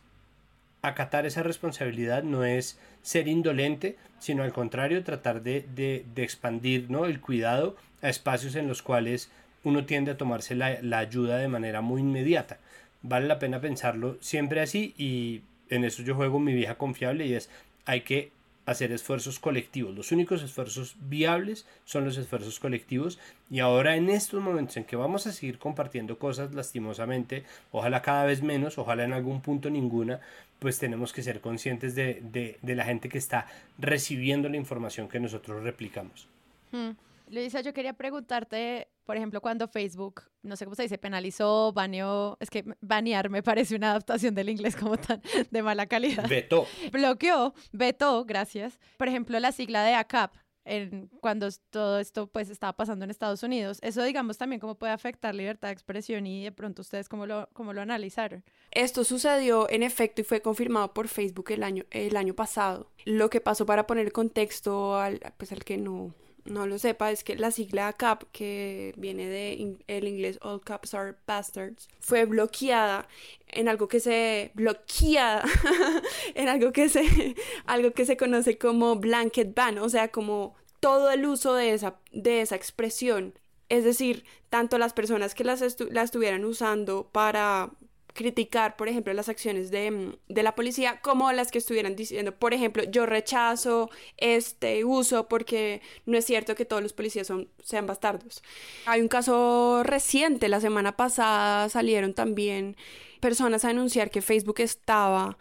acatar 0.83 1.25
esa 1.25 1.45
responsabilidad 1.45 2.25
no 2.25 2.45
es 2.45 2.81
ser 3.03 3.29
indolente, 3.29 3.97
sino 4.19 4.43
al 4.43 4.53
contrario, 4.53 5.05
tratar 5.05 5.43
de, 5.43 5.65
de, 5.73 6.05
de 6.17 6.23
expandir 6.25 6.91
¿no? 6.91 7.05
el 7.05 7.21
cuidado 7.21 7.77
a 8.03 8.09
espacios 8.09 8.57
en 8.57 8.67
los 8.67 8.83
cuales 8.83 9.31
uno 9.65 9.85
tiende 9.85 10.13
a 10.13 10.17
tomarse 10.17 10.55
la, 10.55 10.99
ayuda 10.99 11.39
de 11.39 11.49
manera 11.49 11.81
muy 11.81 12.01
inmediata. 12.01 12.59
Vale 13.03 13.27
la 13.27 13.39
pena 13.39 13.61
pensarlo 13.61 14.17
siempre 14.21 14.61
así 14.61 14.95
y 14.97 15.43
en 15.71 15.85
eso 15.85 16.03
yo 16.03 16.15
juego 16.15 16.39
mi 16.39 16.55
vieja 16.55 16.77
confiable 16.77 17.27
y 17.27 17.35
es 17.35 17.51
hay 17.85 18.03
que 18.03 18.31
hacer 18.65 18.93
esfuerzos 18.93 19.41
colectivos. 19.41 19.95
Los 19.95 20.13
únicos 20.13 20.43
esfuerzos 20.43 20.95
viables 21.01 21.67
son 21.85 22.05
los 22.05 22.17
esfuerzos 22.17 22.61
colectivos 22.61 23.19
y 23.51 23.59
ahora 23.59 23.97
en 23.97 24.09
estos 24.09 24.41
momentos 24.41 24.77
en 24.77 24.85
que 24.85 24.95
vamos 24.95 25.27
a 25.27 25.33
seguir 25.33 25.59
compartiendo 25.59 26.19
cosas 26.19 26.55
lastimosamente, 26.55 27.45
ojalá 27.73 28.03
cada 28.03 28.25
vez 28.25 28.43
menos, 28.43 28.79
ojalá 28.79 29.05
en 29.05 29.13
algún 29.13 29.41
punto 29.41 29.69
ninguna, 29.69 30.21
pues 30.61 30.79
tenemos 30.79 31.13
que 31.13 31.25
ser 31.25 31.41
conscientes 31.41 31.97
de, 31.97 32.59
la 32.63 32.85
gente 32.85 33.09
que 33.09 33.19
está 33.19 33.49
recibiendo 33.79 34.49
la 34.49 34.57
información 34.57 35.09
que 35.09 35.19
nosotros 35.19 35.65
replicamos. 35.65 36.29
Hmm. 36.71 36.93
Luisa, 37.33 37.63
yo 37.63 37.73
quería 37.73 37.95
preguntarte, 37.95 38.89
por 39.05 39.17
ejemplo, 39.17 39.41
cuando 39.41 39.67
Facebook, 39.67 40.25
no 40.43 40.55
sé 40.55 40.67
cómo 40.67 40.75
se 40.75 40.83
dice, 40.83 40.99
penalizó, 40.99 41.73
baneó, 41.73 42.37
es 42.41 42.51
que 42.51 42.63
banear 42.83 43.31
me 43.31 43.43
parece 43.43 43.75
una 43.75 43.93
adaptación 43.93 44.35
del 44.35 44.51
inglés 44.51 44.77
como 44.77 44.99
tan 44.99 45.23
de 45.51 45.63
mala 45.63 45.87
calidad. 45.87 46.29
Vetó. 46.29 46.67
Bloqueó, 46.93 47.55
vetó, 47.73 48.27
gracias. 48.27 48.79
Por 48.99 49.09
ejemplo, 49.09 49.41
la 49.41 49.51
sigla 49.51 49.83
de 49.83 49.95
ACAP, 49.95 50.35
en, 50.67 51.09
cuando 51.23 51.49
todo 51.71 52.01
esto 52.01 52.27
pues 52.27 52.51
estaba 52.51 52.75
pasando 52.75 53.07
en 53.07 53.11
Estados 53.11 53.43
Unidos. 53.43 53.79
Eso 53.81 54.03
digamos 54.03 54.37
también 54.37 54.61
cómo 54.61 54.75
puede 54.75 54.93
afectar 54.93 55.35
libertad 55.35 55.69
de 55.69 55.73
expresión 55.73 56.27
y 56.27 56.45
de 56.45 56.53
pronto 56.53 56.83
ustedes 56.83 57.09
cómo 57.09 57.25
lo, 57.25 57.49
cómo 57.55 57.73
lo 57.73 57.81
analizaron. 57.81 58.45
Esto 58.73 59.05
sucedió 59.05 59.71
en 59.71 59.83
efecto 59.83 60.21
y 60.21 60.25
fue 60.25 60.43
confirmado 60.43 60.93
por 60.93 61.09
Facebook 61.09 61.51
el 61.53 61.63
año, 61.63 61.85
el 61.93 62.15
año 62.15 62.35
pasado. 62.35 62.93
Lo 63.07 63.31
que 63.31 63.41
pasó 63.41 63.65
para 63.65 63.87
poner 63.87 64.13
contexto 64.13 64.99
al, 64.99 65.19
pues, 65.39 65.51
al 65.51 65.65
que 65.65 65.79
no, 65.79 66.15
no 66.45 66.67
lo 66.67 66.79
sepa, 66.79 67.11
es 67.11 67.23
que 67.23 67.37
la 67.37 67.51
sigla 67.51 67.93
CAP, 67.93 68.25
que 68.33 68.93
viene 68.97 69.27
de 69.27 69.77
el 69.87 70.09
inglés 70.09 70.39
All 70.43 70.61
Caps 70.61 70.95
Are 70.95 71.15
Bastards, 71.27 71.89
fue 72.01 72.25
bloqueada 72.25 73.07
en 73.49 73.69
algo 73.69 73.89
que 73.89 74.01
se 74.01 74.51
bloqueada 74.55 75.45
en 76.35 76.49
algo 76.49 76.73
que 76.73 76.89
se 76.89 77.35
algo 77.67 77.93
que 77.93 78.05
se 78.05 78.17
conoce 78.17 78.59
como 78.59 78.97
blanket 78.97 79.55
ban, 79.55 79.79
o 79.79 79.89
sea, 79.89 80.09
como 80.09 80.57
todo 80.81 81.11
el 81.11 81.27
uso 81.27 81.55
de 81.55 81.75
esa 81.75 82.01
de 82.13 82.41
esa 82.41 82.57
expresión. 82.57 83.39
Es 83.69 83.85
decir, 83.85 84.25
tanto 84.51 84.79
las 84.79 84.93
personas 84.93 85.35
que 85.35 85.45
las 85.45 85.63
la 85.91 86.03
estuvieran 86.03 86.45
usando 86.45 87.09
para 87.11 87.71
criticar, 88.13 88.77
por 88.77 88.89
ejemplo, 88.89 89.13
las 89.13 89.29
acciones 89.29 89.71
de, 89.71 90.17
de, 90.29 90.43
la 90.43 90.55
policía, 90.55 91.01
como 91.01 91.31
las 91.33 91.51
que 91.51 91.59
estuvieran 91.59 91.97
diciendo, 91.97 92.35
por 92.35 92.55
ejemplo, 92.55 92.85
yo 92.85 93.07
rechazo 93.07 93.91
este 94.17 94.85
uso 94.85 95.29
porque 95.29 95.81
no 96.07 96.19
es 96.19 96.25
cierto 96.25 96.55
que 96.55 96.65
todos 96.65 96.83
los 96.83 96.93
policías 96.93 97.27
son, 97.27 97.49
sean 97.63 97.87
bastardos. 97.87 98.43
Hay 98.87 99.01
un 99.01 99.09
caso 99.09 99.83
reciente, 99.85 100.49
la 100.49 100.61
semana 100.61 100.97
pasada 100.97 101.69
salieron 101.69 102.15
también 102.15 102.77
personas 103.21 103.65
a 103.65 103.71
anunciar 103.71 104.11
que 104.11 104.21
Facebook 104.21 104.61
estaba 104.61 105.39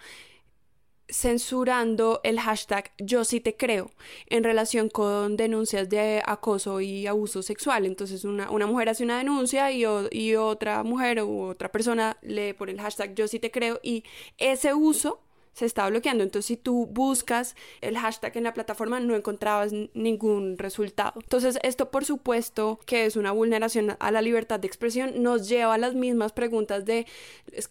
censurando 1.12 2.22
el 2.24 2.40
hashtag 2.40 2.92
yo 2.98 3.26
sí 3.26 3.40
te 3.42 3.56
creo 3.56 3.92
en 4.28 4.44
relación 4.44 4.90
con 4.90 5.38
denuncias 5.38 5.90
de 5.90 6.24
acoso 6.26 6.82
y 6.82 7.06
abuso 7.06 7.44
sexual. 7.44 7.86
Entonces 7.86 8.24
una, 8.24 8.50
una 8.50 8.66
mujer 8.66 8.90
hace 8.90 9.04
una 9.04 9.18
denuncia 9.18 9.72
y, 9.72 9.84
y 10.12 10.36
otra 10.36 10.84
mujer 10.84 11.22
u 11.24 11.44
otra 11.44 11.72
persona 11.72 12.18
le 12.22 12.54
pone 12.54 12.72
el 12.72 12.82
hashtag 12.82 13.14
yo 13.14 13.28
sí 13.28 13.40
te 13.40 13.52
creo 13.52 13.80
y 13.84 14.04
ese 14.38 14.74
uso 14.74 15.22
se 15.54 15.66
estaba 15.66 15.90
bloqueando. 15.90 16.24
Entonces, 16.24 16.48
si 16.48 16.58
tú 16.58 16.88
buscas 16.88 17.56
el 17.82 17.98
hashtag 17.98 18.38
en 18.38 18.44
la 18.44 18.54
plataforma, 18.54 19.00
no 19.00 19.16
encontrabas 19.16 19.72
ningún 19.94 20.58
resultado. 20.58 21.14
Entonces, 21.22 21.60
esto 21.64 21.92
por 21.92 22.06
supuesto 22.06 22.80
que 22.86 23.06
es 23.06 23.16
una 23.16 23.32
vulneración 23.32 23.96
a 24.00 24.12
la 24.12 24.22
libertad 24.22 24.60
de 24.60 24.68
expresión, 24.68 25.22
nos 25.22 25.48
lleva 25.48 25.74
a 25.74 25.78
las 25.78 25.96
mismas 25.96 26.32
preguntas 26.32 26.86
de, 26.86 27.06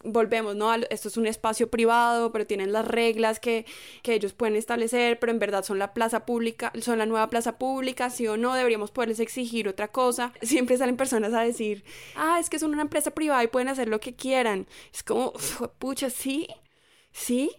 volvemos, 0.04 0.56
¿no? 0.56 0.72
Esto 0.74 1.08
es 1.08 1.16
un 1.16 1.26
espacio 1.26 1.70
privado, 1.70 2.32
pero 2.32 2.46
tienen 2.46 2.72
las 2.72 2.86
reglas 2.86 3.40
que, 3.40 3.64
que 4.02 4.14
ellos 4.14 4.32
pueden 4.32 4.56
establecer, 4.56 5.18
pero 5.18 5.32
en 5.32 5.38
verdad 5.38 5.64
son 5.64 5.78
la 5.78 5.94
plaza 5.94 6.26
pública, 6.26 6.72
son 6.80 6.98
la 6.98 7.06
nueva 7.06 7.30
plaza 7.30 7.58
pública, 7.58 8.10
sí 8.10 8.26
o 8.26 8.36
no, 8.36 8.54
deberíamos 8.54 8.90
poderles 8.90 9.20
exigir 9.20 9.68
otra 9.68 9.88
cosa. 9.88 10.32
Siempre 10.42 10.76
salen 10.76 10.96
personas 10.96 11.32
a 11.32 11.40
decir, 11.40 11.84
ah, 12.16 12.38
es 12.40 12.50
que 12.50 12.58
son 12.58 12.72
una 12.72 12.82
empresa 12.82 13.12
privada 13.12 13.42
y 13.44 13.48
pueden 13.48 13.68
hacer 13.68 13.88
lo 13.88 14.00
que 14.00 14.14
quieran. 14.14 14.66
Es 14.92 15.02
como, 15.02 15.32
pucha, 15.78 16.10
sí, 16.10 16.48
sí, 17.12 17.50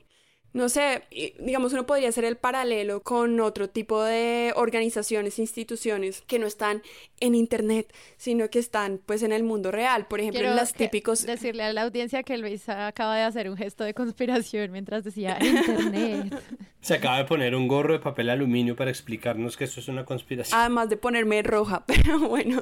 no 0.54 0.68
sé, 0.68 1.04
digamos, 1.40 1.72
uno 1.72 1.86
podría 1.86 2.10
hacer 2.10 2.26
el 2.26 2.36
paralelo 2.36 3.02
con 3.02 3.40
otro 3.40 3.70
tipo 3.70 4.04
de 4.04 4.52
organizaciones, 4.56 5.40
instituciones 5.40 6.24
que 6.28 6.40
no 6.40 6.48
están 6.48 6.82
en 7.22 7.36
internet, 7.36 7.94
sino 8.18 8.50
que 8.50 8.60
están 8.60 9.00
pues 9.06 9.24
en 9.24 9.32
el 9.32 9.44
mundo 9.44 9.72
real. 9.72 10.08
Por 10.08 10.20
ejemplo, 10.20 10.42
en 10.42 10.56
las 10.56 10.74
típicos... 10.74 11.26
Decirle 11.26 11.64
a 11.64 11.72
la 11.72 11.84
audiencia 11.84 12.24
que 12.24 12.38
Luis 12.38 12.68
acaba 12.68 13.16
de 13.16 13.24
hacer 13.24 13.50
un 13.50 13.56
gesto 13.56 13.86
de 13.86 13.94
conspiración 13.94 14.72
mientras 14.72 15.06
decía 15.06 15.38
internet. 15.42 16.34
Se 16.82 16.96
acaba 16.96 17.18
de 17.18 17.26
poner 17.26 17.54
un 17.56 17.68
gorro 17.68 17.94
de 17.94 18.00
papel 18.00 18.30
aluminio 18.30 18.76
para 18.76 18.90
explicarnos 18.90 19.56
que 19.56 19.66
eso 19.66 19.80
es 19.80 19.88
una 19.88 20.04
conspiración. 20.04 20.60
Además 20.60 20.90
de 20.90 20.98
ponerme 20.98 21.44
roja, 21.44 21.84
pero 21.88 22.20
bueno, 22.20 22.62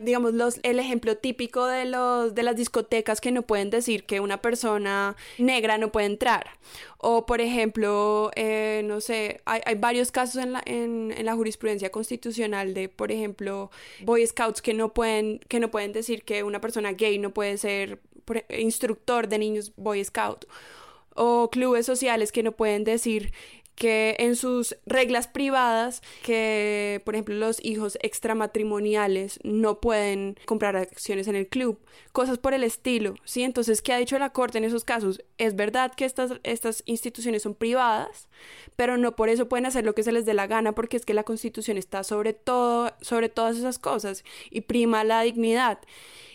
digamos, 0.00 0.34
los, 0.34 0.58
el 0.64 0.80
ejemplo 0.80 1.16
típico 1.16 1.66
de, 1.66 1.84
los, 1.84 2.34
de 2.34 2.42
las 2.42 2.56
discotecas 2.56 3.20
que 3.20 3.30
no 3.30 3.42
pueden 3.42 3.70
decir 3.70 4.04
que 4.04 4.18
una 4.20 4.38
persona 4.42 5.16
negra 5.38 5.78
no 5.78 5.92
puede 5.92 6.06
entrar 6.06 6.50
o, 6.98 7.26
por 7.26 7.40
ejemplo, 7.40 8.30
eh, 8.36 8.82
no 8.84 9.00
sé, 9.00 9.40
hay, 9.44 9.60
hay, 9.64 9.74
varios 9.74 10.12
casos 10.12 10.42
en 10.42 10.52
la, 10.52 10.62
en, 10.64 11.12
en 11.16 11.26
la 11.26 11.34
jurisprudencia 11.34 11.90
constitucional 11.90 12.74
de, 12.74 12.88
por 12.88 13.10
ejemplo, 13.10 13.70
Boy 14.02 14.24
Scouts 14.26 14.62
que 14.62 14.72
no 14.72 14.92
pueden, 14.92 15.40
que 15.48 15.58
no 15.58 15.70
pueden 15.70 15.92
decir 15.92 16.22
que 16.22 16.44
una 16.44 16.60
persona 16.60 16.92
gay 16.92 17.18
no 17.18 17.30
puede 17.30 17.58
ser 17.58 18.00
instructor 18.56 19.28
de 19.28 19.38
niños 19.38 19.72
Boy 19.76 20.04
Scout 20.04 20.46
o 21.14 21.50
clubes 21.50 21.86
sociales 21.86 22.32
que 22.32 22.42
no 22.42 22.52
pueden 22.52 22.84
decir 22.84 23.32
que 23.74 24.16
en 24.18 24.36
sus 24.36 24.76
reglas 24.86 25.28
privadas, 25.28 26.02
que 26.22 27.00
por 27.04 27.14
ejemplo 27.14 27.34
los 27.34 27.64
hijos 27.64 27.98
extramatrimoniales 28.02 29.40
no 29.44 29.80
pueden 29.80 30.36
comprar 30.44 30.76
acciones 30.76 31.26
en 31.26 31.36
el 31.36 31.48
club, 31.48 31.80
cosas 32.12 32.38
por 32.38 32.54
el 32.54 32.64
estilo, 32.64 33.14
¿sí? 33.24 33.42
Entonces, 33.42 33.82
¿qué 33.82 33.92
ha 33.92 33.98
dicho 33.98 34.18
la 34.18 34.30
Corte 34.30 34.58
en 34.58 34.64
esos 34.64 34.84
casos? 34.84 35.22
Es 35.38 35.56
verdad 35.56 35.92
que 35.94 36.04
estas, 36.04 36.34
estas 36.42 36.82
instituciones 36.86 37.42
son 37.42 37.54
privadas, 37.54 38.28
pero 38.76 38.98
no 38.98 39.16
por 39.16 39.28
eso 39.28 39.48
pueden 39.48 39.66
hacer 39.66 39.84
lo 39.84 39.94
que 39.94 40.02
se 40.02 40.12
les 40.12 40.26
dé 40.26 40.34
la 40.34 40.46
gana, 40.46 40.74
porque 40.74 40.96
es 40.96 41.06
que 41.06 41.14
la 41.14 41.24
Constitución 41.24 41.78
está 41.78 42.04
sobre 42.04 42.34
todo, 42.34 42.92
sobre 43.00 43.28
todas 43.28 43.56
esas 43.56 43.78
cosas 43.78 44.22
y 44.50 44.62
prima 44.62 45.02
la 45.04 45.22
dignidad 45.22 45.78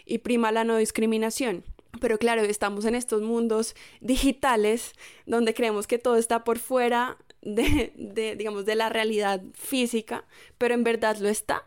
y 0.06 0.20
prima 0.20 0.52
la 0.52 0.64
no 0.64 0.78
discriminación. 0.78 1.64
Pero 2.00 2.18
claro, 2.18 2.42
estamos 2.44 2.86
en 2.86 2.96
estos 2.96 3.22
mundos 3.22 3.76
digitales 4.02 4.94
donde 5.26 5.54
creemos 5.54 5.88
que 5.88 6.00
todo 6.00 6.18
está 6.18 6.44
por 6.44 6.60
fuera 6.60 7.18
de, 7.42 7.94
de, 7.96 8.36
digamos, 8.36 8.66
de 8.66 8.76
la 8.76 8.90
realidad 8.90 9.42
física, 9.54 10.26
pero 10.58 10.74
en 10.74 10.84
verdad 10.84 11.18
lo 11.18 11.30
está. 11.30 11.64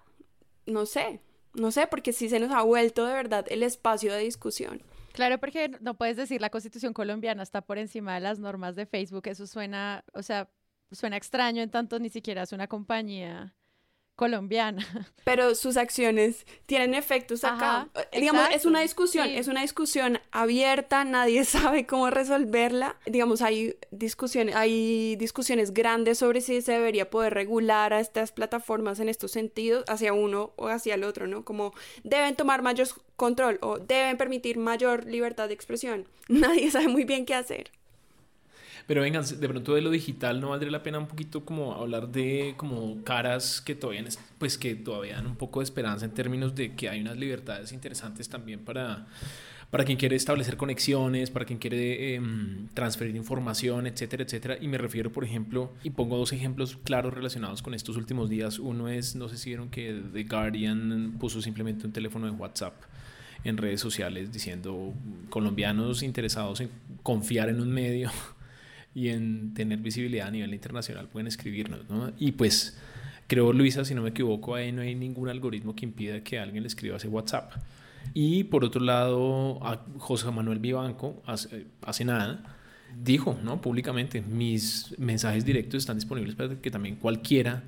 No 0.66 0.86
sé, 0.86 1.20
no 1.54 1.70
sé, 1.70 1.86
porque 1.86 2.12
sí 2.12 2.28
se 2.28 2.40
nos 2.40 2.52
ha 2.52 2.62
vuelto 2.62 3.06
de 3.06 3.14
verdad 3.14 3.46
el 3.48 3.62
espacio 3.62 4.12
de 4.12 4.20
discusión. 4.20 4.82
Claro, 5.12 5.38
porque 5.38 5.70
no 5.80 5.94
puedes 5.94 6.16
decir 6.16 6.40
la 6.40 6.50
constitución 6.50 6.92
colombiana 6.92 7.42
está 7.42 7.60
por 7.60 7.78
encima 7.78 8.14
de 8.14 8.20
las 8.20 8.38
normas 8.38 8.76
de 8.76 8.86
Facebook. 8.86 9.26
Eso 9.26 9.46
suena, 9.46 10.04
o 10.12 10.22
sea, 10.22 10.48
suena 10.92 11.16
extraño 11.16 11.62
en 11.62 11.70
tanto 11.70 11.98
ni 11.98 12.10
siquiera 12.10 12.42
es 12.42 12.52
una 12.52 12.68
compañía 12.68 13.54
colombiana. 14.20 14.86
Pero 15.24 15.54
sus 15.54 15.78
acciones 15.78 16.44
tienen 16.66 16.92
efectos 16.92 17.42
acá. 17.42 17.88
Eh, 18.12 18.20
digamos, 18.20 18.50
es 18.52 18.66
una 18.66 18.82
discusión, 18.82 19.30
es 19.30 19.48
una 19.48 19.62
discusión 19.62 20.20
abierta, 20.30 21.04
nadie 21.04 21.42
sabe 21.46 21.86
cómo 21.86 22.10
resolverla. 22.10 22.96
Digamos, 23.06 23.40
hay 23.40 23.76
discusiones, 23.90 24.54
hay 24.56 25.16
discusiones 25.16 25.72
grandes 25.72 26.18
sobre 26.18 26.42
si 26.42 26.60
se 26.60 26.72
debería 26.72 27.08
poder 27.08 27.32
regular 27.32 27.94
a 27.94 28.00
estas 28.00 28.30
plataformas 28.30 29.00
en 29.00 29.08
estos 29.08 29.30
sentidos, 29.30 29.84
hacia 29.88 30.12
uno 30.12 30.52
o 30.56 30.68
hacia 30.68 30.96
el 30.96 31.04
otro, 31.04 31.26
¿no? 31.26 31.42
Como 31.42 31.72
deben 32.04 32.36
tomar 32.36 32.60
mayor 32.60 32.88
control 33.16 33.56
o 33.62 33.78
deben 33.78 34.18
permitir 34.18 34.58
mayor 34.58 35.06
libertad 35.06 35.48
de 35.48 35.54
expresión. 35.54 36.06
Nadie 36.28 36.70
sabe 36.70 36.88
muy 36.88 37.04
bien 37.04 37.24
qué 37.24 37.34
hacer. 37.34 37.70
Pero 38.86 39.02
vengan, 39.02 39.24
de 39.24 39.48
pronto 39.48 39.74
de 39.74 39.80
lo 39.80 39.90
digital 39.90 40.40
no 40.40 40.50
valdría 40.50 40.70
la 40.70 40.82
pena 40.82 40.98
un 40.98 41.06
poquito 41.06 41.44
como 41.44 41.74
hablar 41.74 42.08
de 42.08 42.54
como 42.56 43.02
caras 43.04 43.60
que 43.60 43.74
todavía, 43.74 44.04
pues 44.38 44.58
que 44.58 44.74
todavía 44.74 45.16
dan 45.16 45.26
un 45.26 45.36
poco 45.36 45.60
de 45.60 45.64
esperanza 45.64 46.04
en 46.04 46.12
términos 46.12 46.54
de 46.54 46.74
que 46.74 46.88
hay 46.88 47.00
unas 47.00 47.16
libertades 47.16 47.72
interesantes 47.72 48.28
también 48.28 48.60
para, 48.60 49.06
para 49.70 49.84
quien 49.84 49.96
quiere 49.96 50.16
establecer 50.16 50.56
conexiones, 50.56 51.30
para 51.30 51.44
quien 51.44 51.58
quiere 51.58 52.14
em, 52.14 52.68
transferir 52.74 53.14
información, 53.16 53.86
etcétera, 53.86 54.24
etcétera. 54.24 54.58
Y 54.60 54.68
me 54.68 54.78
refiero, 54.78 55.12
por 55.12 55.24
ejemplo, 55.24 55.72
y 55.84 55.90
pongo 55.90 56.16
dos 56.16 56.32
ejemplos 56.32 56.78
claros 56.82 57.14
relacionados 57.14 57.62
con 57.62 57.74
estos 57.74 57.96
últimos 57.96 58.28
días. 58.28 58.58
Uno 58.58 58.88
es, 58.88 59.14
no 59.14 59.28
sé 59.28 59.36
si 59.36 59.50
vieron 59.50 59.70
que 59.70 60.02
The 60.12 60.24
Guardian 60.24 61.16
puso 61.20 61.40
simplemente 61.40 61.86
un 61.86 61.92
teléfono 61.92 62.26
de 62.26 62.32
WhatsApp 62.32 62.74
en 63.44 63.56
redes 63.56 63.80
sociales 63.80 64.32
diciendo 64.32 64.92
colombianos 65.30 66.02
interesados 66.02 66.60
en 66.60 66.70
confiar 67.02 67.48
en 67.48 67.60
un 67.60 67.70
medio 67.70 68.10
y 68.94 69.08
en 69.08 69.54
tener 69.54 69.78
visibilidad 69.78 70.28
a 70.28 70.30
nivel 70.30 70.52
internacional 70.52 71.08
pueden 71.08 71.26
escribirnos, 71.26 71.88
¿no? 71.88 72.12
Y 72.18 72.32
pues 72.32 72.78
creo, 73.26 73.52
Luisa, 73.52 73.84
si 73.84 73.94
no 73.94 74.02
me 74.02 74.10
equivoco, 74.10 74.54
ahí 74.54 74.72
no 74.72 74.82
hay 74.82 74.94
ningún 74.94 75.28
algoritmo 75.28 75.74
que 75.74 75.84
impida 75.84 76.22
que 76.22 76.38
alguien 76.38 76.62
le 76.62 76.66
escriba 76.66 76.96
ese 76.96 77.08
WhatsApp. 77.08 77.52
Y 78.14 78.44
por 78.44 78.64
otro 78.64 78.80
lado, 78.82 79.64
a 79.64 79.84
José 79.98 80.30
Manuel 80.30 80.58
Vivanco, 80.58 81.22
hace, 81.26 81.66
hace 81.82 82.04
nada, 82.04 82.56
dijo, 83.00 83.38
¿no? 83.42 83.60
Públicamente, 83.60 84.20
mis 84.20 84.94
mensajes 84.98 85.44
directos 85.44 85.78
están 85.78 85.96
disponibles 85.96 86.34
para 86.34 86.56
que 86.56 86.70
también 86.70 86.96
cualquiera 86.96 87.62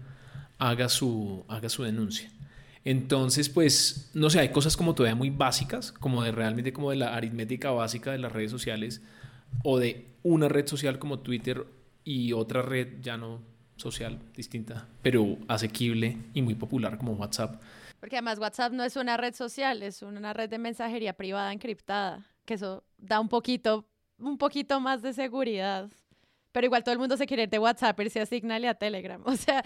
haga 0.59 0.89
su, 0.89 1.45
haga 1.49 1.68
su 1.68 1.85
denuncia. 1.85 2.31
Entonces, 2.85 3.49
pues, 3.49 4.11
no 4.14 4.31
sé, 4.31 4.41
hay 4.41 4.49
cosas 4.49 4.77
como 4.77 4.95
todavía 4.95 5.14
muy 5.14 5.31
básicas, 5.31 5.93
como 5.93 6.23
de 6.25 6.33
realmente 6.33 6.73
como 6.73 6.91
de 6.91 6.97
la 6.97 7.14
aritmética 7.14 7.70
básica 7.70 8.11
de 8.11 8.18
las 8.18 8.33
redes 8.33 8.51
sociales, 8.51 9.03
o 9.65 9.79
de 9.79 10.07
una 10.23 10.49
red 10.49 10.67
social 10.67 10.99
como 10.99 11.21
Twitter 11.21 11.67
y 12.05 12.33
otra 12.33 12.63
red 12.63 13.01
ya 13.01 13.17
no 13.17 13.41
social 13.77 14.19
distinta, 14.37 14.87
pero 15.03 15.37
asequible 15.49 16.19
y 16.35 16.43
muy 16.43 16.55
popular 16.55 16.99
como 16.99 17.13
WhatsApp. 17.13 17.61
Porque 18.01 18.17
además 18.17 18.39
WhatsApp 18.39 18.73
no 18.73 18.85
es 18.85 18.97
una 18.97 19.17
red 19.17 19.35
social, 19.35 19.83
es 19.83 20.03
una 20.03 20.33
red 20.33 20.51
de 20.51 20.59
mensajería 20.59 21.13
privada 21.13 21.53
encriptada, 21.53 22.27
que 22.45 22.55
eso 22.55 22.85
da 22.99 23.21
un 23.21 23.29
poquito, 23.29 23.87
un 24.19 24.39
poquito 24.39 24.81
más 24.81 25.03
de 25.03 25.13
seguridad. 25.13 25.91
Pero 26.53 26.67
igual 26.67 26.85
todo 26.85 26.93
el 26.93 26.99
mundo 26.99 27.17
se 27.17 27.27
quiere 27.27 27.45
ir 27.45 27.49
de 27.49 27.59
WhatsApp, 27.59 27.99
irse 28.01 28.21
a 28.21 28.27
Signal 28.27 28.63
y 28.65 28.67
a 28.67 28.75
Telegram. 28.75 29.23
O 29.27 29.37
sea, 29.37 29.65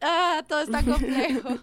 ah, 0.00 0.42
todo 0.46 0.60
está 0.60 0.82
complejo. 0.82 1.58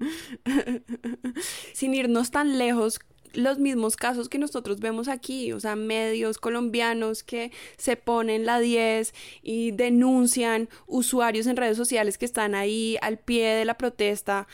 Sin 1.72 1.94
irnos 1.94 2.30
tan 2.30 2.58
lejos, 2.58 3.00
los 3.34 3.58
mismos 3.58 3.96
casos 3.96 4.28
que 4.28 4.38
nosotros 4.38 4.80
vemos 4.80 5.08
aquí, 5.08 5.52
o 5.52 5.60
sea, 5.60 5.76
medios 5.76 6.38
colombianos 6.38 7.22
que 7.22 7.52
se 7.76 7.96
ponen 7.96 8.46
la 8.46 8.60
10 8.60 9.14
y 9.42 9.72
denuncian 9.72 10.68
usuarios 10.86 11.46
en 11.46 11.56
redes 11.56 11.76
sociales 11.76 12.18
que 12.18 12.24
están 12.24 12.54
ahí 12.54 12.96
al 13.02 13.18
pie 13.18 13.48
de 13.48 13.64
la 13.64 13.78
protesta. 13.78 14.46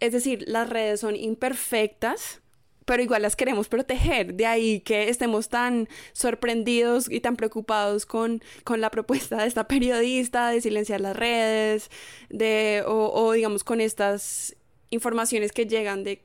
Es 0.00 0.12
decir, 0.12 0.44
las 0.46 0.68
redes 0.68 1.00
son 1.00 1.16
imperfectas, 1.16 2.40
pero 2.86 3.02
igual 3.02 3.22
las 3.22 3.36
queremos 3.36 3.68
proteger. 3.68 4.34
De 4.34 4.46
ahí 4.46 4.80
que 4.80 5.08
estemos 5.08 5.48
tan 5.48 5.88
sorprendidos 6.12 7.10
y 7.10 7.20
tan 7.20 7.36
preocupados 7.36 8.06
con, 8.06 8.42
con 8.64 8.80
la 8.80 8.90
propuesta 8.90 9.36
de 9.38 9.46
esta 9.46 9.68
periodista 9.68 10.50
de 10.50 10.60
silenciar 10.60 11.00
las 11.00 11.16
redes, 11.16 11.90
de, 12.30 12.82
o, 12.86 13.12
o 13.12 13.32
digamos 13.32 13.62
con 13.62 13.80
estas 13.80 14.56
informaciones 14.90 15.52
que 15.52 15.66
llegan 15.66 16.02
de 16.02 16.22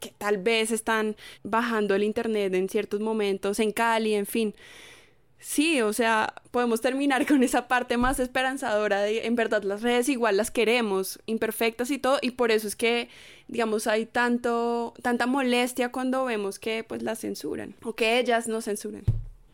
que 0.00 0.12
tal 0.16 0.38
vez 0.38 0.70
están 0.70 1.16
bajando 1.42 1.94
el 1.94 2.02
internet 2.02 2.54
en 2.54 2.68
ciertos 2.68 3.00
momentos, 3.00 3.60
en 3.60 3.72
Cali, 3.72 4.14
en 4.14 4.26
fin. 4.26 4.54
Sí, 5.38 5.82
o 5.82 5.92
sea, 5.92 6.32
podemos 6.50 6.80
terminar 6.80 7.26
con 7.26 7.42
esa 7.42 7.68
parte 7.68 7.98
más 7.98 8.18
esperanzadora 8.18 9.02
de, 9.02 9.26
en 9.26 9.36
verdad, 9.36 9.62
las 9.62 9.82
redes 9.82 10.08
igual 10.08 10.38
las 10.38 10.50
queremos, 10.50 11.20
imperfectas 11.26 11.90
y 11.90 11.98
todo, 11.98 12.18
y 12.22 12.30
por 12.30 12.50
eso 12.50 12.66
es 12.66 12.76
que, 12.76 13.10
digamos, 13.46 13.86
hay 13.86 14.06
tanto, 14.06 14.94
tanta 15.02 15.26
molestia 15.26 15.92
cuando 15.92 16.24
vemos 16.24 16.58
que, 16.58 16.82
pues, 16.82 17.02
las 17.02 17.20
censuran, 17.20 17.74
o 17.82 17.94
que 17.94 18.18
ellas 18.18 18.48
no 18.48 18.62
censuran. 18.62 19.04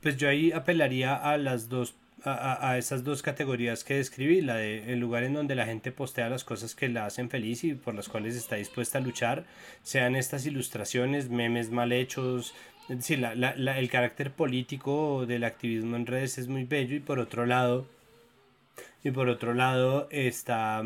Pues 0.00 0.16
yo 0.16 0.28
ahí 0.28 0.52
apelaría 0.52 1.16
a 1.16 1.36
las 1.36 1.68
dos 1.68 1.94
a, 2.24 2.76
esas 2.78 3.04
dos 3.04 3.22
categorías 3.22 3.84
que 3.84 3.94
describí, 3.94 4.40
la 4.40 4.56
de 4.56 4.92
el 4.92 5.00
lugar 5.00 5.24
en 5.24 5.34
donde 5.34 5.54
la 5.54 5.66
gente 5.66 5.92
postea 5.92 6.28
las 6.28 6.44
cosas 6.44 6.74
que 6.74 6.88
la 6.88 7.06
hacen 7.06 7.30
feliz 7.30 7.64
y 7.64 7.74
por 7.74 7.94
las 7.94 8.08
cuales 8.08 8.36
está 8.36 8.56
dispuesta 8.56 8.98
a 8.98 9.00
luchar, 9.00 9.44
sean 9.82 10.16
estas 10.16 10.46
ilustraciones, 10.46 11.30
memes 11.30 11.70
mal 11.70 11.92
hechos, 11.92 12.54
es 12.88 12.96
decir, 12.98 13.24
el 13.24 13.90
carácter 13.90 14.32
político 14.32 15.24
del 15.26 15.44
activismo 15.44 15.96
en 15.96 16.06
redes 16.06 16.38
es 16.38 16.48
muy 16.48 16.64
bello 16.64 16.96
y 16.96 17.00
por 17.00 17.18
otro 17.18 17.46
lado, 17.46 17.86
y 19.02 19.10
por 19.10 19.28
otro 19.28 19.54
lado 19.54 20.08
está 20.10 20.82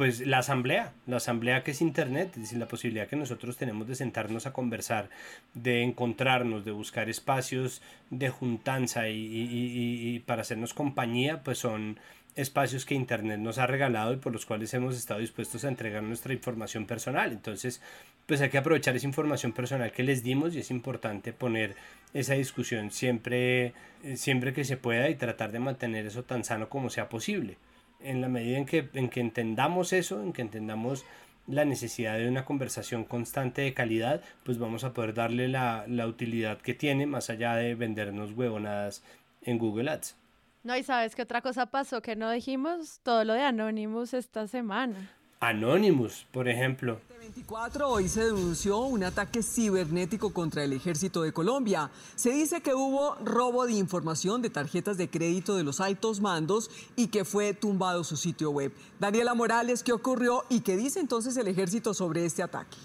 pues 0.00 0.26
la 0.26 0.38
asamblea, 0.38 0.94
la 1.06 1.18
asamblea 1.18 1.62
que 1.62 1.72
es 1.72 1.82
internet, 1.82 2.30
es 2.32 2.40
decir, 2.44 2.58
la 2.58 2.68
posibilidad 2.68 3.06
que 3.06 3.16
nosotros 3.16 3.58
tenemos 3.58 3.86
de 3.86 3.94
sentarnos 3.94 4.46
a 4.46 4.54
conversar, 4.54 5.10
de 5.52 5.82
encontrarnos, 5.82 6.64
de 6.64 6.70
buscar 6.70 7.10
espacios 7.10 7.82
de 8.08 8.30
juntanza 8.30 9.10
y, 9.10 10.22
para 10.24 10.40
hacernos 10.40 10.72
compañía, 10.72 11.42
pues 11.42 11.58
son 11.58 12.00
espacios 12.34 12.86
que 12.86 12.94
internet 12.94 13.40
nos 13.40 13.58
ha 13.58 13.66
regalado 13.66 14.14
y 14.14 14.16
por 14.16 14.32
los 14.32 14.46
cuales 14.46 14.72
hemos 14.72 14.96
estado 14.96 15.20
dispuestos 15.20 15.66
a 15.66 15.68
entregar 15.68 16.02
nuestra 16.02 16.32
información 16.32 16.86
personal. 16.86 17.30
Entonces, 17.32 17.82
pues 18.24 18.40
hay 18.40 18.48
que 18.48 18.56
aprovechar 18.56 18.96
esa 18.96 19.06
información 19.06 19.52
personal 19.52 19.92
que 19.92 20.02
les 20.02 20.22
dimos 20.22 20.54
y 20.54 20.60
es 20.60 20.70
importante 20.70 21.34
poner 21.34 21.76
esa 22.14 22.32
discusión 22.32 22.90
siempre, 22.90 23.74
siempre 24.14 24.54
que 24.54 24.64
se 24.64 24.78
pueda 24.78 25.10
y 25.10 25.16
tratar 25.16 25.52
de 25.52 25.58
mantener 25.58 26.06
eso 26.06 26.22
tan 26.22 26.42
sano 26.42 26.70
como 26.70 26.88
sea 26.88 27.10
posible 27.10 27.58
en 28.02 28.20
la 28.20 28.28
medida 28.28 28.58
en 28.58 28.66
que, 28.66 28.88
en 28.94 29.08
que 29.08 29.20
entendamos 29.20 29.92
eso, 29.92 30.22
en 30.22 30.32
que 30.32 30.42
entendamos 30.42 31.04
la 31.46 31.64
necesidad 31.64 32.16
de 32.16 32.28
una 32.28 32.44
conversación 32.44 33.04
constante 33.04 33.62
de 33.62 33.74
calidad, 33.74 34.22
pues 34.44 34.58
vamos 34.58 34.84
a 34.84 34.92
poder 34.92 35.14
darle 35.14 35.48
la, 35.48 35.84
la 35.88 36.06
utilidad 36.06 36.58
que 36.58 36.74
tiene 36.74 37.06
más 37.06 37.30
allá 37.30 37.54
de 37.56 37.74
vendernos 37.74 38.32
huevonadas 38.32 39.02
en 39.42 39.58
Google 39.58 39.90
Ads. 39.90 40.16
No, 40.62 40.76
y 40.76 40.82
sabes 40.82 41.16
qué 41.16 41.22
otra 41.22 41.40
cosa 41.40 41.66
pasó 41.66 42.02
que 42.02 42.16
no 42.16 42.30
dijimos, 42.30 43.00
todo 43.02 43.24
lo 43.24 43.32
de 43.32 43.42
Anonymous 43.42 44.12
esta 44.14 44.46
semana. 44.46 45.10
Anonymous, 45.40 46.26
por 46.32 46.48
ejemplo. 46.48 47.00
24 47.18 47.88
hoy 47.88 48.08
se 48.08 48.24
denunció 48.24 48.80
un 48.80 49.04
ataque 49.04 49.42
cibernético 49.42 50.34
contra 50.34 50.64
el 50.64 50.74
ejército 50.74 51.22
de 51.22 51.32
Colombia. 51.32 51.90
Se 52.14 52.30
dice 52.30 52.60
que 52.60 52.74
hubo 52.74 53.14
robo 53.24 53.64
de 53.64 53.72
información 53.72 54.42
de 54.42 54.50
tarjetas 54.50 54.98
de 54.98 55.08
crédito 55.08 55.56
de 55.56 55.64
los 55.64 55.80
altos 55.80 56.20
mandos 56.20 56.70
y 56.94 57.06
que 57.06 57.24
fue 57.24 57.54
tumbado 57.54 58.04
su 58.04 58.18
sitio 58.18 58.50
web. 58.50 58.72
Daniela 58.98 59.32
Morales, 59.32 59.82
¿qué 59.82 59.92
ocurrió 59.92 60.44
y 60.50 60.60
qué 60.60 60.76
dice 60.76 61.00
entonces 61.00 61.36
el 61.38 61.48
ejército 61.48 61.94
sobre 61.94 62.26
este 62.26 62.42
ataque? 62.42 62.76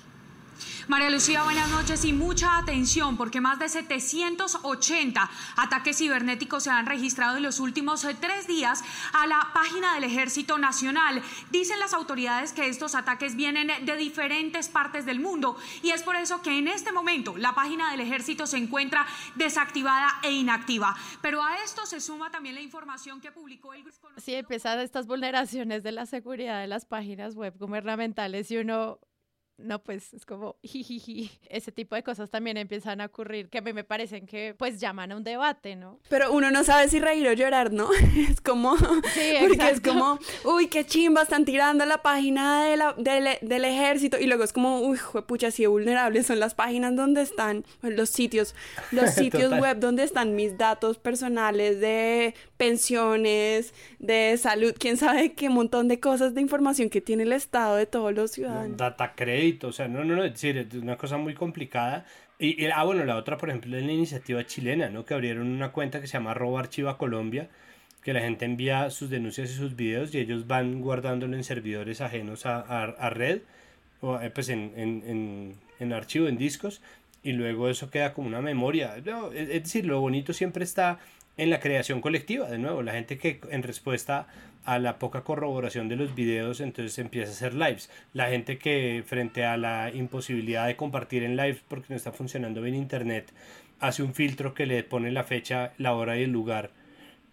María 0.87 1.09
Lucía, 1.09 1.43
buenas 1.43 1.69
noches 1.69 2.05
y 2.05 2.13
mucha 2.13 2.57
atención 2.57 3.17
porque 3.17 3.41
más 3.41 3.59
de 3.59 3.69
780 3.69 5.29
ataques 5.57 5.97
cibernéticos 5.97 6.63
se 6.63 6.69
han 6.69 6.85
registrado 6.85 7.37
en 7.37 7.43
los 7.43 7.59
últimos 7.59 8.03
eh, 8.03 8.15
tres 8.19 8.47
días 8.47 8.83
a 9.13 9.27
la 9.27 9.49
página 9.53 9.95
del 9.95 10.03
Ejército 10.03 10.57
Nacional. 10.57 11.21
Dicen 11.51 11.79
las 11.79 11.93
autoridades 11.93 12.53
que 12.53 12.67
estos 12.67 12.95
ataques 12.95 13.35
vienen 13.35 13.71
de 13.85 13.95
diferentes 13.95 14.69
partes 14.69 15.05
del 15.05 15.19
mundo 15.19 15.57
y 15.81 15.89
es 15.89 16.03
por 16.03 16.15
eso 16.15 16.41
que 16.41 16.57
en 16.57 16.67
este 16.67 16.91
momento 16.91 17.35
la 17.37 17.53
página 17.53 17.91
del 17.91 18.01
Ejército 18.01 18.45
se 18.47 18.57
encuentra 18.57 19.05
desactivada 19.35 20.19
e 20.23 20.31
inactiva. 20.31 20.95
Pero 21.21 21.43
a 21.43 21.57
esto 21.63 21.85
se 21.85 21.99
suma 21.99 22.31
también 22.31 22.55
la 22.55 22.61
información 22.61 23.19
que 23.19 23.31
publicó 23.31 23.73
el 23.73 23.83
grupo. 23.83 24.09
Sí, 24.17 24.35
empiezan 24.35 24.79
estas 24.79 25.07
vulneraciones 25.07 25.83
de 25.83 25.91
la 25.91 26.05
seguridad 26.05 26.61
de 26.61 26.67
las 26.67 26.85
páginas 26.85 27.35
web 27.35 27.55
gubernamentales 27.57 28.49
y 28.51 28.57
uno 28.57 28.99
no, 29.57 29.79
pues 29.79 30.13
es 30.13 30.25
como 30.25 30.57
jijiji. 30.63 31.31
Ese 31.49 31.71
tipo 31.71 31.95
de 31.95 32.03
cosas 32.03 32.29
también 32.29 32.57
empiezan 32.57 33.01
a 33.01 33.05
ocurrir 33.05 33.49
que 33.49 33.59
a 33.59 33.61
mí 33.61 33.73
me 33.73 33.83
parecen 33.83 34.25
que 34.25 34.53
pues 34.57 34.79
llaman 34.79 35.11
a 35.11 35.15
un 35.15 35.23
debate, 35.23 35.75
¿no? 35.75 35.99
Pero 36.09 36.31
uno 36.31 36.51
no 36.51 36.63
sabe 36.63 36.89
si 36.89 36.99
reír 36.99 37.27
o 37.27 37.33
llorar, 37.33 37.71
¿no? 37.71 37.89
Es 38.29 38.41
como, 38.41 38.77
sí, 38.77 39.33
porque 39.47 39.69
es 39.69 39.81
como, 39.81 40.19
uy, 40.43 40.67
qué 40.67 40.85
chimba, 40.85 41.23
están 41.23 41.45
tirando 41.45 41.85
la 41.85 42.01
página 42.01 42.65
de 42.65 42.77
la, 42.77 42.93
del 42.93 43.65
ejército 43.65 44.17
y 44.19 44.25
luego 44.25 44.43
es 44.43 44.53
como, 44.53 44.79
uy, 44.81 44.97
pucha, 45.27 45.51
si 45.51 45.65
vulnerables 45.65 46.25
son 46.25 46.39
las 46.39 46.53
páginas 46.53 46.95
donde 46.95 47.21
están 47.21 47.65
pues, 47.81 47.95
los 47.95 48.09
sitios, 48.09 48.55
los 48.91 49.11
sitios 49.11 49.51
web 49.59 49.79
donde 49.79 50.03
están 50.03 50.35
mis 50.35 50.57
datos 50.57 50.97
personales 50.97 51.79
de 51.79 52.33
pensiones, 52.57 53.73
de 53.99 54.37
salud, 54.37 54.73
quién 54.77 54.97
sabe 54.97 55.33
qué 55.33 55.49
montón 55.49 55.87
de 55.87 55.99
cosas 55.99 56.33
de 56.33 56.41
información 56.41 56.89
que 56.89 57.01
tiene 57.01 57.23
el 57.23 57.33
Estado 57.33 57.75
de 57.75 57.85
todos 57.85 58.13
los 58.13 58.31
ciudadanos. 58.31 58.77
Data 58.77 59.13
o 59.63 59.71
sea, 59.71 59.87
no, 59.87 60.03
no, 60.03 60.15
no, 60.15 60.23
es 60.23 60.33
decir, 60.33 60.57
es 60.57 60.73
una 60.73 60.97
cosa 60.97 61.17
muy 61.17 61.33
complicada. 61.33 62.05
Y, 62.37 62.65
ah, 62.65 62.83
bueno, 62.83 63.05
la 63.05 63.15
otra, 63.15 63.37
por 63.37 63.49
ejemplo, 63.49 63.77
es 63.77 63.83
la 63.83 63.91
iniciativa 63.91 64.45
chilena, 64.45 64.89
¿no? 64.89 65.05
Que 65.05 65.13
abrieron 65.13 65.47
una 65.47 65.71
cuenta 65.71 66.01
que 66.01 66.07
se 66.07 66.13
llama 66.13 66.31
Arroba 66.31 66.59
Archiva 66.59 66.97
Colombia, 66.97 67.49
que 68.03 68.13
la 68.13 68.21
gente 68.21 68.45
envía 68.45 68.89
sus 68.89 69.09
denuncias 69.09 69.49
y 69.51 69.53
sus 69.53 69.75
videos 69.75 70.13
y 70.13 70.19
ellos 70.19 70.47
van 70.47 70.81
guardándolo 70.81 71.35
en 71.35 71.43
servidores 71.43 72.01
ajenos 72.01 72.45
a, 72.45 72.59
a, 72.59 73.09
red, 73.09 73.41
o 74.01 74.19
eh, 74.19 74.29
pues 74.29 74.49
en, 74.49 74.73
en, 74.75 75.03
en, 75.07 75.55
en, 75.79 75.93
archivo, 75.93 76.27
en 76.27 76.37
discos, 76.37 76.81
y 77.23 77.31
luego 77.31 77.69
eso 77.69 77.89
queda 77.89 78.13
como 78.13 78.27
una 78.27 78.41
memoria. 78.41 78.95
No, 79.05 79.31
es 79.31 79.47
decir, 79.47 79.85
lo 79.85 80.01
bonito 80.01 80.33
siempre 80.33 80.63
está 80.63 80.99
en 81.37 81.49
la 81.49 81.59
creación 81.59 82.01
colectiva, 82.01 82.49
de 82.49 82.57
nuevo, 82.57 82.81
la 82.81 82.93
gente 82.93 83.17
que 83.17 83.39
en 83.49 83.63
respuesta 83.63 84.27
a 84.65 84.79
la 84.79 84.99
poca 84.99 85.23
corroboración 85.23 85.87
de 85.87 85.95
los 85.95 86.15
videos, 86.15 86.59
entonces 86.59 86.97
empieza 86.97 87.29
a 87.29 87.33
hacer 87.33 87.53
lives. 87.53 87.89
La 88.13 88.29
gente 88.29 88.57
que 88.57 89.03
frente 89.05 89.45
a 89.45 89.57
la 89.57 89.91
imposibilidad 89.93 90.67
de 90.67 90.75
compartir 90.75 91.23
en 91.23 91.37
live 91.37 91.59
porque 91.67 91.87
no 91.89 91.95
está 91.95 92.11
funcionando 92.11 92.61
bien 92.61 92.75
internet, 92.75 93.31
hace 93.79 94.03
un 94.03 94.13
filtro 94.13 94.53
que 94.53 94.65
le 94.65 94.83
pone 94.83 95.11
la 95.11 95.23
fecha, 95.23 95.73
la 95.77 95.93
hora 95.93 96.17
y 96.17 96.23
el 96.23 96.31
lugar, 96.31 96.71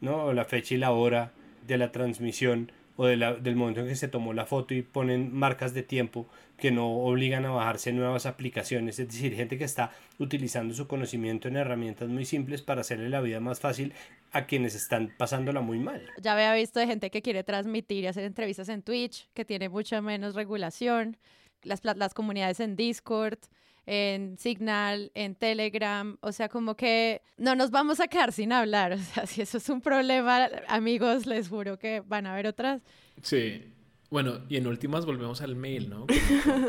¿no? 0.00 0.24
O 0.24 0.32
la 0.32 0.44
fecha 0.44 0.74
y 0.74 0.78
la 0.78 0.92
hora 0.92 1.32
de 1.66 1.78
la 1.78 1.90
transmisión 1.92 2.70
o 2.96 3.06
de 3.06 3.16
la, 3.16 3.34
del 3.34 3.56
momento 3.56 3.80
en 3.80 3.88
que 3.88 3.96
se 3.96 4.08
tomó 4.08 4.34
la 4.34 4.44
foto 4.44 4.74
y 4.74 4.82
ponen 4.82 5.34
marcas 5.34 5.72
de 5.72 5.82
tiempo 5.82 6.26
que 6.58 6.70
no 6.70 6.86
obligan 6.88 7.46
a 7.46 7.50
bajarse 7.50 7.92
nuevas 7.92 8.26
aplicaciones, 8.26 8.98
es 8.98 9.08
decir, 9.08 9.34
gente 9.34 9.58
que 9.58 9.64
está 9.64 9.90
utilizando 10.18 10.74
su 10.74 10.86
conocimiento 10.86 11.48
en 11.48 11.56
herramientas 11.56 12.08
muy 12.08 12.24
simples 12.24 12.62
para 12.62 12.82
hacerle 12.82 13.08
la 13.08 13.20
vida 13.20 13.40
más 13.40 13.60
fácil 13.60 13.94
a 14.32 14.46
quienes 14.46 14.74
están 14.74 15.12
pasándola 15.18 15.60
muy 15.60 15.78
mal. 15.78 16.06
Ya 16.20 16.32
había 16.32 16.54
visto 16.54 16.80
de 16.80 16.86
gente 16.86 17.10
que 17.10 17.22
quiere 17.22 17.44
transmitir 17.44 18.04
y 18.04 18.06
hacer 18.06 18.24
entrevistas 18.24 18.68
en 18.68 18.82
Twitch, 18.82 19.28
que 19.34 19.44
tiene 19.44 19.68
mucha 19.68 20.00
menos 20.00 20.34
regulación, 20.34 21.16
las, 21.62 21.80
las 21.84 22.14
comunidades 22.14 22.60
en 22.60 22.74
Discord, 22.74 23.38
en 23.84 24.38
Signal, 24.38 25.10
en 25.14 25.34
Telegram, 25.34 26.16
o 26.20 26.32
sea, 26.32 26.48
como 26.48 26.76
que 26.76 27.22
no 27.36 27.54
nos 27.54 27.70
vamos 27.70 28.00
a 28.00 28.08
quedar 28.08 28.32
sin 28.32 28.52
hablar, 28.52 28.92
o 28.94 28.98
sea, 28.98 29.26
si 29.26 29.42
eso 29.42 29.58
es 29.58 29.68
un 29.68 29.80
problema, 29.80 30.48
amigos, 30.68 31.26
les 31.26 31.48
juro 31.48 31.78
que 31.78 32.00
van 32.00 32.26
a 32.26 32.32
haber 32.32 32.46
otras. 32.46 32.82
Sí, 33.22 33.72
bueno, 34.12 34.40
y 34.48 34.58
en 34.58 34.66
últimas 34.66 35.06
volvemos 35.06 35.40
al 35.40 35.56
mail, 35.56 35.88
¿no? 35.88 36.06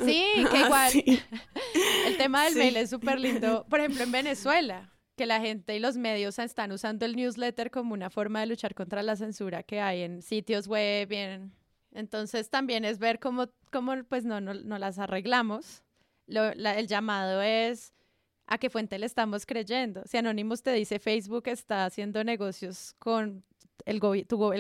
Sí, 0.06 0.26
que 0.50 0.60
igual. 0.66 0.94
El 2.08 2.18
tema 2.18 2.46
del 2.46 2.56
mail 2.56 2.78
es 2.78 2.90
súper 2.90 3.20
lindo. 3.20 3.66
Por 3.70 3.82
ejemplo, 3.82 4.02
en 4.04 4.14
Venezuela, 4.14 4.93
que 5.16 5.26
la 5.26 5.40
gente 5.40 5.76
y 5.76 5.80
los 5.80 5.98
medios 5.98 6.40
están 6.40 6.72
usando 6.72 7.06
el 7.06 7.16
newsletter 7.16 7.72
como 7.72 7.94
una 7.94 8.10
forma 8.10 8.40
de 8.40 8.48
luchar 8.48 8.74
contra 8.74 9.04
la 9.04 9.16
censura 9.16 9.64
que 9.64 9.80
hay 9.80 10.02
en 10.02 10.22
sitios 10.22 10.68
web. 10.68 11.10
Entonces 11.92 12.50
también 12.50 12.86
es 12.86 13.00
ver 13.00 13.20
cómo, 13.20 13.48
cómo 13.72 14.04
pues 14.04 14.26
no, 14.26 14.42
no, 14.42 14.54
no 14.54 14.78
las 14.78 15.00
arreglamos. 15.00 15.84
el 16.28 16.88
llamado 16.88 17.42
es 17.42 17.94
a 18.46 18.58
qué 18.58 18.70
fuente 18.70 18.98
le 19.00 19.06
estamos 19.06 19.46
creyendo. 19.46 20.02
Si 20.06 20.18
Anonymous 20.18 20.64
te 20.64 20.74
dice 20.74 21.00
Facebook 21.00 21.48
está 21.48 21.86
haciendo 21.86 22.24
negocios 22.24 22.96
con 23.00 23.44
el, 23.86 23.96
el 23.96 24.00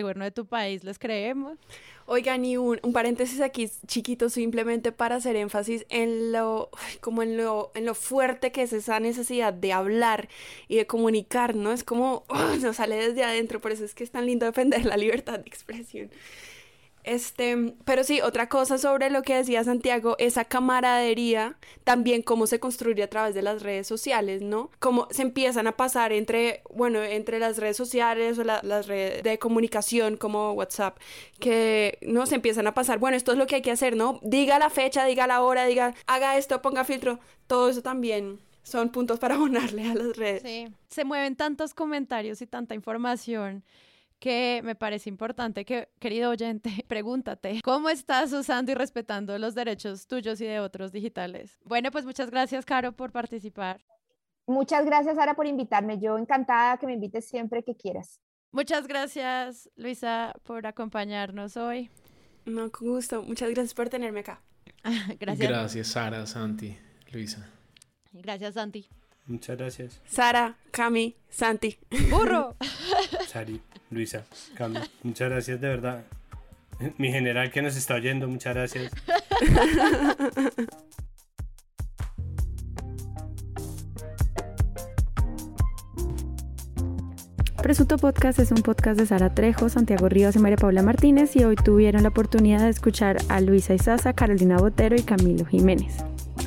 gobierno 0.03 0.23
de 0.23 0.31
tu 0.31 0.45
país, 0.45 0.83
¿les 0.83 0.99
creemos? 0.99 1.57
Oigan, 2.05 2.43
y 2.43 2.57
un, 2.57 2.79
paréntesis 2.91 3.39
aquí 3.39 3.69
chiquito 3.87 4.29
simplemente 4.29 4.91
para 4.91 5.15
hacer 5.15 5.35
énfasis 5.35 5.85
en 5.89 6.31
lo, 6.33 6.69
como 6.99 7.23
en 7.23 7.37
lo, 7.37 7.71
en 7.75 7.85
lo 7.85 7.95
fuerte 7.95 8.51
que 8.51 8.63
es 8.63 8.73
esa 8.73 8.99
necesidad 8.99 9.53
de 9.53 9.71
hablar 9.71 10.27
y 10.67 10.75
de 10.75 10.87
comunicar, 10.87 11.55
¿no? 11.55 11.71
Es 11.71 11.83
como, 11.83 12.25
nos 12.61 12.75
sale 12.75 12.95
desde 12.95 13.23
adentro, 13.23 13.61
por 13.61 13.71
eso 13.71 13.85
es 13.85 13.95
que 13.95 14.03
es 14.03 14.11
tan 14.11 14.25
lindo 14.25 14.45
defender 14.45 14.85
la 14.85 14.97
libertad 14.97 15.39
de 15.39 15.47
expresión. 15.47 16.09
Este, 17.03 17.75
pero 17.83 18.03
sí, 18.03 18.21
otra 18.21 18.47
cosa 18.47 18.77
sobre 18.77 19.09
lo 19.09 19.23
que 19.23 19.35
decía 19.35 19.63
Santiago, 19.63 20.15
esa 20.19 20.45
camaradería, 20.45 21.57
también 21.83 22.21
cómo 22.21 22.47
se 22.47 22.59
construye 22.59 23.03
a 23.03 23.09
través 23.09 23.35
de 23.35 23.41
las 23.41 23.61
redes 23.61 23.87
sociales, 23.87 24.41
¿no? 24.41 24.71
Cómo 24.79 25.07
se 25.11 25.23
empiezan 25.23 25.67
a 25.67 25.73
pasar 25.73 26.13
entre, 26.13 26.63
bueno, 26.73 27.03
entre 27.03 27.39
las 27.39 27.57
redes 27.57 27.75
sociales 27.75 28.39
o 28.39 28.43
las 28.43 28.87
redes 28.87 29.21
de 29.21 29.37
comunicación 29.37 30.15
como 30.15 30.53
WhatsApp, 30.53 30.97
que 31.39 31.97
no 32.01 32.25
se 32.25 32.35
empiezan 32.35 32.67
a 32.67 32.73
pasar, 32.73 32.99
bueno, 32.99 33.17
esto 33.17 33.33
es 33.33 33.37
lo 33.37 33.47
que 33.47 33.55
hay 33.55 33.61
que 33.61 33.71
hacer, 33.71 33.97
¿no? 33.97 34.19
Diga 34.21 34.57
la 34.57 34.69
fecha, 34.69 35.05
diga 35.05 35.27
la 35.27 35.41
hora, 35.41 35.65
diga, 35.65 35.93
haga 36.07 36.37
esto, 36.37 36.61
ponga 36.61 36.85
filtro, 36.85 37.19
todo 37.47 37.69
eso 37.69 37.81
también 37.81 38.39
son 38.63 38.89
puntos 38.89 39.19
para 39.19 39.35
abonarle 39.35 39.89
a 39.89 39.93
las 39.93 40.15
redes. 40.15 40.41
Sí, 40.41 40.73
se 40.87 41.03
mueven 41.03 41.35
tantos 41.35 41.73
comentarios 41.73 42.41
y 42.41 42.47
tanta 42.47 42.75
información 42.75 43.63
que 44.23 44.61
me 44.63 44.73
parece 44.73 45.09
importante 45.09 45.65
que, 45.65 45.89
querido 45.99 46.29
oyente, 46.29 46.69
pregúntate, 46.87 47.59
¿cómo 47.61 47.89
estás 47.89 48.31
usando 48.31 48.71
y 48.71 48.75
respetando 48.75 49.37
los 49.37 49.53
derechos 49.53 50.07
tuyos 50.07 50.39
y 50.39 50.45
de 50.45 50.61
otros 50.61 50.93
digitales? 50.93 51.59
Bueno, 51.65 51.91
pues 51.91 52.05
muchas 52.05 52.31
gracias, 52.31 52.63
Caro, 52.63 52.93
por 52.93 53.11
participar. 53.11 53.83
Muchas 54.47 54.85
gracias, 54.85 55.17
Sara, 55.17 55.33
por 55.33 55.45
invitarme. 55.45 55.99
Yo 55.99 56.17
encantada 56.17 56.77
que 56.77 56.85
me 56.85 56.93
invites 56.93 57.27
siempre 57.27 57.63
que 57.63 57.75
quieras. 57.75 58.21
Muchas 58.53 58.87
gracias, 58.87 59.69
Luisa, 59.75 60.33
por 60.43 60.67
acompañarnos 60.67 61.57
hoy. 61.57 61.89
No, 62.45 62.71
con 62.71 62.87
gusto. 62.87 63.23
Muchas 63.23 63.49
gracias 63.49 63.73
por 63.73 63.89
tenerme 63.89 64.21
acá. 64.21 64.41
gracias. 65.19 65.49
Gracias, 65.49 65.87
Sara, 65.87 66.25
Santi, 66.27 66.77
Luisa. 67.11 67.49
Gracias, 68.13 68.53
Santi. 68.53 68.87
Muchas 69.25 69.57
gracias. 69.57 70.01
Sara, 70.05 70.55
Cami, 70.71 71.17
Santi. 71.27 71.77
Burro. 72.09 72.55
Sari. 73.27 73.61
Luisa, 73.89 74.23
Cami, 74.55 74.79
muchas 75.03 75.29
gracias 75.29 75.61
de 75.61 75.67
verdad. 75.67 76.03
Mi 76.97 77.11
general 77.11 77.51
que 77.51 77.61
nos 77.61 77.75
está 77.75 77.95
oyendo, 77.95 78.27
muchas 78.27 78.55
gracias. 78.55 78.91
Presunto 87.61 87.97
Podcast 87.97 88.39
es 88.39 88.51
un 88.51 88.61
podcast 88.61 88.99
de 88.99 89.05
Sara 89.05 89.33
Trejo, 89.33 89.69
Santiago 89.69 90.09
Ríos 90.09 90.35
y 90.35 90.39
María 90.39 90.57
Paula 90.57 90.83
Martínez 90.83 91.33
y 91.37 91.45
hoy 91.45 91.55
tuvieron 91.55 92.03
la 92.03 92.09
oportunidad 92.09 92.59
de 92.59 92.69
escuchar 92.69 93.17
a 93.29 93.39
Luisa 93.39 93.73
Isaza, 93.73 94.11
Carolina 94.11 94.57
Botero 94.57 94.97
y 94.97 95.03
Camilo 95.03 95.45
Jiménez. 95.45 96.03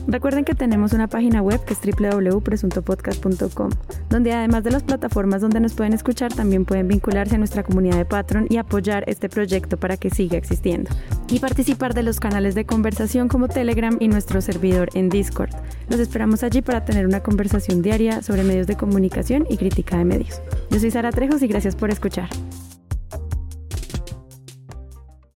Recuerden 0.07 0.45
que 0.45 0.55
tenemos 0.55 0.93
una 0.93 1.09
página 1.09 1.43
web 1.43 1.65
que 1.65 1.75
es 1.75 1.81
www.presuntopodcast.com, 1.81 3.71
donde 4.09 4.33
además 4.33 4.63
de 4.65 4.71
las 4.71 4.83
plataformas 4.83 5.41
donde 5.41 5.61
nos 5.61 5.75
pueden 5.75 5.93
escuchar, 5.93 6.33
también 6.33 6.65
pueden 6.65 6.89
vincularse 6.89 7.35
a 7.35 7.39
nuestra 7.39 7.63
comunidad 7.65 7.97
de 7.97 8.05
Patreon 8.05 8.47
y 8.49 8.59
apoyar 8.59 9.05
este 9.09 9.29
proyecto 9.29 9.77
para 9.77 9.97
que 9.97 10.11
siga 10.11 10.39
existiendo. 10.39 10.91
Y 11.29 11.41
participar 11.41 11.95
de 11.95 12.05
los 12.05 12.21
canales 12.21 12.55
de 12.55 12.65
conversación 12.65 13.29
como 13.29 13.49
Telegram 13.49 13.97
y 13.99 14.09
nuestro 14.09 14.41
servidor 14.41 14.91
en 14.95 15.09
Discord. 15.09 15.51
Los 15.89 16.01
esperamos 16.01 16.43
allí 16.43 16.63
para 16.63 16.85
tener 16.85 17.07
una 17.07 17.21
conversación 17.21 17.83
diaria 17.83 18.23
sobre 18.23 18.45
medios 18.45 18.67
de 18.67 18.77
comunicación 18.77 19.47
y 19.51 19.57
crítica 19.57 19.99
de 19.99 20.05
medios. 20.05 20.41
Yo 20.71 20.79
soy 20.79 20.91
Sara 20.91 21.11
Trejos 21.11 21.43
y 21.43 21.49
gracias 21.49 21.75
por 21.75 21.91
escuchar. 21.91 22.29